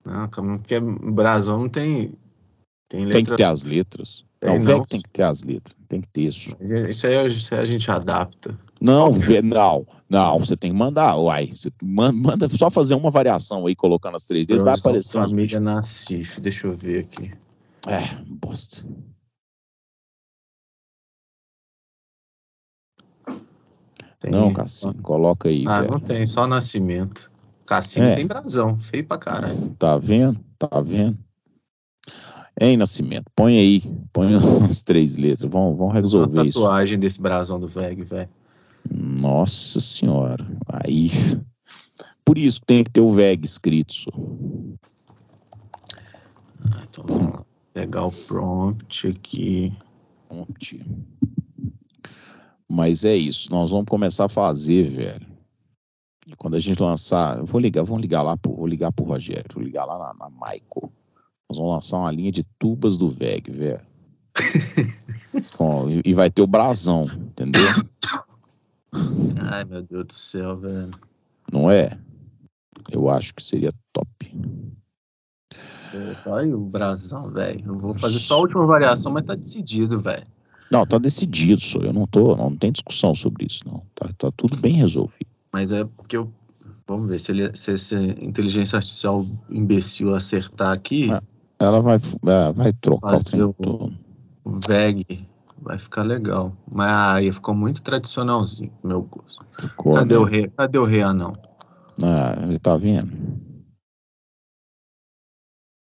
[0.06, 2.18] Não, porque brasão não tem.
[2.90, 3.14] Tem letra.
[3.14, 4.26] Tem que ter as letras.
[4.40, 4.86] Tem, não, o não.
[4.86, 5.76] Tem que ter as letras.
[5.90, 6.56] Tem que ter isso.
[6.90, 8.58] Isso aí, isso aí a gente adapta.
[8.80, 11.48] Não, ve- não, não, você tem que mandar, uai.
[11.56, 15.60] Você man- manda só fazer uma variação aí, colocando as três letras, vai aparecer Família
[15.60, 17.32] Nassif, deixa eu ver aqui.
[17.88, 18.86] É, bosta.
[24.20, 25.92] Tem- Não, Cassinho, coloca aí, Ah, velho.
[25.94, 27.32] não tem, só Nascimento.
[27.66, 28.16] Cassino É.
[28.16, 29.76] tem brasão, feio pra caralho.
[29.78, 30.40] Tá vendo?
[30.58, 31.18] Tá vendo?
[32.60, 33.82] Hein, Nascimento, põe aí,
[34.12, 34.34] põe
[34.68, 36.60] as três letras, vamos, vamos Uma resolver isso.
[36.60, 38.30] tatuagem desse brasão do Veg, velho.
[38.90, 41.10] Nossa senhora, aí...
[42.26, 44.12] Por isso que tem que ter o VEG escrito, só.
[46.72, 47.42] Ah, Então vamos.
[47.74, 49.72] Pegar o prompt aqui.
[50.28, 50.86] Prompt.
[52.68, 55.26] Mas é isso, nós vamos começar a fazer, velho.
[56.28, 59.06] E quando a gente lançar, eu vou ligar, vamos ligar lá, pro, vou ligar pro
[59.06, 60.92] Rogério, vou ligar lá na, na Michael.
[61.50, 63.82] Nós vamos lançar uma linha de tubas do VEG, velho.
[65.58, 67.62] Com- e- vai ter o brasão, entendeu?
[69.50, 70.92] Ai, meu Deus do céu, velho.
[71.52, 71.98] Não é?
[72.92, 74.08] Eu acho que seria top.
[76.26, 77.62] Olha o brasão, velho.
[77.66, 80.26] Eu vou fazer só a última variação, mas tá decidido, velho.
[80.70, 81.80] Não, tá decidido, só.
[81.80, 83.82] Eu não tô, não, tem discussão sobre isso, não.
[83.96, 85.28] Tá, tá tudo bem resolvido.
[85.52, 86.32] Mas é porque eu.
[86.86, 91.22] Vamos ver se, ele, se essa inteligência artificial imbecil acertar aqui, Ah.
[91.60, 93.98] Ela vai, é, vai trocar o Fazer tempo o- todo.
[94.44, 95.28] o VEG
[95.62, 96.56] vai ficar legal.
[96.72, 99.46] Mas aí ficou muito tradicionalzinho, meu gosto.
[99.60, 100.18] Ficou, Cadê né?
[100.20, 100.48] o rei?
[100.50, 101.34] Cadê o rei anão?
[102.02, 103.12] Ah, ele tá vendo?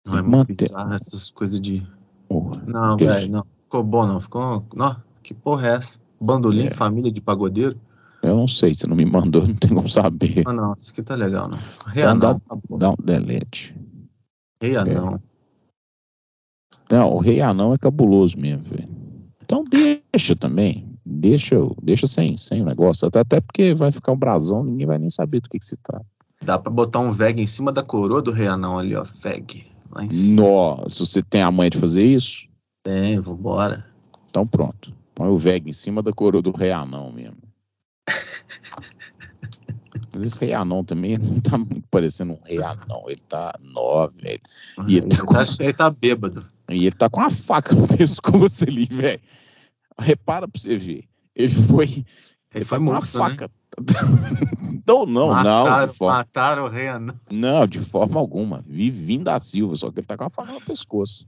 [0.05, 1.85] Não é muito bizarro essas coisas de.
[2.65, 3.45] Não, velho, não.
[3.63, 4.19] Ficou bom, não.
[4.19, 4.65] Ficou.
[4.75, 5.99] Não, que porra é essa?
[6.19, 6.71] Bandolim, É.
[6.73, 7.79] família de pagodeiro?
[8.21, 10.43] Eu não sei, você não me mandou, não tem como saber.
[10.45, 10.73] Ah, não.
[10.77, 11.57] Isso aqui tá legal, não.
[11.91, 12.39] Rei Então anão.
[12.39, 12.77] tá bom.
[12.77, 13.75] Dá um delete.
[14.61, 15.11] Rei anão.
[15.11, 15.21] Não,
[16.99, 18.89] o Rei Anão é cabuloso mesmo, velho.
[19.43, 20.87] Então deixa também.
[21.05, 23.07] Deixa, deixa sem, sem o negócio.
[23.07, 25.77] Até, até porque vai ficar um brasão, ninguém vai nem saber do que, que se
[25.77, 26.05] trata.
[26.43, 29.03] Dá pra botar um VEG em cima da coroa do rei anão ali, ó.
[29.03, 29.67] VEG.
[29.91, 30.41] Lá em cima.
[30.41, 32.47] Nossa, se você tem a manha de fazer isso,
[32.83, 33.85] Tem, vambora.
[34.29, 34.93] então pronto.
[35.13, 37.37] Põe o VEG em cima da coroa do Rei Anão mesmo.
[40.13, 43.03] Mas esse Rei Anão também não tá muito parecendo um Rei Anão.
[43.07, 44.39] Ele tá nó, velho.
[44.87, 46.45] E ele, ele tá tá, ele tá bêbado.
[46.71, 49.21] E ele tá com uma faca no pescoço ali, velho.
[49.99, 51.03] Repara pra você ver.
[51.35, 52.05] Ele foi.
[52.53, 53.29] Ele foi com uma morto, né?
[53.29, 53.51] faca.
[54.87, 55.29] Não, não, não.
[55.29, 57.15] mataram, De forma, mataram o rei anão.
[57.31, 58.61] não, de forma alguma.
[58.67, 61.25] Vindo da Silva, só que ele tá com uma faca no pescoço.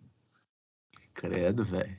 [1.14, 1.96] Credo, velho.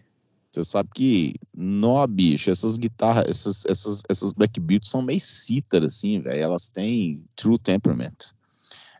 [0.52, 5.86] Você sabe que, nó, bicho, essas guitarras, essas, essas, essas Black Beauty são meio cítara,
[5.86, 6.42] assim, velho.
[6.42, 8.32] Elas têm true temperament.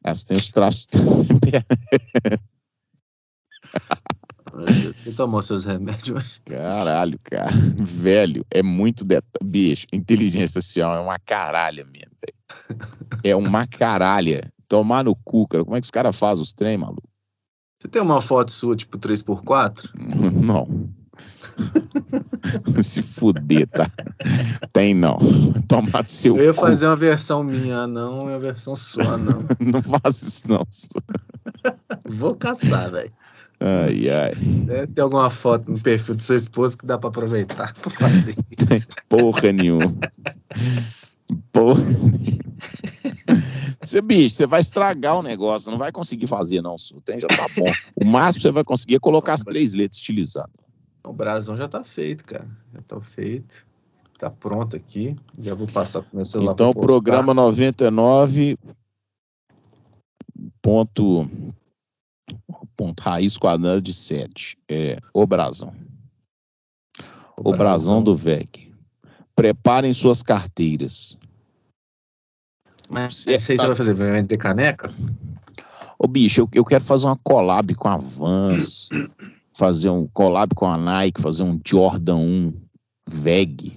[0.03, 0.87] Elas têm os traços.
[4.95, 6.41] Você tomou seus remédios?
[6.45, 7.51] Caralho, cara.
[7.81, 9.25] Velho, é muito detalhe.
[9.43, 12.79] Bicho, inteligência artificial é uma caralha mesmo, velho.
[13.23, 14.53] É uma caralha.
[14.69, 15.65] Tomar no cu, cara.
[15.65, 17.09] Como é que os caras fazem os trem, maluco?
[17.81, 19.91] Você tem uma foto sua, tipo 3x4?
[20.45, 20.89] Não.
[22.83, 23.89] Se fuder, tá?
[24.73, 25.19] Tem não.
[25.69, 26.37] Tomar seu.
[26.37, 26.63] Eu ia cu.
[26.63, 29.47] fazer uma versão minha, não, uma versão sua, não.
[29.61, 30.67] Não faz isso, não.
[32.05, 33.13] Vou caçar, velho.
[33.67, 34.35] Ai, ai.
[34.35, 38.35] Deve ter alguma foto no perfil do seu esposo que dá pra aproveitar pra fazer
[38.53, 38.87] isso.
[39.09, 39.95] Porra nenhuma.
[41.51, 42.45] Porra nenhuma.
[43.81, 46.75] Você, bicho, você vai estragar o negócio, não vai conseguir fazer, não.
[47.07, 47.71] Tem já tá bom.
[47.97, 50.53] O máximo que você vai conseguir é colocar as três letras estilizadas.
[51.03, 52.47] O brasão já tá feito, cara.
[52.75, 53.67] Já tá feito.
[54.19, 55.17] Tá pronto aqui.
[55.41, 56.53] Já vou passar pro meu celular.
[56.53, 58.59] Então, o programa 99.
[60.63, 61.29] Ponto,
[62.77, 64.57] ponto raiz quadrada de 7.
[64.69, 65.75] É o brasão.
[67.37, 68.73] O brasão do VEG.
[69.35, 71.17] Preparem suas carteiras.
[72.89, 73.95] Mas esse aí você vai fazer?
[73.95, 74.95] Vai vender caneca?
[75.99, 78.89] Ô, bicho, eu, eu quero fazer uma collab com a Vans,
[79.53, 82.61] fazer um collab com a Nike, fazer um Jordan 1
[83.09, 83.73] VEG.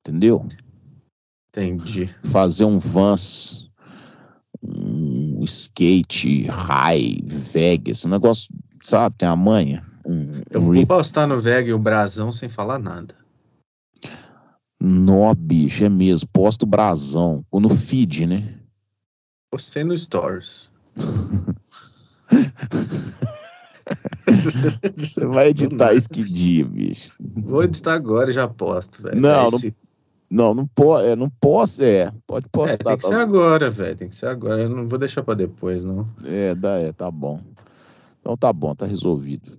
[0.00, 0.46] Entendeu?
[1.50, 2.14] Entendi.
[2.24, 3.70] Fazer um Vans,
[4.62, 8.48] um skate high, VEG, esse negócio,
[8.82, 9.84] sabe, tem a manha.
[10.06, 13.14] Um, Eu um vou rip- postar no VEG o brasão sem falar nada.
[14.80, 16.28] Nó, bicho, é mesmo.
[16.32, 17.44] Posto brasão.
[17.52, 18.54] No feed, né?
[19.50, 20.70] Postei no Stories.
[24.96, 27.12] Você vai editar isso que dia, bicho?
[27.20, 29.20] Vou editar agora e já posto, velho.
[29.20, 29.74] Não, Aí não se-
[30.32, 32.10] Não, não pode, é, não posso, é.
[32.26, 32.84] Pode É, postar.
[32.84, 33.20] tem que tá ser bom.
[33.20, 33.96] agora, velho.
[33.96, 34.62] Tem que ser agora.
[34.62, 36.08] Eu não vou deixar pra depois, não.
[36.24, 37.38] É, dá, é, tá bom.
[38.18, 39.58] Então tá bom, tá resolvido.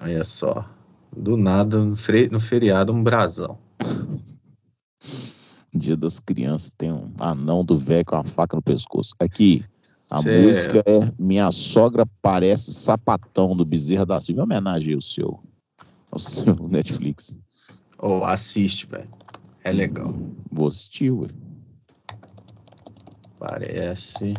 [0.00, 0.70] Olha só.
[1.16, 1.96] Do nada, no,
[2.30, 3.58] no feriado, um brasão.
[5.74, 9.14] Dia das crianças tem um anão do velho com a faca no pescoço.
[9.18, 9.64] Aqui,
[10.12, 14.42] a Cê- música é Minha Sogra Parece Sapatão do Bezerra da Silva.
[14.42, 15.40] Em homenagem ao seu,
[16.10, 17.36] ao seu Netflix.
[17.98, 19.08] Ou assiste, velho.
[19.64, 20.14] É legal.
[20.58, 21.28] Ué.
[23.38, 24.34] Parece.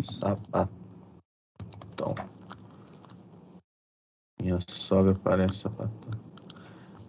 [0.00, 0.74] Sapatão.
[4.40, 6.20] Minha sogra parece sapatão.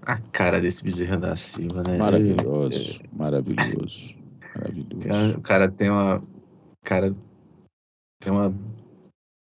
[0.01, 1.97] A cara desse bezerra da Silva, né?
[1.97, 4.15] Maravilhoso, maravilhoso,
[4.55, 5.07] maravilhoso.
[5.07, 6.23] Cara, O cara tem uma.
[6.83, 7.15] Cara.
[8.19, 8.53] Tem uma.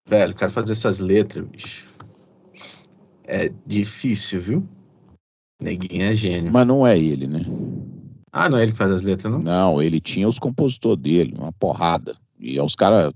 [0.09, 1.93] Velho, o cara fazer essas letras, bicho.
[3.25, 4.69] É difícil, viu?
[5.63, 6.53] Neguinho é gênio.
[6.53, 7.45] Mas não é ele, né?
[8.33, 9.41] Ah, não é ele que faz as letras, não?
[9.41, 12.17] Não, ele tinha os compositores dele, uma porrada.
[12.41, 13.13] E é uns caras.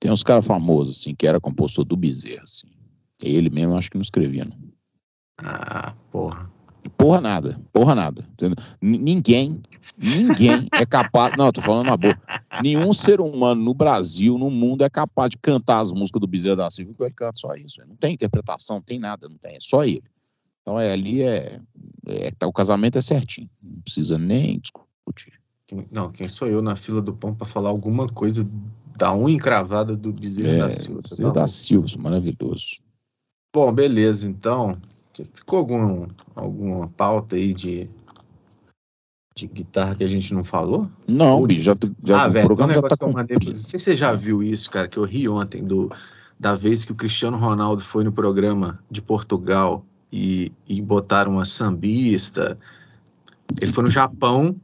[0.00, 2.66] Tem uns caras famosos, assim, que era compositor do Bezerra, assim.
[3.22, 4.56] Ele mesmo acho que não escrevia, não.
[5.38, 6.50] Ah, porra.
[6.96, 8.24] Porra nada, porra nada.
[8.80, 9.60] Ninguém,
[10.16, 11.36] ninguém é capaz.
[11.36, 12.16] Não, eu tô falando na boa.
[12.60, 16.56] Nenhum ser humano no Brasil, no mundo, é capaz de cantar as músicas do Bezerra
[16.56, 17.80] da Silva, porque ele canta só isso.
[17.86, 20.02] Não tem interpretação, não tem nada, não tem, é só ele.
[20.62, 21.60] Então é ali é,
[22.06, 25.40] é tá, o casamento é certinho, não precisa nem discutir.
[25.90, 28.46] Não, quem sou eu na fila do pão pra falar alguma coisa
[28.96, 31.00] da unha encravada do bezerro É, da Silva?
[31.02, 32.80] Você Bezerra tá da Silva, maravilhoso.
[33.54, 34.76] Bom, beleza, então.
[35.34, 37.88] Ficou algum, alguma pauta aí de,
[39.34, 40.88] de guitarra que a gente não falou?
[41.06, 43.36] Não, bicho, já, já ah, o velho, um programa já negócio tá que eu mandei.
[43.40, 45.90] Não sei se você já viu isso, cara, que eu ri ontem do,
[46.38, 51.44] da vez que o Cristiano Ronaldo foi no programa de Portugal e, e botaram uma
[51.44, 52.58] sambista.
[53.60, 54.54] Ele foi no Japão.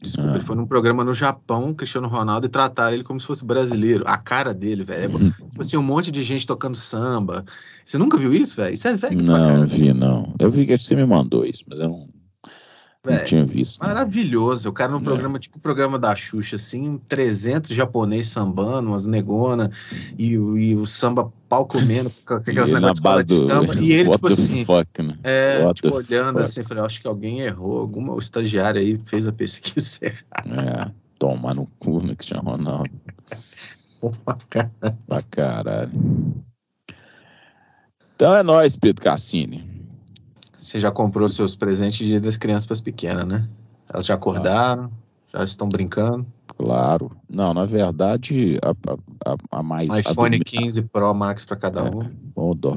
[0.00, 0.34] Desculpa, Ah.
[0.34, 4.04] ele foi num programa no Japão, Cristiano Ronaldo, e trataram ele como se fosse brasileiro.
[4.06, 5.16] A cara dele, velho.
[5.16, 7.42] é Tipo assim, um monte de gente tocando samba.
[7.86, 8.74] Você nunca viu isso, velho?
[8.74, 10.34] Isso é velho Não, não caramba, vi, não.
[10.38, 12.08] Eu vi que você me mandou isso, mas eu não,
[13.04, 13.26] não velho.
[13.26, 13.80] tinha visto.
[13.80, 13.88] não.
[13.88, 14.68] Maravilhoso.
[14.68, 15.02] O cara no É.
[15.02, 19.70] programa, tipo o programa da Xuxa, assim, 300 japonês sambando, umas negona,
[20.18, 23.74] e, o- e o samba pau comendo, com aquelas negócios de de samba.
[23.80, 25.18] E ele, tipo assim, fuck, né?
[25.22, 26.42] é, What tipo, olhando fuck?
[26.44, 29.98] assim, falei, acho que alguém errou, alguma o estagiário aí fez a pesquisa
[30.44, 30.90] errada.
[30.90, 32.90] É, tomar no cu, né, Cristiano Ronaldo.
[35.06, 35.90] Pra caralho.
[38.16, 39.73] Então é nóis, Pedro Cassini.
[40.64, 43.46] Você já comprou seus presentes de dia das crianças para as pequenas, né?
[43.92, 44.90] Elas já acordaram,
[45.30, 46.26] já estão brincando.
[46.56, 47.10] Claro.
[47.28, 48.70] Não, na verdade, a,
[49.30, 49.90] a- a- mais.
[49.90, 51.90] a do iPhone me- 15 Pro Max para cada É.
[51.90, 52.10] um.
[52.34, 52.74] Ó, dó.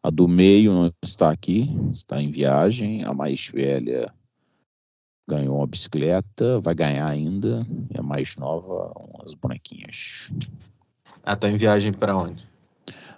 [0.00, 3.02] A do meio não está aqui, está em viagem.
[3.04, 4.14] A mais velha
[5.28, 7.66] ganhou uma bicicleta, vai ganhar ainda.
[7.92, 10.30] E a mais nova, umas bonequinhas.
[11.24, 12.46] Ah, tá em viagem para onde?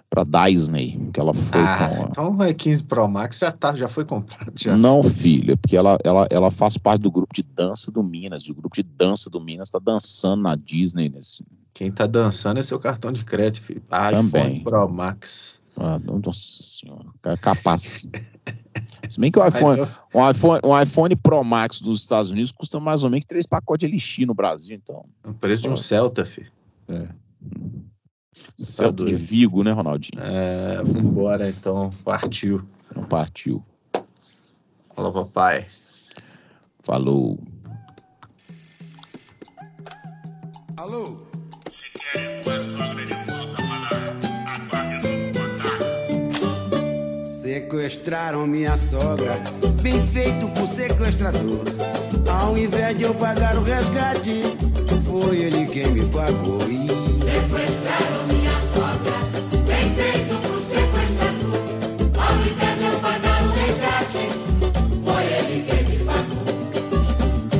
[0.09, 1.95] Pra Disney, que ela foi Ah, com.
[2.03, 4.75] a- então vai 15 Pro Max já tá, já foi comprado já.
[4.75, 8.49] Não, filha, porque ela, ela, ela faz parte do grupo de dança do Minas.
[8.49, 11.09] O grupo de dança do Minas está dançando na Disney.
[11.09, 11.45] Nesse...
[11.75, 13.83] Quem tá dançando é seu cartão de crédito, filho.
[13.91, 14.47] Ah, Também.
[14.47, 15.59] iPhone Pro Max.
[15.77, 17.05] Ah, nossa senhora,
[17.39, 18.05] capaz.
[19.09, 19.81] Se bem que o iPhone,
[20.13, 23.87] um iPhone, um iPhone Pro Max dos Estados Unidos custa mais ou menos três pacotes
[23.87, 25.05] de Elixir no Brasil, então.
[25.23, 26.51] O preço de um Celta, filho.
[26.89, 27.07] É.
[28.57, 30.21] Celta de Vigo, né, Ronaldinho?
[30.21, 32.61] É, vambora então, partiu.
[32.91, 33.63] Então partiu.
[34.93, 35.65] Falou, papai.
[36.83, 37.39] Falou.
[40.77, 41.29] Alô?
[47.41, 49.35] Sequestraram minha sogra,
[49.81, 51.63] bem feito por sequestrador.
[52.29, 54.41] Ao invés de eu pagar o resgate,
[55.05, 56.59] foi ele quem me pagou.
[56.69, 56.77] E...
[56.77, 56.77] Sequestraram minha sogra, bem feito por sequestrador.
[56.77, 57.08] Ao invés de eu pagar o resgate, foi ele quem me pagou.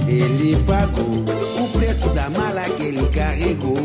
[0.09, 1.23] Ele pagou
[1.63, 3.77] o preço da mala que ele carregou.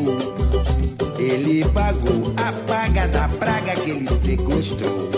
[1.19, 5.11] Ele pagou a paga da praga que ele sequestrou.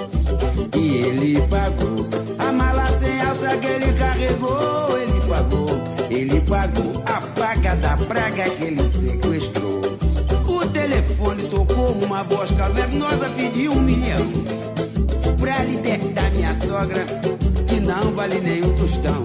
[0.77, 2.05] E ele pagou
[2.41, 4.99] a mala sem alça que ele carregou.
[4.99, 5.69] Ele pagou,
[6.11, 9.86] ele pagou a paga da praga que ele sequestrou
[10.67, 14.33] o telefone tocou uma voz cavernosa pediu um milhão
[15.39, 17.07] pra libertar minha sogra,
[17.69, 19.23] que não vale nenhum tostão.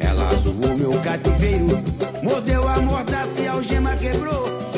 [0.00, 1.68] Ela zoou meu cativeiro,
[2.22, 4.71] mordeu a mordaça e a algema quebrou.